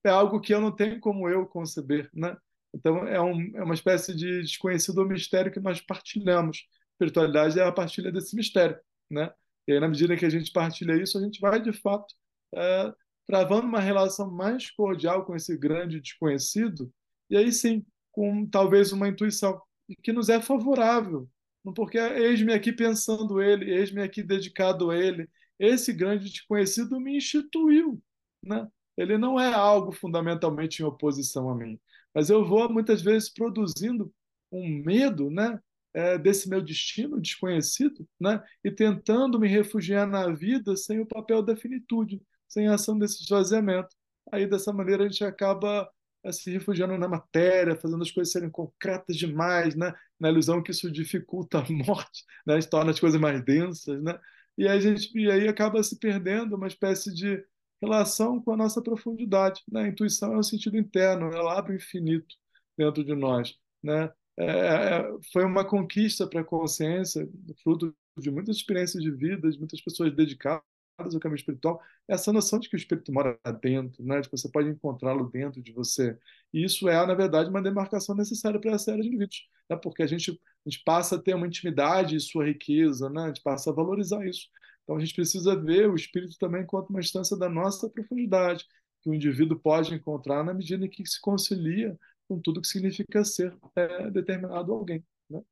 É 0.05 0.11
algo 0.11 0.41
que 0.41 0.55
eu 0.55 0.61
não 0.61 0.71
tenho 0.71 1.01
como 1.01 1.29
eu 1.29 1.47
conceber. 1.47 2.11
Né? 2.13 2.37
Então, 2.75 3.07
é, 3.07 3.21
um, 3.21 3.57
é 3.57 3.63
uma 3.63 3.75
espécie 3.75 4.15
de 4.15 4.43
desconhecido 4.43 5.05
mistério 5.07 5.53
que 5.53 5.61
nós 5.61 5.81
partilhamos. 5.81 6.67
Espiritualidade 6.93 7.59
é 7.59 7.65
a 7.65 7.73
partilha 7.73 8.13
desse 8.13 8.37
mistério. 8.37 8.79
Né? 9.11 9.33
E 9.67 9.73
aí, 9.73 9.81
na 9.81 9.89
medida 9.89 10.17
que 10.17 10.25
a 10.25 10.31
gente 10.31 10.53
partilha 10.53 11.01
isso, 11.01 11.19
a 11.19 11.23
gente 11.23 11.41
vai, 11.41 11.61
de 11.61 11.73
fato, 11.73 12.15
é, 12.55 12.93
travando 13.27 13.67
uma 13.67 13.81
relação 13.81 14.31
mais 14.31 14.71
cordial 14.71 15.25
com 15.25 15.35
esse 15.37 15.57
grande 15.57 16.01
desconhecido, 16.01 16.93
e 17.31 17.37
aí 17.37 17.53
sim, 17.53 17.85
com 18.11 18.47
talvez 18.47 18.93
uma 18.93 19.09
intuição 19.09 19.61
que 20.03 20.13
nos 20.13 20.29
é 20.29 20.41
favorável, 20.41 21.29
porque 21.75 21.99
eis-me 21.99 22.53
aqui 22.53 22.73
pensando 22.73 23.41
ele, 23.41 23.71
eis-me 23.71 24.03
aqui 24.03 24.23
dedicado 24.23 24.91
a 24.91 24.97
ele. 24.99 25.29
Esse 25.59 25.93
grande 25.93 26.29
desconhecido 26.29 26.99
me 27.01 27.17
instituiu, 27.17 28.03
né? 28.45 28.69
Ele 28.97 29.17
não 29.17 29.39
é 29.39 29.53
algo 29.53 29.93
fundamentalmente 29.93 30.83
em 30.83 30.85
oposição 30.85 31.49
a 31.49 31.55
mim, 31.55 31.79
mas 32.15 32.31
eu 32.31 32.45
vou 32.45 32.71
muitas 32.71 33.01
vezes 33.01 33.33
produzindo 33.33 34.13
um 34.51 34.83
medo, 34.85 35.31
né? 35.31 35.59
É, 35.95 36.17
desse 36.17 36.49
meu 36.49 36.63
destino 36.63 37.21
desconhecido, 37.21 38.09
né? 38.19 38.43
E 38.65 38.71
tentando 38.71 39.39
me 39.39 39.47
refugiar 39.47 40.07
na 40.07 40.31
vida 40.31 40.75
sem 40.75 41.01
o 41.01 41.07
papel 41.07 41.43
da 41.43 41.55
finitude, 41.55 42.23
sem 42.49 42.67
a 42.67 42.75
ação 42.75 42.99
desse 42.99 43.23
esvaziamento. 43.23 43.95
Aí, 44.31 44.47
dessa 44.47 44.73
maneira, 44.73 45.05
a 45.05 45.09
gente 45.09 45.25
acaba 45.25 45.91
eh, 46.25 46.33
se 46.33 46.51
refugiando 46.51 46.97
na 46.99 47.09
matéria, 47.09 47.77
fazendo 47.77 48.03
as 48.03 48.11
coisas 48.11 48.33
serem 48.33 48.51
concretas 48.51 49.17
demais, 49.17 49.75
né? 49.75 49.93
na 50.21 50.31
ilusão 50.31 50.63
que 50.63 50.71
isso 50.71 50.91
dificulta 50.91 51.59
a 51.59 51.67
morte, 51.71 52.25
né? 52.47 52.61
torna 52.63 52.91
as 52.93 53.01
coisas 53.01 53.21
mais 53.21 53.45
densas. 53.45 54.03
Né? 54.03 54.19
E, 54.57 54.69
a 54.69 54.79
gente, 54.79 55.11
e 55.19 55.31
aí 55.31 55.49
acaba 55.49 55.83
se 55.83 55.99
perdendo 55.99 56.57
uma 56.57 56.69
espécie 56.69 57.13
de 57.13 57.45
relação 57.83 58.41
com 58.41 58.53
a 58.53 58.57
nossa 58.57 58.81
profundidade. 58.83 59.63
Né? 59.71 59.85
A 59.85 59.89
intuição 59.89 60.33
é 60.35 60.39
um 60.39 60.43
sentido 60.43 60.77
interno, 60.79 61.33
ela 61.33 61.59
abre 61.59 61.73
o 61.73 61.77
infinito 61.77 62.35
dentro 62.77 63.05
de 63.05 63.15
nós. 63.15 63.59
Né? 63.83 64.11
É, 64.39 65.03
foi 65.33 65.45
uma 65.45 65.65
conquista 65.65 66.27
para 66.27 66.41
a 66.41 66.45
consciência, 66.45 67.29
fruto 67.63 67.95
de 68.19 68.31
muitas 68.31 68.57
experiências 68.57 69.03
de 69.03 69.11
vida, 69.11 69.51
de 69.51 69.59
muitas 69.59 69.81
pessoas 69.81 70.15
dedicadas 70.15 70.63
ao 70.99 71.21
caminho 71.21 71.39
espiritual, 71.39 71.81
essa 72.07 72.33
noção 72.33 72.59
de 72.59 72.69
que 72.69 72.77
o 72.77 72.79
espírito 72.79 73.13
mora 73.13 73.39
dentro, 73.61 74.05
né? 74.05 74.21
de 74.21 74.29
que 74.29 74.37
você 74.37 74.49
pode 74.51 74.69
encontrá-lo 74.69 75.29
dentro 75.31 75.63
de 75.63 75.73
você. 75.73 76.17
E 76.53 76.65
isso 76.65 76.89
é, 76.89 77.07
na 77.07 77.15
verdade, 77.15 77.51
uma 77.51 77.63
demarcação 77.63 78.15
necessária 78.15 78.61
para 78.61 78.73
essa 78.73 78.93
era 78.93 79.03
de 79.03 79.09
indivíduos, 79.09 79.49
né? 79.69 79.77
porque 79.77 80.03
a 80.03 80.07
gente, 80.07 80.31
a 80.31 80.71
gente 80.71 80.83
passa 80.85 81.17
a 81.17 81.19
ter 81.19 81.35
uma 81.35 81.47
intimidade 81.47 82.17
e 82.17 82.21
sua 82.21 82.47
riqueza, 82.47 83.09
né? 83.11 83.25
a 83.25 83.27
gente 83.29 83.43
passa 83.43 83.71
a 83.71 83.73
valorizar 83.73 84.27
isso. 84.27 84.49
Então 84.85 84.97
a 84.97 85.01
gente 85.01 85.15
precisa 85.15 85.57
ver 85.57 85.89
o 85.89 85.95
espírito 85.95 86.37
também 86.39 86.63
enquanto 86.63 86.91
uma 86.91 87.01
instância 87.01 87.37
da 87.37 87.49
nossa 87.49 87.89
profundidade, 87.89 88.67
que 89.01 89.11
o 89.11 89.15
indivíduo 89.15 89.59
pode 89.59 89.95
encontrar 89.95 90.45
na 90.45 90.55
medida 90.55 90.85
em 90.85 90.89
que 90.89 91.05
se 91.07 91.21
concilia 91.21 91.99
com 92.29 92.41
tudo 92.41 92.61
que 92.61 92.69
significa 92.69 93.25
ser 93.25 93.57
é, 93.77 94.11
determinado 94.11 94.73
alguém. 94.73 95.05
Né? 95.29 95.43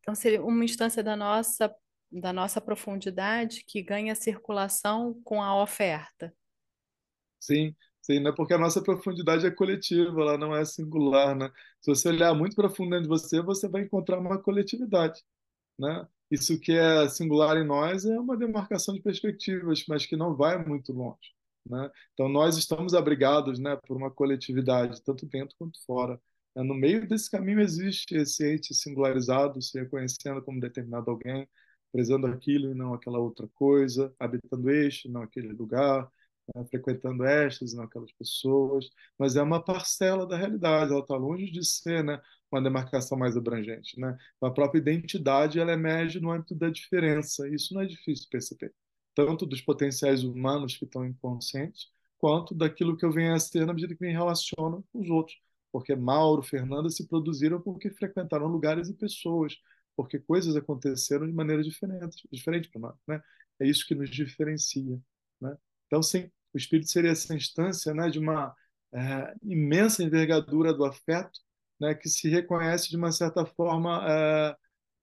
Então, 0.00 0.14
seria 0.14 0.42
uma 0.42 0.64
instância 0.64 1.02
da 1.02 1.16
nossa 1.16 1.74
da 2.10 2.32
nossa 2.32 2.60
profundidade 2.60 3.64
que 3.66 3.82
ganha 3.82 4.14
circulação 4.14 5.20
com 5.22 5.42
a 5.42 5.60
oferta. 5.62 6.34
Sim, 7.40 7.74
sim, 8.00 8.20
né? 8.20 8.32
Porque 8.32 8.54
a 8.54 8.58
nossa 8.58 8.82
profundidade 8.82 9.46
é 9.46 9.50
coletiva, 9.50 10.20
ela 10.22 10.38
não 10.38 10.54
é 10.54 10.64
singular, 10.64 11.36
né? 11.36 11.50
Se 11.80 11.90
você 11.90 12.08
olhar 12.08 12.34
muito 12.34 12.56
profundo 12.56 12.90
dentro 12.90 13.04
de 13.04 13.08
você, 13.08 13.40
você 13.42 13.68
vai 13.68 13.82
encontrar 13.82 14.18
uma 14.18 14.40
coletividade, 14.42 15.22
né? 15.78 16.06
Isso 16.30 16.58
que 16.60 16.72
é 16.72 17.08
singular 17.08 17.56
em 17.56 17.66
nós 17.66 18.04
é 18.04 18.18
uma 18.18 18.36
demarcação 18.36 18.94
de 18.94 19.02
perspectivas, 19.02 19.84
mas 19.88 20.06
que 20.06 20.16
não 20.16 20.34
vai 20.36 20.62
muito 20.64 20.92
longe, 20.92 21.34
né? 21.68 21.90
Então 22.14 22.28
nós 22.28 22.56
estamos 22.56 22.94
abrigados, 22.94 23.58
né, 23.58 23.76
por 23.86 23.96
uma 23.96 24.10
coletividade, 24.10 25.02
tanto 25.02 25.26
dentro 25.26 25.56
quanto 25.58 25.78
fora. 25.84 26.20
No 26.56 26.74
meio 26.74 27.06
desse 27.06 27.30
caminho 27.30 27.60
existe 27.60 28.16
esse 28.16 28.44
ente 28.54 28.74
singularizado, 28.74 29.62
se 29.62 29.78
reconhecendo 29.78 30.42
como 30.42 30.60
determinado 30.60 31.10
alguém, 31.10 31.48
prezando 31.92 32.26
aquilo 32.26 32.70
e 32.70 32.74
não 32.74 32.94
aquela 32.94 33.18
outra 33.18 33.48
coisa, 33.54 34.12
habitando 34.18 34.70
este, 34.70 35.08
não 35.08 35.22
aquele 35.22 35.52
lugar, 35.52 36.10
né, 36.54 36.64
frequentando 36.70 37.24
estas 37.24 37.72
e 37.72 37.76
não 37.76 37.84
aquelas 37.84 38.12
pessoas, 38.12 38.88
mas 39.18 39.36
é 39.36 39.42
uma 39.42 39.62
parcela 39.62 40.26
da 40.26 40.36
realidade, 40.36 40.92
ela 40.92 41.00
está 41.00 41.16
longe 41.16 41.50
de 41.50 41.64
ser 41.64 42.02
né, 42.04 42.20
uma 42.50 42.62
demarcação 42.62 43.18
mais 43.18 43.36
abrangente. 43.36 43.98
Né? 44.00 44.16
A 44.40 44.50
própria 44.50 44.78
identidade 44.80 45.58
ela 45.60 45.72
emerge 45.72 46.20
no 46.20 46.30
âmbito 46.30 46.54
da 46.54 46.70
diferença, 46.70 47.48
isso 47.48 47.74
não 47.74 47.82
é 47.82 47.86
difícil 47.86 48.26
perceber, 48.30 48.72
tanto 49.18 49.44
dos 49.44 49.60
potenciais 49.60 50.22
humanos 50.22 50.76
que 50.76 50.84
estão 50.84 51.04
inconscientes, 51.04 51.90
quanto 52.18 52.54
daquilo 52.54 52.96
que 52.96 53.04
eu 53.04 53.10
venho 53.10 53.34
a 53.34 53.40
ser 53.40 53.66
na 53.66 53.74
medida 53.74 53.92
que 53.92 54.00
me 54.00 54.12
relaciono 54.12 54.84
com 54.92 55.00
os 55.00 55.10
outros. 55.10 55.36
Porque 55.72 55.96
Mauro, 55.96 56.40
Fernanda 56.40 56.88
se 56.88 57.04
produziram 57.08 57.60
porque 57.60 57.90
frequentaram 57.90 58.46
lugares 58.46 58.88
e 58.88 58.94
pessoas, 58.94 59.56
porque 59.96 60.20
coisas 60.20 60.54
aconteceram 60.54 61.26
de 61.26 61.32
maneira 61.32 61.64
diferente, 61.64 62.28
diferente 62.30 62.68
para 62.70 62.80
nós, 62.80 62.94
né? 63.08 63.20
É 63.58 63.66
isso 63.66 63.84
que 63.88 63.94
nos 63.94 64.08
diferencia, 64.08 65.00
né? 65.40 65.56
Então, 65.88 66.00
sim, 66.00 66.30
o 66.54 66.58
espírito 66.58 66.88
seria 66.88 67.10
essa 67.10 67.34
instância, 67.34 67.92
né, 67.92 68.08
de 68.10 68.20
uma 68.20 68.54
é, 68.92 69.34
imensa 69.42 70.04
envergadura 70.04 70.72
do 70.72 70.84
afeto, 70.84 71.40
né, 71.80 71.92
que 71.92 72.08
se 72.08 72.28
reconhece 72.28 72.88
de 72.88 72.96
uma 72.96 73.10
certa 73.10 73.44
forma 73.44 74.04
é, 74.08 74.56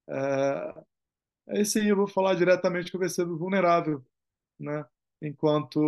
é, 0.09 0.83
esse 1.49 1.79
aí 1.79 1.89
eu 1.89 1.95
vou 1.95 2.07
falar 2.07 2.35
diretamente 2.35 2.89
que 2.89 2.95
eu 2.95 2.99
percebo 2.99 3.37
vulnerável, 3.37 4.03
né? 4.59 4.85
Enquanto 5.21 5.79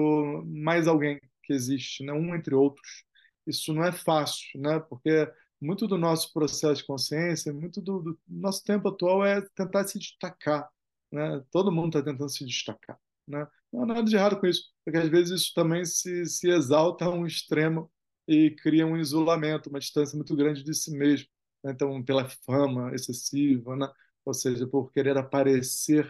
mais 0.46 0.88
alguém 0.88 1.20
que 1.44 1.54
existe, 1.54 2.04
né? 2.04 2.14
Um 2.14 2.36
entre 2.36 2.56
outros. 2.56 3.04
Isso 3.46 3.74
não 3.74 3.84
é 3.84 3.92
fácil, 3.92 4.60
né? 4.60 4.80
Porque 4.80 5.30
muito 5.62 5.88
do 5.88 5.98
nosso 5.98 6.32
processo 6.34 6.76
de 6.82 6.86
consciência, 6.86 7.54
muito 7.54 7.82
do, 7.82 8.02
do 8.02 8.20
nosso 8.28 8.64
tempo 8.64 8.90
atual 8.90 9.26
é 9.26 9.42
tentar 9.56 9.88
se 9.88 9.98
destacar, 10.00 10.70
né? 11.12 11.44
Todo 11.52 11.72
mundo 11.72 11.98
está 11.98 12.12
tentando 12.12 12.30
se 12.30 12.46
destacar, 12.46 13.00
né? 13.28 13.48
Não 13.72 13.84
há 13.84 13.86
nada 13.86 14.04
de 14.04 14.16
errado 14.16 14.40
com 14.40 14.48
isso, 14.48 14.64
porque 14.86 14.98
às 15.00 15.10
vezes 15.10 15.42
isso 15.42 15.54
também 15.54 15.84
se, 15.86 16.26
se 16.26 16.50
exalta 16.50 17.06
a 17.06 17.10
um 17.10 17.26
extremo 17.26 17.92
e 18.28 18.52
cria 18.52 18.86
um 18.86 18.98
isolamento, 18.98 19.70
uma 19.70 19.80
distância 19.80 20.16
muito 20.16 20.36
grande 20.36 20.64
de 20.64 20.74
si 20.74 20.92
mesmo. 20.92 21.28
Né? 21.64 21.72
Então, 21.72 22.04
pela 22.04 22.28
fama 22.46 22.94
excessiva, 22.94 23.76
né? 23.76 23.88
Ou 24.28 24.34
seja, 24.34 24.68
por 24.68 24.92
querer 24.92 25.18
aparecer 25.18 26.06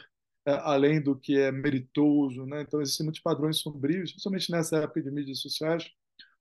é, 0.45 0.51
além 0.63 0.99
do 1.01 1.15
que 1.15 1.37
é 1.37 1.51
meritoso, 1.51 2.45
né? 2.47 2.63
Então 2.63 2.81
existem 2.81 3.05
muitos 3.05 3.21
padrões 3.21 3.59
sombrios, 3.59 4.11
principalmente 4.11 4.51
nessa 4.51 4.77
época 4.77 5.03
de 5.03 5.11
mídias 5.11 5.39
sociais, 5.39 5.91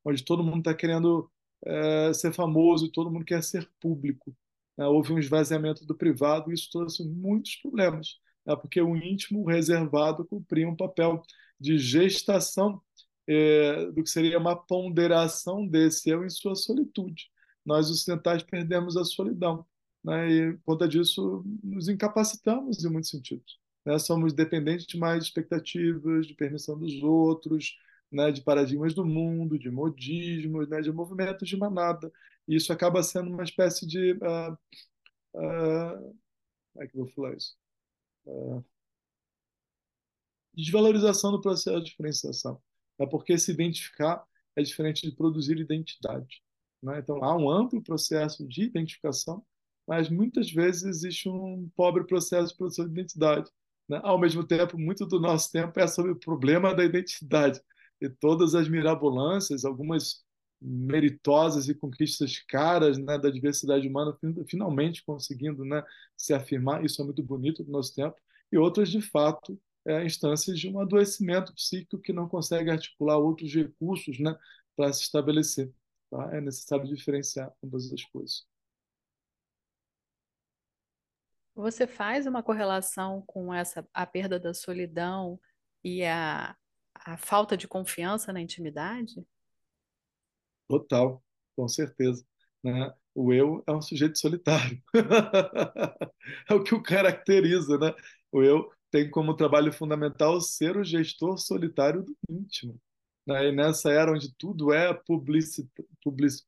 onde 0.05 0.25
todo 0.25 0.43
mundo 0.43 0.61
está 0.61 0.75
querendo 0.75 1.31
é, 1.67 2.13
ser 2.15 2.33
famoso, 2.33 2.91
todo 2.91 3.11
mundo 3.11 3.27
quer 3.27 3.43
ser 3.43 3.69
público. 3.81 4.35
É, 4.79 4.87
houve 4.87 5.13
um 5.13 5.19
esvaziamento 5.19 5.85
do 5.85 5.95
privado 5.95 6.51
e 6.51 6.55
isso 6.55 6.71
trouxe 6.73 7.05
muitos 7.07 7.57
problemas, 7.57 8.19
né, 8.47 8.57
porque 8.57 8.81
o 8.81 8.97
íntimo, 8.97 9.45
reservado, 9.47 10.25
cumpria 10.27 10.69
um 10.69 10.77
papel 10.77 11.23
de 11.61 11.79
gestação 11.79 12.81
é, 13.29 13.87
do 13.93 14.03
que 14.03 14.11
seria 14.11 14.39
uma 14.39 14.57
ponderação 14.57 15.67
desse 15.67 16.09
eu 16.09 16.25
em 16.25 16.31
sua 16.31 16.55
solitude. 16.55 17.31
nós 17.65 17.91
ocidentais 17.91 18.43
perdemos 18.43 18.97
a 18.97 19.05
solidão. 19.05 19.67
Né? 20.07 20.31
E, 20.31 20.53
por 20.59 20.63
conta 20.65 20.89
disso, 20.89 21.45
nos 21.65 21.89
incapacitamos 21.89 22.85
em 22.85 22.89
muitos 22.89 23.11
sentidos. 23.11 23.59
Né? 23.85 23.99
Somos 23.99 24.33
dependentes 24.33 24.87
de 24.87 24.97
mais 24.97 25.25
expectativas, 25.25 26.27
de 26.29 26.35
permissão 26.35 26.79
dos 26.79 27.03
outros, 27.03 27.77
né? 28.11 28.31
de 28.31 28.41
paradigmas 28.43 28.95
do 28.95 29.05
mundo, 29.05 29.59
de 29.59 29.69
modismos, 29.69 30.69
né? 30.69 30.81
de 30.81 30.93
movimentos 30.93 31.49
de 31.49 31.57
manada. 31.57 32.13
E 32.47 32.55
isso 32.55 32.73
acaba 32.73 33.03
sendo 33.03 33.31
uma 33.31 33.43
espécie 33.43 33.85
de. 33.85 34.13
Uh, 34.13 34.53
uh, 35.35 36.17
como 36.73 36.85
é 36.85 36.87
que 36.87 36.97
eu 36.97 37.05
vou 37.05 37.13
falar 37.13 37.35
isso? 37.35 37.57
Uh, 38.27 38.65
desvalorização 40.55 41.33
do 41.33 41.41
processo 41.41 41.81
de 41.81 41.91
diferenciação. 41.91 42.63
É 42.99 43.07
porque 43.07 43.37
se 43.39 43.51
identificar 43.51 44.25
é 44.55 44.63
diferente 44.63 45.03
de 45.03 45.15
produzir 45.15 45.59
identidade. 45.59 46.43
Né? 46.83 47.01
Então, 47.01 47.23
há 47.25 47.37
um 47.37 47.51
amplo 47.51 47.83
processo 47.83 48.47
de 48.47 48.63
identificação, 48.63 49.45
mas 49.87 50.09
muitas 50.09 50.51
vezes 50.51 50.85
existe 50.85 51.29
um 51.29 51.71
pobre 51.77 52.05
processo 52.05 52.53
de 52.53 52.57
produção 52.57 52.87
de 52.87 52.93
identidade. 52.93 53.51
Né? 53.89 54.01
Ao 54.03 54.19
mesmo 54.19 54.45
tempo, 54.45 54.79
muito 54.79 55.07
do 55.07 55.21
nosso 55.21 55.51
tempo 55.53 55.79
é 55.79 55.87
sobre 55.87 56.13
o 56.13 56.17
problema 56.17 56.75
da 56.75 56.85
identidade. 56.85 57.61
E 58.01 58.09
todas 58.09 58.55
as 58.55 58.69
mirabolâncias, 58.69 59.65
algumas 59.65 60.25
meritosas 60.61 61.69
e 61.69 61.75
conquistas 61.75 62.39
caras 62.49 62.99
né, 62.99 63.19
da 63.19 63.31
diversidade 63.31 63.87
humana, 63.87 64.17
finalmente 64.49 65.05
conseguindo 65.05 65.65
né, 65.65 65.85
se 66.17 66.33
afirmar, 66.35 66.85
isso 66.85 67.01
é 67.01 67.05
muito 67.05 67.23
bonito 67.23 67.63
no 67.65 67.73
nosso 67.73 67.95
tempo, 67.95 68.17
e 68.51 68.57
outras, 68.59 68.91
de 68.91 69.01
fato, 69.01 69.61
é, 69.87 70.05
instâncias 70.05 70.59
de 70.59 70.69
um 70.69 70.81
adoecimento 70.81 71.55
psíquico 71.55 71.99
que 71.99 72.13
não 72.13 72.29
consegue 72.29 72.71
articular 72.71 73.19
outros 73.19 73.55
recursos 73.55 74.19
né, 74.19 74.37
para 74.75 74.93
se 74.93 75.03
estabelecer. 75.03 75.73
Tá? 76.11 76.37
É 76.37 76.41
necessário 76.41 76.87
diferenciar 76.87 77.53
ambas 77.63 77.93
as 77.93 78.03
coisas. 78.05 78.45
Você 81.57 81.87
faz 81.87 82.27
uma 82.27 82.43
correlação 82.43 83.23
com 83.27 83.53
essa 83.53 83.89
a 83.95 84.05
perda 84.05 84.39
da 84.39 84.53
solidão 84.53 85.41
e 85.83 86.05
a, 86.05 86.55
a 86.95 87.17
falta 87.17 87.57
de 87.57 87.67
confiança 87.67 88.31
na 88.31 88.43
intimidade? 88.43 89.27
Total, 90.69 91.23
com 91.57 91.67
certeza. 91.67 92.23
Né? 92.63 92.93
O 93.15 93.33
eu 93.33 93.65
é 93.67 93.73
um 93.73 93.81
sujeito 93.81 94.19
solitário. 94.19 94.83
é 96.51 96.55
o 96.55 96.63
que 96.63 96.75
o 96.75 96.83
caracteriza, 96.83 97.79
né? 97.79 97.95
O 98.31 98.43
eu 98.43 98.71
tem 98.91 99.11
como 99.11 99.35
trabalho 99.35 99.73
fundamental 99.73 100.39
ser 100.43 100.77
o 100.77 100.85
gestor 100.85 101.39
solitário 101.39 102.03
do 102.03 102.15
íntimo. 102.29 102.79
Né? 103.27 103.49
E 103.49 103.53
nessa 103.53 103.91
era 103.91 104.13
onde 104.13 104.31
tudo 104.37 104.75
é 104.75 104.93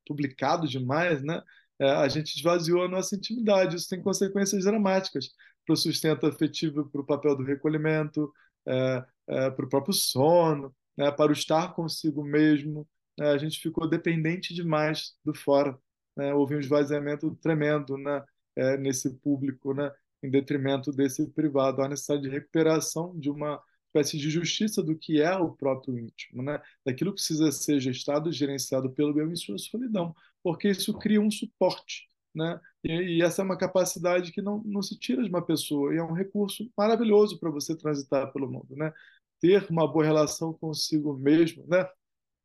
publicado 0.07 0.69
demais, 0.69 1.23
né? 1.23 1.43
É, 1.81 1.91
a 1.91 2.09
gente 2.09 2.37
esvaziou 2.37 2.83
a 2.83 2.89
nossa 2.89 3.15
intimidade. 3.15 3.77
Isso 3.77 3.89
tem 3.89 4.03
consequências 4.03 4.65
dramáticas 4.65 5.31
para 5.65 5.75
o 5.75 5.77
sustento 5.77 6.27
afetivo, 6.27 6.89
para 6.89 7.01
o 7.01 7.07
papel 7.07 7.37
do 7.37 7.45
recolhimento, 7.45 8.33
é, 8.67 9.05
é, 9.29 9.51
para 9.51 9.65
o 9.65 9.69
próprio 9.69 9.93
sono, 9.95 10.75
né? 10.97 11.11
para 11.13 11.31
o 11.31 11.35
estar 11.35 11.75
consigo 11.75 12.25
mesmo. 12.25 12.89
Né? 13.19 13.29
A 13.31 13.39
gente 13.39 13.61
ficou 13.61 13.89
dependente 13.89 14.55
demais 14.55 15.15
do 15.25 15.35
fora. 15.35 15.79
Né? 16.17 16.35
Houve 16.35 16.57
um 16.57 16.61
esvaziamento 16.61 17.35
tremendo 17.37 17.97
né? 17.97 18.25
É, 18.57 18.77
nesse 18.77 19.15
público, 19.19 19.73
né? 19.73 19.91
em 20.23 20.31
detrimento 20.31 20.91
desse 20.91 21.27
privado. 21.29 21.83
Há 21.83 21.89
necessidade 21.89 22.23
de 22.23 22.29
recuperação 22.29 23.17
de 23.19 23.31
uma 23.31 23.63
espécie 23.87 24.19
de 24.19 24.31
justiça 24.31 24.83
do 24.83 24.97
que 24.97 25.21
é 25.21 25.35
o 25.37 25.53
próprio 25.53 25.99
íntimo, 25.99 26.43
né? 26.43 26.61
daquilo 26.85 27.11
que 27.13 27.17
precisa 27.17 27.51
ser 27.53 27.81
gestado 27.81 28.31
gerenciado 28.33 28.91
pelo 28.91 29.19
eu 29.19 29.31
em 29.31 29.37
sua 29.37 29.59
solidão, 29.59 30.15
porque 30.43 30.69
isso 30.69 30.97
cria 30.99 31.21
um 31.21 31.31
suporte. 31.31 32.09
Né? 32.35 32.61
E, 32.85 33.19
e, 33.19 33.23
essa 33.23 33.43
é 33.43 33.45
uma 33.45 33.59
capacidade 33.59 34.33
que 34.33 34.43
não, 34.43 34.63
não 34.65 34.83
se 34.83 34.99
tira 34.99 35.23
de 35.23 35.29
uma 35.29 35.45
pessoa, 35.45 35.95
e 35.95 35.99
é 35.99 36.03
um 36.03 36.13
recurso 36.13 36.71
maravilhoso 36.77 37.39
para 37.39 37.51
você 37.51 37.77
transitar 37.77 38.33
pelo 38.33 38.51
mundo. 38.51 38.77
Né? 38.77 38.93
Ter 39.41 39.67
uma 39.71 39.87
boa 39.91 40.05
relação 40.05 40.53
consigo 40.55 41.17
mesmo, 41.17 41.67
né? 41.67 41.89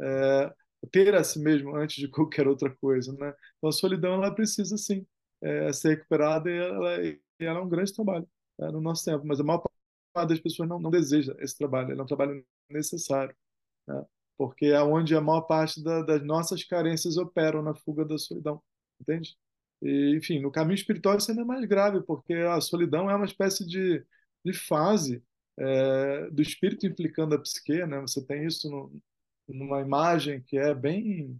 É, 0.01 0.53
ter 0.91 1.15
a 1.15 1.23
si 1.23 1.39
mesmo 1.39 1.75
antes 1.75 1.97
de 1.97 2.07
qualquer 2.09 2.47
outra 2.47 2.69
coisa. 2.69 3.13
Né? 3.13 3.33
Então, 3.57 3.69
a 3.69 3.71
solidão 3.71 4.15
ela 4.15 4.33
precisa, 4.33 4.77
sim, 4.77 5.05
é, 5.41 5.71
ser 5.73 5.89
recuperada 5.89 6.49
e 6.49 6.57
ela, 6.57 6.91
ela 7.39 7.59
é 7.59 7.61
um 7.61 7.69
grande 7.69 7.93
trabalho 7.93 8.27
né, 8.57 8.71
no 8.71 8.81
nosso 8.81 9.05
tempo, 9.05 9.25
mas 9.25 9.39
a 9.39 9.43
maior 9.43 9.63
parte 10.13 10.29
das 10.29 10.39
pessoas 10.39 10.69
não, 10.69 10.79
não 10.79 10.91
deseja 10.91 11.35
esse 11.39 11.57
trabalho, 11.57 11.91
ele 11.91 11.99
é 11.99 12.03
um 12.03 12.07
trabalho 12.07 12.45
necessário, 12.69 13.35
né, 13.87 14.05
porque 14.37 14.67
é 14.67 14.81
onde 14.81 15.15
a 15.15 15.21
maior 15.21 15.41
parte 15.41 15.83
da, 15.83 16.01
das 16.01 16.23
nossas 16.23 16.63
carências 16.63 17.17
operam 17.17 17.61
na 17.61 17.75
fuga 17.75 18.05
da 18.05 18.17
solidão, 18.17 18.61
entende? 19.01 19.37
E, 19.81 20.15
enfim, 20.17 20.39
no 20.39 20.51
caminho 20.51 20.75
espiritual 20.75 21.17
isso 21.17 21.29
ainda 21.31 21.43
é 21.43 21.45
mais 21.45 21.65
grave, 21.65 22.01
porque 22.03 22.33
a 22.33 22.61
solidão 22.61 23.09
é 23.09 23.15
uma 23.15 23.25
espécie 23.25 23.65
de, 23.67 24.05
de 24.45 24.53
fase 24.53 25.23
é, 25.57 26.29
do 26.31 26.41
espírito 26.41 26.85
implicando 26.87 27.35
a 27.35 27.39
psique, 27.39 27.85
né? 27.85 27.99
Você 28.01 28.25
tem 28.25 28.45
isso 28.45 28.69
no, 28.69 28.91
numa 29.47 29.81
imagem 29.81 30.41
que 30.41 30.57
é 30.57 30.73
bem 30.73 31.39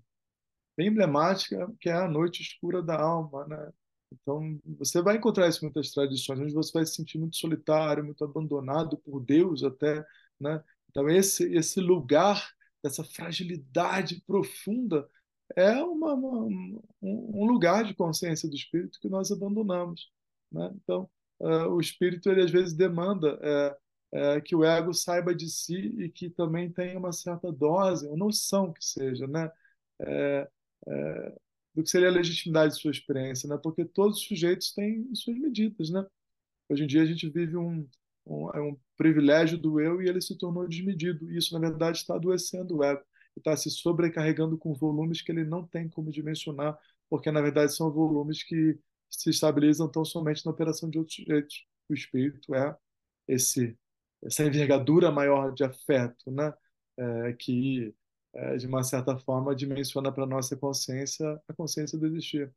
bem 0.76 0.88
emblemática, 0.88 1.72
que 1.80 1.90
é 1.90 1.94
a 1.94 2.08
noite 2.08 2.42
escura 2.42 2.82
da 2.82 3.00
alma, 3.00 3.46
né? 3.48 3.72
Então, 4.12 4.60
você 4.78 5.02
vai 5.02 5.18
encontrar 5.18 5.48
isso 5.48 5.60
em 5.60 5.68
muitas 5.68 5.92
tradições, 5.92 6.40
onde 6.40 6.54
você 6.54 6.72
vai 6.74 6.86
se 6.86 6.96
sentir 6.96 7.18
muito 7.18 7.36
solitário, 7.38 8.04
muito 8.04 8.24
abandonado 8.24 8.98
por 8.98 9.20
Deus 9.20 9.64
até, 9.64 10.06
né? 10.40 10.64
Então, 10.90 11.10
esse, 11.10 11.52
esse 11.56 11.80
lugar 11.80 12.48
dessa 12.84 13.04
fragilidade 13.04 14.22
profunda 14.28 15.08
é 15.56 15.72
uma, 15.84 16.14
uma, 16.14 16.82
um 17.02 17.46
lugar 17.46 17.84
de 17.86 17.94
consciência 17.94 18.50
do 18.50 18.56
espírito 18.56 19.00
que 19.00 19.10
nós 19.10 19.32
abandonamos, 19.32 20.12
né? 20.52 20.72
Então, 20.76 21.10
uh, 21.40 21.70
o 21.70 21.80
espírito, 21.80 22.30
ele 22.30 22.42
às 22.42 22.52
vezes 22.52 22.74
demanda 22.74 23.36
uh, 23.36 24.38
uh, 24.38 24.42
que 24.42 24.56
o 24.56 24.64
ego 24.64 24.94
saiba 24.94 25.34
de 25.34 25.50
si 25.50 25.76
e 25.76 26.10
que 26.10 26.30
também 26.30 26.72
tenha 26.72 26.98
uma 26.98 27.12
certa 27.12 27.52
dose, 27.52 28.08
uma 28.08 28.18
noção 28.18 28.74
que 28.74 28.84
seja, 28.84 29.28
né? 29.28 29.50
do 31.74 31.82
que 31.82 31.90
seria 31.90 32.10
a 32.10 32.12
legitimidade 32.12 32.76
de 32.76 32.82
sua 32.82 32.92
experiência, 32.92 33.48
né? 33.48 33.58
Porque 33.62 33.86
todos 33.86 34.18
os 34.20 34.26
sujeitos 34.26 34.74
têm 34.74 35.14
suas 35.16 35.38
medidas, 35.38 35.90
né? 35.90 36.06
Hoje 36.70 36.84
em 36.84 36.88
dia 36.88 37.02
a 37.02 37.06
gente 37.06 37.30
vive 37.30 37.56
um, 37.58 37.88
um, 38.26 38.50
é 38.52 38.62
um 38.62 38.78
privilégio 38.98 39.58
do 39.58 39.80
eu 39.80 40.02
e 40.02 40.08
ele 40.10 40.22
se 40.22 40.38
tornou 40.38 40.68
desmedido. 40.68 41.32
E 41.32 41.38
isso, 41.38 41.54
na 41.54 41.60
verdade, 41.60 41.98
está 42.00 42.16
adoecendo 42.16 42.78
o 42.78 42.84
ego. 42.84 43.02
Está 43.36 43.56
se 43.58 43.70
sobrecarregando 43.70 44.58
com 44.58 44.74
volumes 44.74 45.22
que 45.22 45.32
ele 45.32 45.44
não 45.44 45.66
tem 45.66 45.90
como 45.90 46.12
dimensionar, 46.12 46.78
porque, 47.10 47.32
na 47.32 47.42
verdade, 47.42 47.74
são 47.76 47.92
volumes 47.92 48.44
que 48.44 48.78
se 49.10 49.30
estabilizam 49.30 49.90
tão 49.90 50.06
somente 50.06 50.46
na 50.46 50.52
operação 50.52 50.90
de 50.90 50.98
outros 51.00 51.16
sujeitos. 51.16 51.66
O 51.90 51.94
espírito 51.94 52.54
é 52.56 52.76
esse 53.28 53.78
essa 54.24 54.44
envergadura 54.46 55.12
maior 55.12 55.54
de 55.54 55.64
afeto, 55.64 56.32
né? 56.32 56.54
É, 56.98 57.34
que 57.34 57.94
é, 58.34 58.58
de 58.58 58.68
uma 58.68 58.84
certa 58.84 59.18
forma, 59.18 59.56
dimensiona 59.56 60.12
para 60.12 60.26
nossa 60.26 60.56
consciência 60.58 61.42
a 61.48 61.54
consciência 61.54 61.98
do 61.98 62.08
existir. 62.08 62.52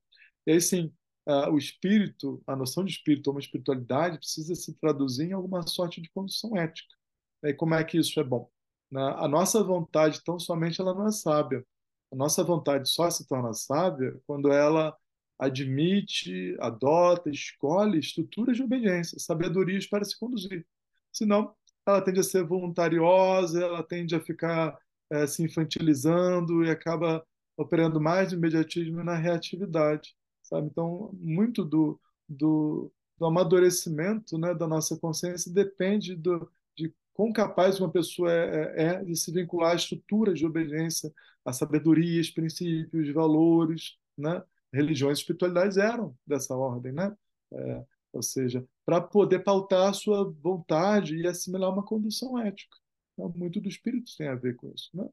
E 0.46 0.52
aí, 0.52 0.60
sim, 0.60 0.92
uh, 1.26 1.50
o 1.50 1.58
espírito, 1.58 2.42
a 2.46 2.56
noção 2.56 2.84
de 2.84 2.92
espírito 2.92 3.28
ou 3.28 3.34
uma 3.34 3.40
espiritualidade 3.40 4.18
precisa 4.18 4.54
se 4.54 4.74
traduzir 4.74 5.30
em 5.30 5.32
alguma 5.32 5.66
sorte 5.66 6.00
de 6.00 6.10
condição 6.10 6.56
ética. 6.56 6.94
E 7.42 7.52
como 7.54 7.74
é 7.74 7.84
que 7.84 7.98
isso 7.98 8.18
é 8.20 8.24
bom? 8.24 8.50
Na, 8.90 9.24
a 9.24 9.28
nossa 9.28 9.62
vontade, 9.62 10.22
tão 10.24 10.38
somente, 10.38 10.80
ela 10.80 10.94
não 10.94 11.06
é 11.06 11.12
sábia. 11.12 11.64
A 12.12 12.16
nossa 12.16 12.42
vontade 12.44 12.88
só 12.88 13.10
se 13.10 13.26
torna 13.26 13.52
sábia 13.52 14.18
quando 14.26 14.50
ela 14.52 14.96
admite, 15.38 16.56
adota, 16.60 17.28
escolhe 17.30 17.98
estruturas 17.98 18.56
de 18.56 18.62
obediência, 18.62 19.18
sabedorias 19.18 19.86
para 19.86 20.04
se 20.04 20.18
conduzir. 20.18 20.66
Senão, 21.12 21.54
ela 21.86 22.00
tende 22.00 22.20
a 22.20 22.22
ser 22.22 22.44
voluntariosa, 22.44 23.62
ela 23.62 23.82
tende 23.82 24.14
a 24.14 24.20
ficar 24.20 24.78
é, 25.10 25.26
se 25.26 25.42
infantilizando 25.42 26.64
e 26.64 26.70
acaba 26.70 27.24
operando 27.56 28.00
mais 28.00 28.32
no 28.32 28.38
imediatismo 28.38 29.00
e 29.00 29.04
na 29.04 29.14
reatividade, 29.14 30.14
sabe? 30.48 30.68
Então, 30.68 31.10
muito 31.14 31.64
do, 31.64 32.00
do, 32.28 32.92
do 33.18 33.26
amadurecimento 33.26 34.38
né, 34.38 34.54
da 34.54 34.66
nossa 34.66 34.96
consciência 34.96 35.52
depende 35.52 36.14
do, 36.14 36.50
de 36.76 36.92
quão 37.12 37.32
capaz 37.32 37.80
uma 37.80 37.90
pessoa 37.90 38.32
é, 38.32 38.74
é, 38.76 38.84
é 38.84 39.04
de 39.04 39.16
se 39.16 39.32
vincular 39.32 39.72
a 39.72 39.76
estruturas 39.76 40.38
de 40.38 40.46
obediência, 40.46 41.12
a 41.44 41.52
sabedorias, 41.52 42.30
princípios, 42.30 43.12
valores, 43.12 43.96
né? 44.16 44.42
Religiões 44.72 45.18
e 45.18 45.20
espiritualidades 45.20 45.76
eram 45.76 46.16
dessa 46.26 46.54
ordem, 46.54 46.92
né? 46.92 47.16
É, 47.52 47.84
ou 48.12 48.22
seja, 48.22 48.66
para 48.84 49.00
poder 49.00 49.40
pautar 49.40 49.90
a 49.90 49.92
sua 49.92 50.24
vontade 50.42 51.16
e 51.16 51.26
assimilar 51.26 51.72
uma 51.72 51.84
condução 51.84 52.38
ética. 52.38 52.76
Então, 53.12 53.32
muito 53.36 53.60
do 53.60 53.68
espírito 53.68 54.10
tem 54.16 54.28
a 54.28 54.34
ver 54.34 54.56
com 54.56 54.70
isso. 54.74 54.90
Né? 54.94 55.08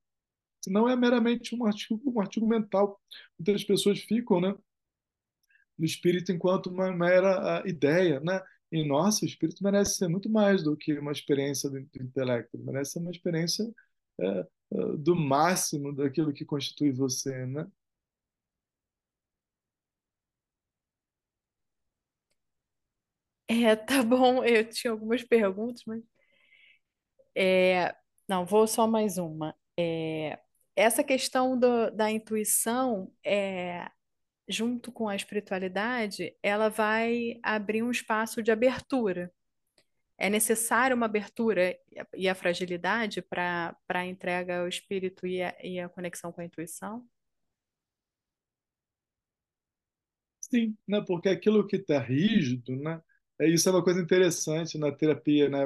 É 0.92 0.96
meramente 0.96 1.56
um 1.56 1.66
artigo, 1.66 2.02
um 2.06 2.20
artigo 2.20 2.48
mental. 2.48 3.00
Muitas 3.38 3.64
pessoas 3.64 4.00
ficam 4.00 4.40
né, 4.40 4.56
no 5.78 5.86
espírito 5.86 6.32
enquanto 6.32 6.68
uma 6.68 6.92
mera 6.96 7.60
ah, 7.62 7.64
ideia, 7.68 8.20
né? 8.20 8.42
E 8.72 8.84
nossa, 8.88 9.26
o 9.26 9.28
espírito 9.28 9.64
merece 9.64 9.98
ser 9.98 10.08
muito 10.08 10.30
mais 10.30 10.64
do 10.64 10.76
que 10.76 10.98
uma 10.98 11.12
experiência 11.12 11.70
do, 11.70 11.78
intelecto, 11.80 12.58
merece 12.58 12.94
ser 12.94 13.00
uma 13.00 13.12
experiência 13.12 13.64
é, 14.20 14.26
é, 14.26 14.48
do 14.98 15.16
máximo 15.16 15.96
daquilo 15.96 16.34
que 16.34 16.46
constitui 16.46 16.92
você, 16.92 17.46
né? 17.46 17.68
É, 23.48 23.76
tá 23.76 24.04
bom, 24.04 24.44
eu 24.44 24.68
tinha 24.70 24.92
algumas 24.92 25.24
perguntas, 25.24 25.84
mas. 25.86 26.04
É, 27.36 27.96
não, 28.28 28.46
vou 28.46 28.68
só 28.68 28.88
mais 28.88 29.18
uma. 29.18 29.56
É, 29.78 30.40
essa 30.76 31.04
questão 31.04 31.58
do, 31.60 31.92
da 31.92 32.12
intuição, 32.12 33.12
é, 33.24 33.90
junto 34.48 34.92
com 34.92 35.08
a 35.08 35.16
espiritualidade, 35.16 36.36
ela 36.42 36.70
vai 36.70 37.40
abrir 37.44 37.84
um 37.84 37.92
espaço 37.92 38.42
de 38.44 38.52
abertura. 38.52 39.32
É 40.18 40.30
necessária 40.30 40.96
uma 40.96 41.06
abertura 41.06 41.78
e 42.14 42.30
a 42.30 42.36
fragilidade 42.36 43.22
para 43.22 43.76
a 43.90 44.06
entrega 44.06 44.60
ao 44.60 44.68
espírito 44.68 45.26
e 45.28 45.42
a, 45.42 45.56
e 45.62 45.80
a 45.80 45.90
conexão 45.90 46.32
com 46.32 46.42
a 46.42 46.46
intuição? 46.46 47.08
Sim, 50.40 50.78
né? 50.88 51.02
Porque 51.02 51.30
aquilo 51.30 51.66
que 51.66 51.78
está 51.78 52.00
rígido, 52.00 52.76
né? 52.76 53.02
É, 53.40 53.50
isso 53.50 53.68
é 53.68 53.72
uma 53.72 53.84
coisa 53.84 54.00
interessante 54.02 54.78
na 54.78 54.92
terapia, 54.92 55.50
né? 55.50 55.60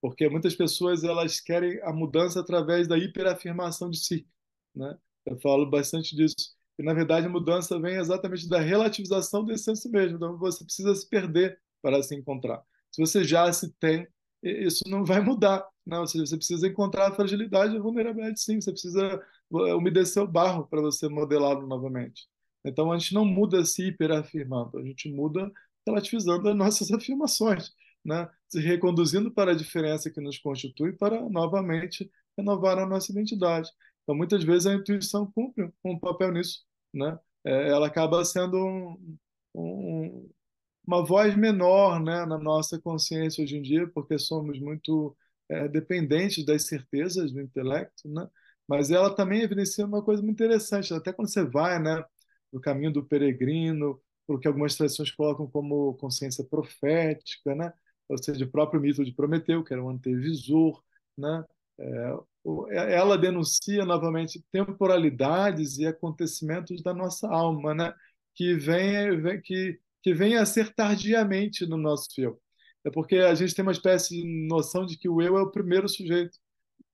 Porque 0.00 0.28
muitas 0.28 0.54
pessoas 0.56 1.04
elas 1.04 1.40
querem 1.40 1.80
a 1.82 1.92
mudança 1.92 2.40
através 2.40 2.88
da 2.88 2.98
hiperafirmação 2.98 3.88
de 3.90 3.98
si, 3.98 4.26
né? 4.74 4.98
Eu 5.24 5.38
falo 5.40 5.70
bastante 5.70 6.16
disso. 6.16 6.56
E 6.82 6.84
na 6.84 6.92
verdade 6.92 7.26
a 7.26 7.30
mudança 7.30 7.78
vem 7.78 7.94
exatamente 7.94 8.48
da 8.48 8.58
relativização 8.58 9.44
do 9.44 9.56
senso 9.56 9.88
mesmo. 9.88 10.16
Então 10.16 10.36
você 10.36 10.64
precisa 10.64 10.92
se 10.96 11.08
perder 11.08 11.56
para 11.80 12.02
se 12.02 12.12
encontrar. 12.16 12.60
Se 12.90 13.00
você 13.00 13.22
já 13.22 13.52
se 13.52 13.72
tem, 13.74 14.04
isso 14.42 14.82
não 14.88 15.04
vai 15.04 15.20
mudar, 15.20 15.64
né? 15.86 16.00
Ou 16.00 16.08
seja, 16.08 16.26
você 16.26 16.36
precisa 16.36 16.66
encontrar 16.66 17.06
a 17.08 17.14
fragilidade 17.14 17.74
e 17.74 17.78
a 17.78 17.80
vulnerabilidade, 17.80 18.40
sim. 18.40 18.60
Você 18.60 18.72
precisa 18.72 19.22
umedecer 19.48 20.20
o 20.20 20.26
barro 20.26 20.66
para 20.66 20.80
você 20.80 21.08
modelá-lo 21.08 21.68
novamente. 21.68 22.28
Então 22.64 22.90
a 22.90 22.98
gente 22.98 23.14
não 23.14 23.24
muda 23.24 23.64
se 23.64 23.86
hiperafirmando, 23.86 24.76
a 24.78 24.82
gente 24.82 25.08
muda 25.08 25.52
relativizando 25.86 26.48
as 26.48 26.56
nossas 26.56 26.90
afirmações, 26.92 27.72
né? 28.04 28.28
Se 28.48 28.60
reconduzindo 28.60 29.30
para 29.30 29.52
a 29.52 29.54
diferença 29.56 30.10
que 30.10 30.20
nos 30.20 30.36
constitui 30.36 30.92
para 30.94 31.28
novamente 31.30 32.10
renovar 32.36 32.76
a 32.78 32.86
nossa 32.86 33.12
identidade. 33.12 33.70
Então 34.02 34.16
muitas 34.16 34.42
vezes 34.42 34.66
a 34.66 34.74
intuição 34.74 35.30
cumpre 35.30 35.72
um 35.84 35.96
papel 35.96 36.32
nisso, 36.32 36.64
né? 36.92 37.18
É, 37.44 37.68
Ela 37.70 37.86
acaba 37.88 38.24
sendo 38.24 38.56
um, 38.58 39.18
um, 39.54 40.30
uma 40.86 41.04
voz 41.04 41.36
menor, 41.36 42.00
né, 42.02 42.24
na 42.26 42.38
nossa 42.38 42.80
consciência 42.80 43.42
hoje 43.44 43.56
em 43.56 43.62
dia, 43.62 43.86
porque 43.88 44.18
somos 44.18 44.58
muito 44.60 45.16
é, 45.48 45.68
dependentes 45.68 46.44
das 46.44 46.64
certezas 46.66 47.32
do 47.32 47.40
intelecto, 47.40 48.08
né? 48.08 48.28
Mas 48.68 48.90
ela 48.90 49.14
também 49.14 49.42
evidencia 49.42 49.84
uma 49.86 50.02
coisa 50.02 50.22
muito 50.22 50.34
interessante, 50.42 50.94
até 50.94 51.12
quando 51.12 51.28
você 51.28 51.44
vai, 51.44 51.78
né, 51.80 52.04
no 52.52 52.60
caminho 52.60 52.92
do 52.92 53.04
peregrino, 53.04 54.00
porque 54.26 54.46
algumas 54.48 54.76
tradições 54.76 55.10
colocam 55.10 55.46
como 55.48 55.94
consciência 55.94 56.44
profética, 56.44 57.54
né? 57.54 57.72
Ou 58.08 58.18
seja, 58.18 58.44
o 58.44 58.50
próprio 58.50 58.80
mito 58.80 59.04
de 59.04 59.12
Prometeu, 59.12 59.64
que 59.64 59.72
era 59.72 59.82
um 59.82 59.88
antevisor, 59.90 60.82
né? 61.16 61.44
É, 61.82 62.14
é, 62.70 62.94
ela 62.94 63.18
denuncia 63.18 63.84
novamente 63.84 64.44
temporalidades 64.52 65.78
e 65.78 65.86
acontecimentos 65.86 66.82
da 66.82 66.94
nossa 66.94 67.28
alma, 67.28 67.74
né? 67.74 67.94
Que 68.34 68.54
vem, 68.54 69.40
que 69.42 69.78
que 70.02 70.12
vem 70.12 70.36
a 70.36 70.44
ser 70.44 70.74
tardiamente 70.74 71.64
no 71.66 71.76
nosso 71.76 72.08
eu. 72.18 72.40
É 72.84 72.90
porque 72.90 73.16
a 73.16 73.34
gente 73.34 73.54
tem 73.54 73.62
uma 73.62 73.72
espécie 73.72 74.16
de 74.20 74.48
noção 74.48 74.84
de 74.84 74.98
que 74.98 75.08
o 75.08 75.22
eu 75.22 75.38
é 75.38 75.42
o 75.42 75.50
primeiro 75.50 75.88
sujeito. 75.88 76.36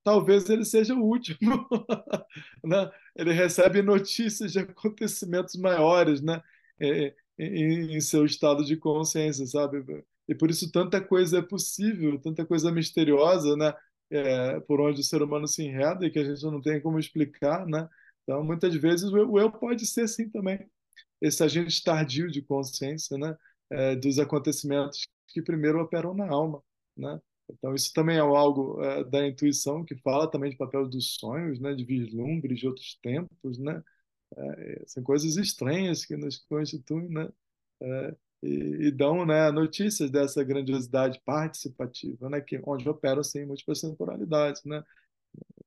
Talvez 0.05 0.49
ele 0.51 0.64
seja 0.64 0.95
o 0.95 1.03
último. 1.03 1.66
né? 2.64 2.91
Ele 3.16 3.32
recebe 3.32 3.82
notícias 3.82 4.53
de 4.53 4.59
acontecimentos 4.61 5.57
maiores 5.57 6.20
né? 6.20 6.43
É, 6.80 7.14
em, 7.39 7.97
em 7.97 8.01
seu 8.01 8.24
estado 8.26 8.64
de 8.64 8.76
consciência, 8.76 9.47
sabe? 9.47 9.82
E 10.28 10.34
por 10.34 10.51
isso 10.51 10.70
tanta 10.70 11.01
coisa 11.01 11.39
é 11.39 11.43
possível, 11.43 12.20
tanta 12.20 12.45
coisa 12.45 12.70
misteriosa, 12.70 13.57
né? 13.57 13.72
É, 14.11 14.61
por 14.61 14.80
onde 14.80 15.00
o 15.00 15.04
ser 15.04 15.22
humano 15.22 15.46
se 15.46 15.62
enreda 15.62 16.06
e 16.06 16.11
que 16.11 16.18
a 16.18 16.24
gente 16.24 16.42
não 16.44 16.62
tem 16.62 16.80
como 16.80 16.98
explicar, 16.98 17.66
né? 17.66 17.88
Então, 18.22 18.42
muitas 18.44 18.74
vezes 18.74 19.11
o 19.11 19.18
eu, 19.18 19.30
o 19.32 19.38
eu 19.38 19.50
pode 19.52 19.86
ser 19.86 20.02
assim 20.02 20.28
também 20.30 20.66
esse 21.20 21.42
agente 21.42 21.82
tardio 21.82 22.30
de 22.30 22.42
consciência, 22.42 23.18
né, 23.18 23.36
é, 23.70 23.96
dos 23.96 24.18
acontecimentos 24.18 25.06
que 25.28 25.42
primeiro 25.42 25.80
operam 25.82 26.14
na 26.14 26.28
alma, 26.28 26.62
né? 26.96 27.20
Então 27.50 27.74
isso 27.74 27.92
também 27.94 28.16
é 28.16 28.20
algo 28.20 28.82
é, 28.82 29.04
da 29.04 29.26
intuição 29.26 29.84
que 29.84 29.96
fala 29.96 30.30
também 30.30 30.50
de 30.50 30.56
papel 30.56 30.86
dos 30.88 31.16
sonhos, 31.16 31.59
né, 31.61 31.74
de 31.74 31.84
vislumbres 31.84 32.59
de 32.61 32.66
outros 32.68 32.98
tempos, 33.02 33.59
né? 33.59 33.82
É, 34.36 34.84
são 34.86 35.02
coisas 35.02 35.36
estranhas 35.36 36.04
que 36.04 36.16
nos 36.16 36.38
constituem, 36.38 37.09
né? 37.09 37.28
É, 37.82 38.16
e, 38.43 38.86
e, 38.89 38.91
dão, 38.91 39.26
né, 39.26 39.51
notícias 39.51 40.11
dessa 40.11 40.45
grandiosidade 40.45 41.20
participativa, 41.24 42.28
né, 42.30 42.41
que 42.41 42.61
onde 42.64 42.89
operam 42.89 43.22
sim 43.24 43.45
múltiplas 43.45 43.80
temporalidades, 43.80 44.64
né? 44.64 44.82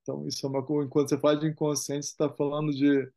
Então 0.02 0.28
isso 0.28 0.46
é 0.46 0.50
uma 0.50 0.64
coisa. 0.64 0.90
Quando 0.90 1.10
você 1.10 1.18
fala 1.18 1.40
de 1.40 1.48
inconsciente, 1.48 2.06
você 2.06 2.12
está 2.12 2.30
falando 2.30 2.72
de 2.74 3.12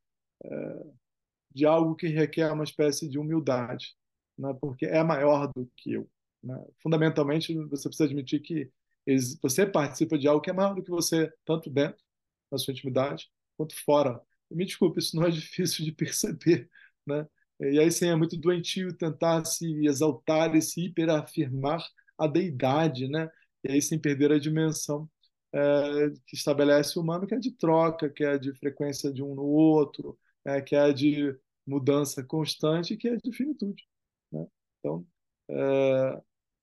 de 1.55 1.65
algo 1.65 1.95
que 1.95 2.09
requer 2.09 2.51
uma 2.53 2.65
espécie 2.65 3.09
de 3.09 3.19
humildade, 3.19 3.95
né? 4.37 4.53
porque 4.61 4.87
é 4.87 5.03
maior 5.03 5.51
do 5.55 5.71
que 5.77 5.93
eu. 5.93 6.11
Né? 6.43 6.63
Fundamentalmente, 6.83 7.55
você 7.69 7.89
precisa 7.89 8.05
admitir 8.05 8.41
que 8.41 8.71
você 9.41 9.67
participa 9.67 10.19
de 10.19 10.27
algo 10.27 10.41
que 10.41 10.51
é 10.51 10.53
maior 10.53 10.75
do 10.75 10.83
que 10.83 10.91
você, 10.91 11.33
tanto 11.45 11.71
dentro 11.71 12.03
da 12.51 12.59
sua 12.59 12.73
intimidade, 12.73 13.31
quanto 13.57 13.75
fora. 13.85 14.21
E 14.51 14.55
me 14.57 14.65
desculpe, 14.65 14.99
isso 14.99 15.17
não 15.17 15.25
é 15.25 15.31
difícil 15.31 15.85
de 15.85 15.93
perceber. 15.93 16.69
Né? 17.07 17.27
E 17.61 17.79
aí 17.79 17.91
sim 17.91 18.09
é 18.09 18.17
muito 18.17 18.37
doentio 18.37 18.93
tentar 18.97 19.45
se 19.45 19.67
exaltar 19.87 20.55
e 20.55 20.63
se 20.63 20.87
hiperafirmar 20.87 21.85
a 22.19 22.27
deidade, 22.27 23.09
né? 23.09 23.29
e 23.65 23.73
aí 23.73 23.83
sem 23.83 23.99
perder 23.99 24.33
a 24.33 24.39
dimensão 24.39 25.09
é, 25.53 26.11
que 26.27 26.37
estabelece 26.37 26.99
o 26.99 27.03
humano, 27.03 27.27
que 27.27 27.35
é 27.35 27.39
de 27.39 27.53
troca, 27.53 28.11
que 28.11 28.25
é 28.25 28.39
de 28.39 28.53
frequência 28.55 29.13
de 29.13 29.23
um 29.23 29.35
no 29.35 29.45
outro, 29.45 30.19
é, 30.45 30.61
que 30.61 30.77
é 30.77 30.93
de 30.93 31.37
mudança 31.67 32.23
constante, 32.23 32.97
que 32.97 33.09
é 33.09 33.17
de 33.17 33.33
finitude. 33.33 33.83
Né? 34.33 34.47
Então, 34.81 35.07
é, 35.49 36.23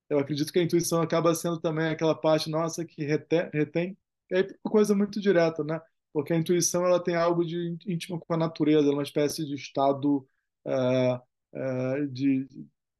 eu 0.10 0.20
acredito 0.20 0.52
que 0.54 0.60
a 0.60 0.64
intuição 0.64 1.02
acaba 1.02 1.34
sendo 1.34 1.60
também 1.60 1.88
aquela 1.88 2.16
parte 2.16 2.50
nossa 2.50 2.86
que 2.86 3.04
retém, 3.04 3.50
retém 3.54 3.98
é 4.32 4.44
coisa 4.64 4.96
muito 4.96 5.20
direta, 5.20 5.64
né? 5.64 5.82
Porque 6.14 6.34
a 6.34 6.38
intuição 6.38 6.86
ela 6.86 7.04
tem 7.04 7.16
algo 7.16 7.46
de 7.46 7.78
íntimo 7.86 8.20
com 8.20 8.34
a 8.34 8.38
natureza, 8.38 8.90
é 8.90 8.94
uma 8.94 9.04
espécie 9.04 9.46
de 9.46 9.56
estado 9.56 10.28
é, 10.66 11.22
é, 11.54 12.06
de, 12.08 12.48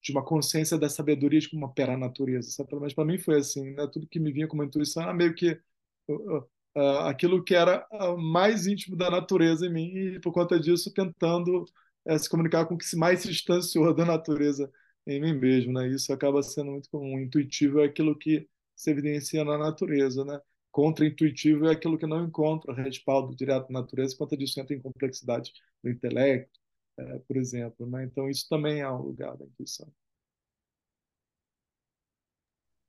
de 0.02 0.12
uma 0.12 0.24
consciência 0.24 0.78
da 0.78 0.90
sabedoria 0.90 1.40
de 1.40 1.50
como 1.50 1.66
opera 1.66 1.94
a 1.94 1.98
natureza. 1.98 2.50
Sabe? 2.52 2.70
Pelo 2.70 2.82
menos 2.82 2.94
para 2.94 3.06
mim 3.06 3.18
foi 3.20 3.38
assim, 3.38 3.72
né? 3.74 3.88
Tudo 3.88 4.08
que 4.08 4.20
me 4.20 4.32
vinha 4.32 4.48
como 4.48 4.64
intuição 4.64 5.04
era 5.04 5.14
meio 5.14 5.34
que 5.36 5.60
uh, 6.08 6.38
uh, 6.76 6.80
aquilo 7.08 7.44
que 7.44 7.56
era 7.56 7.86
uh, 7.92 8.18
mais 8.18 8.68
íntimo 8.68 8.96
da 8.96 9.10
natureza 9.10 9.66
em 9.68 9.74
mim 9.74 9.94
e 9.96 10.20
por 10.20 10.34
conta 10.34 10.60
disso 10.60 10.94
tentando 10.94 11.66
é, 12.06 12.18
se 12.18 12.30
comunicar 12.30 12.66
com 12.66 12.76
o 12.76 12.78
que 12.78 12.96
mais 12.96 13.22
se 13.22 13.30
distanciou 13.30 13.94
da 13.96 14.06
natureza 14.06 14.72
em 15.06 15.20
mim 15.22 15.34
mesmo, 15.34 15.74
né? 15.74 15.88
Isso 15.90 16.12
acaba 16.14 16.44
sendo 16.44 16.72
muito 16.72 16.90
comum. 16.90 17.20
Intuitivo 17.20 17.80
é 17.82 17.86
aquilo 17.86 18.18
que 18.18 18.48
se 18.76 18.92
evidencia 18.92 19.44
na 19.44 19.58
natureza, 19.58 20.24
né? 20.26 20.40
Contra-intuitivo 20.72 21.68
é 21.68 21.72
aquilo 21.74 21.98
que 21.98 22.08
não 22.08 22.26
encontra 22.26 22.74
respaldo 22.74 23.36
direto 23.36 23.72
na 23.72 23.82
natureza, 23.82 24.16
quanto 24.18 24.38
disso 24.38 24.60
entra 24.60 24.76
em 24.76 24.82
complexidade 24.82 25.52
do 25.84 25.90
intelecto, 25.90 26.61
é, 26.98 27.20
por 27.20 27.38
exemplo, 27.38 27.90
né? 27.90 28.04
Então 28.06 28.30
isso 28.30 28.48
também 28.50 28.82
é 28.82 28.90
um 28.90 29.02
lugar 29.02 29.38
da 29.38 29.46
intuição. 29.46 29.92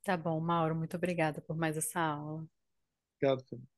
Tá 0.05 0.17
bom, 0.17 0.39
Mauro, 0.41 0.75
muito 0.75 0.97
obrigada 0.97 1.41
por 1.41 1.57
mais 1.57 1.77
essa 1.77 2.01
aula. 2.01 2.47
Obrigado, 3.17 3.45
Felipe. 3.49 3.72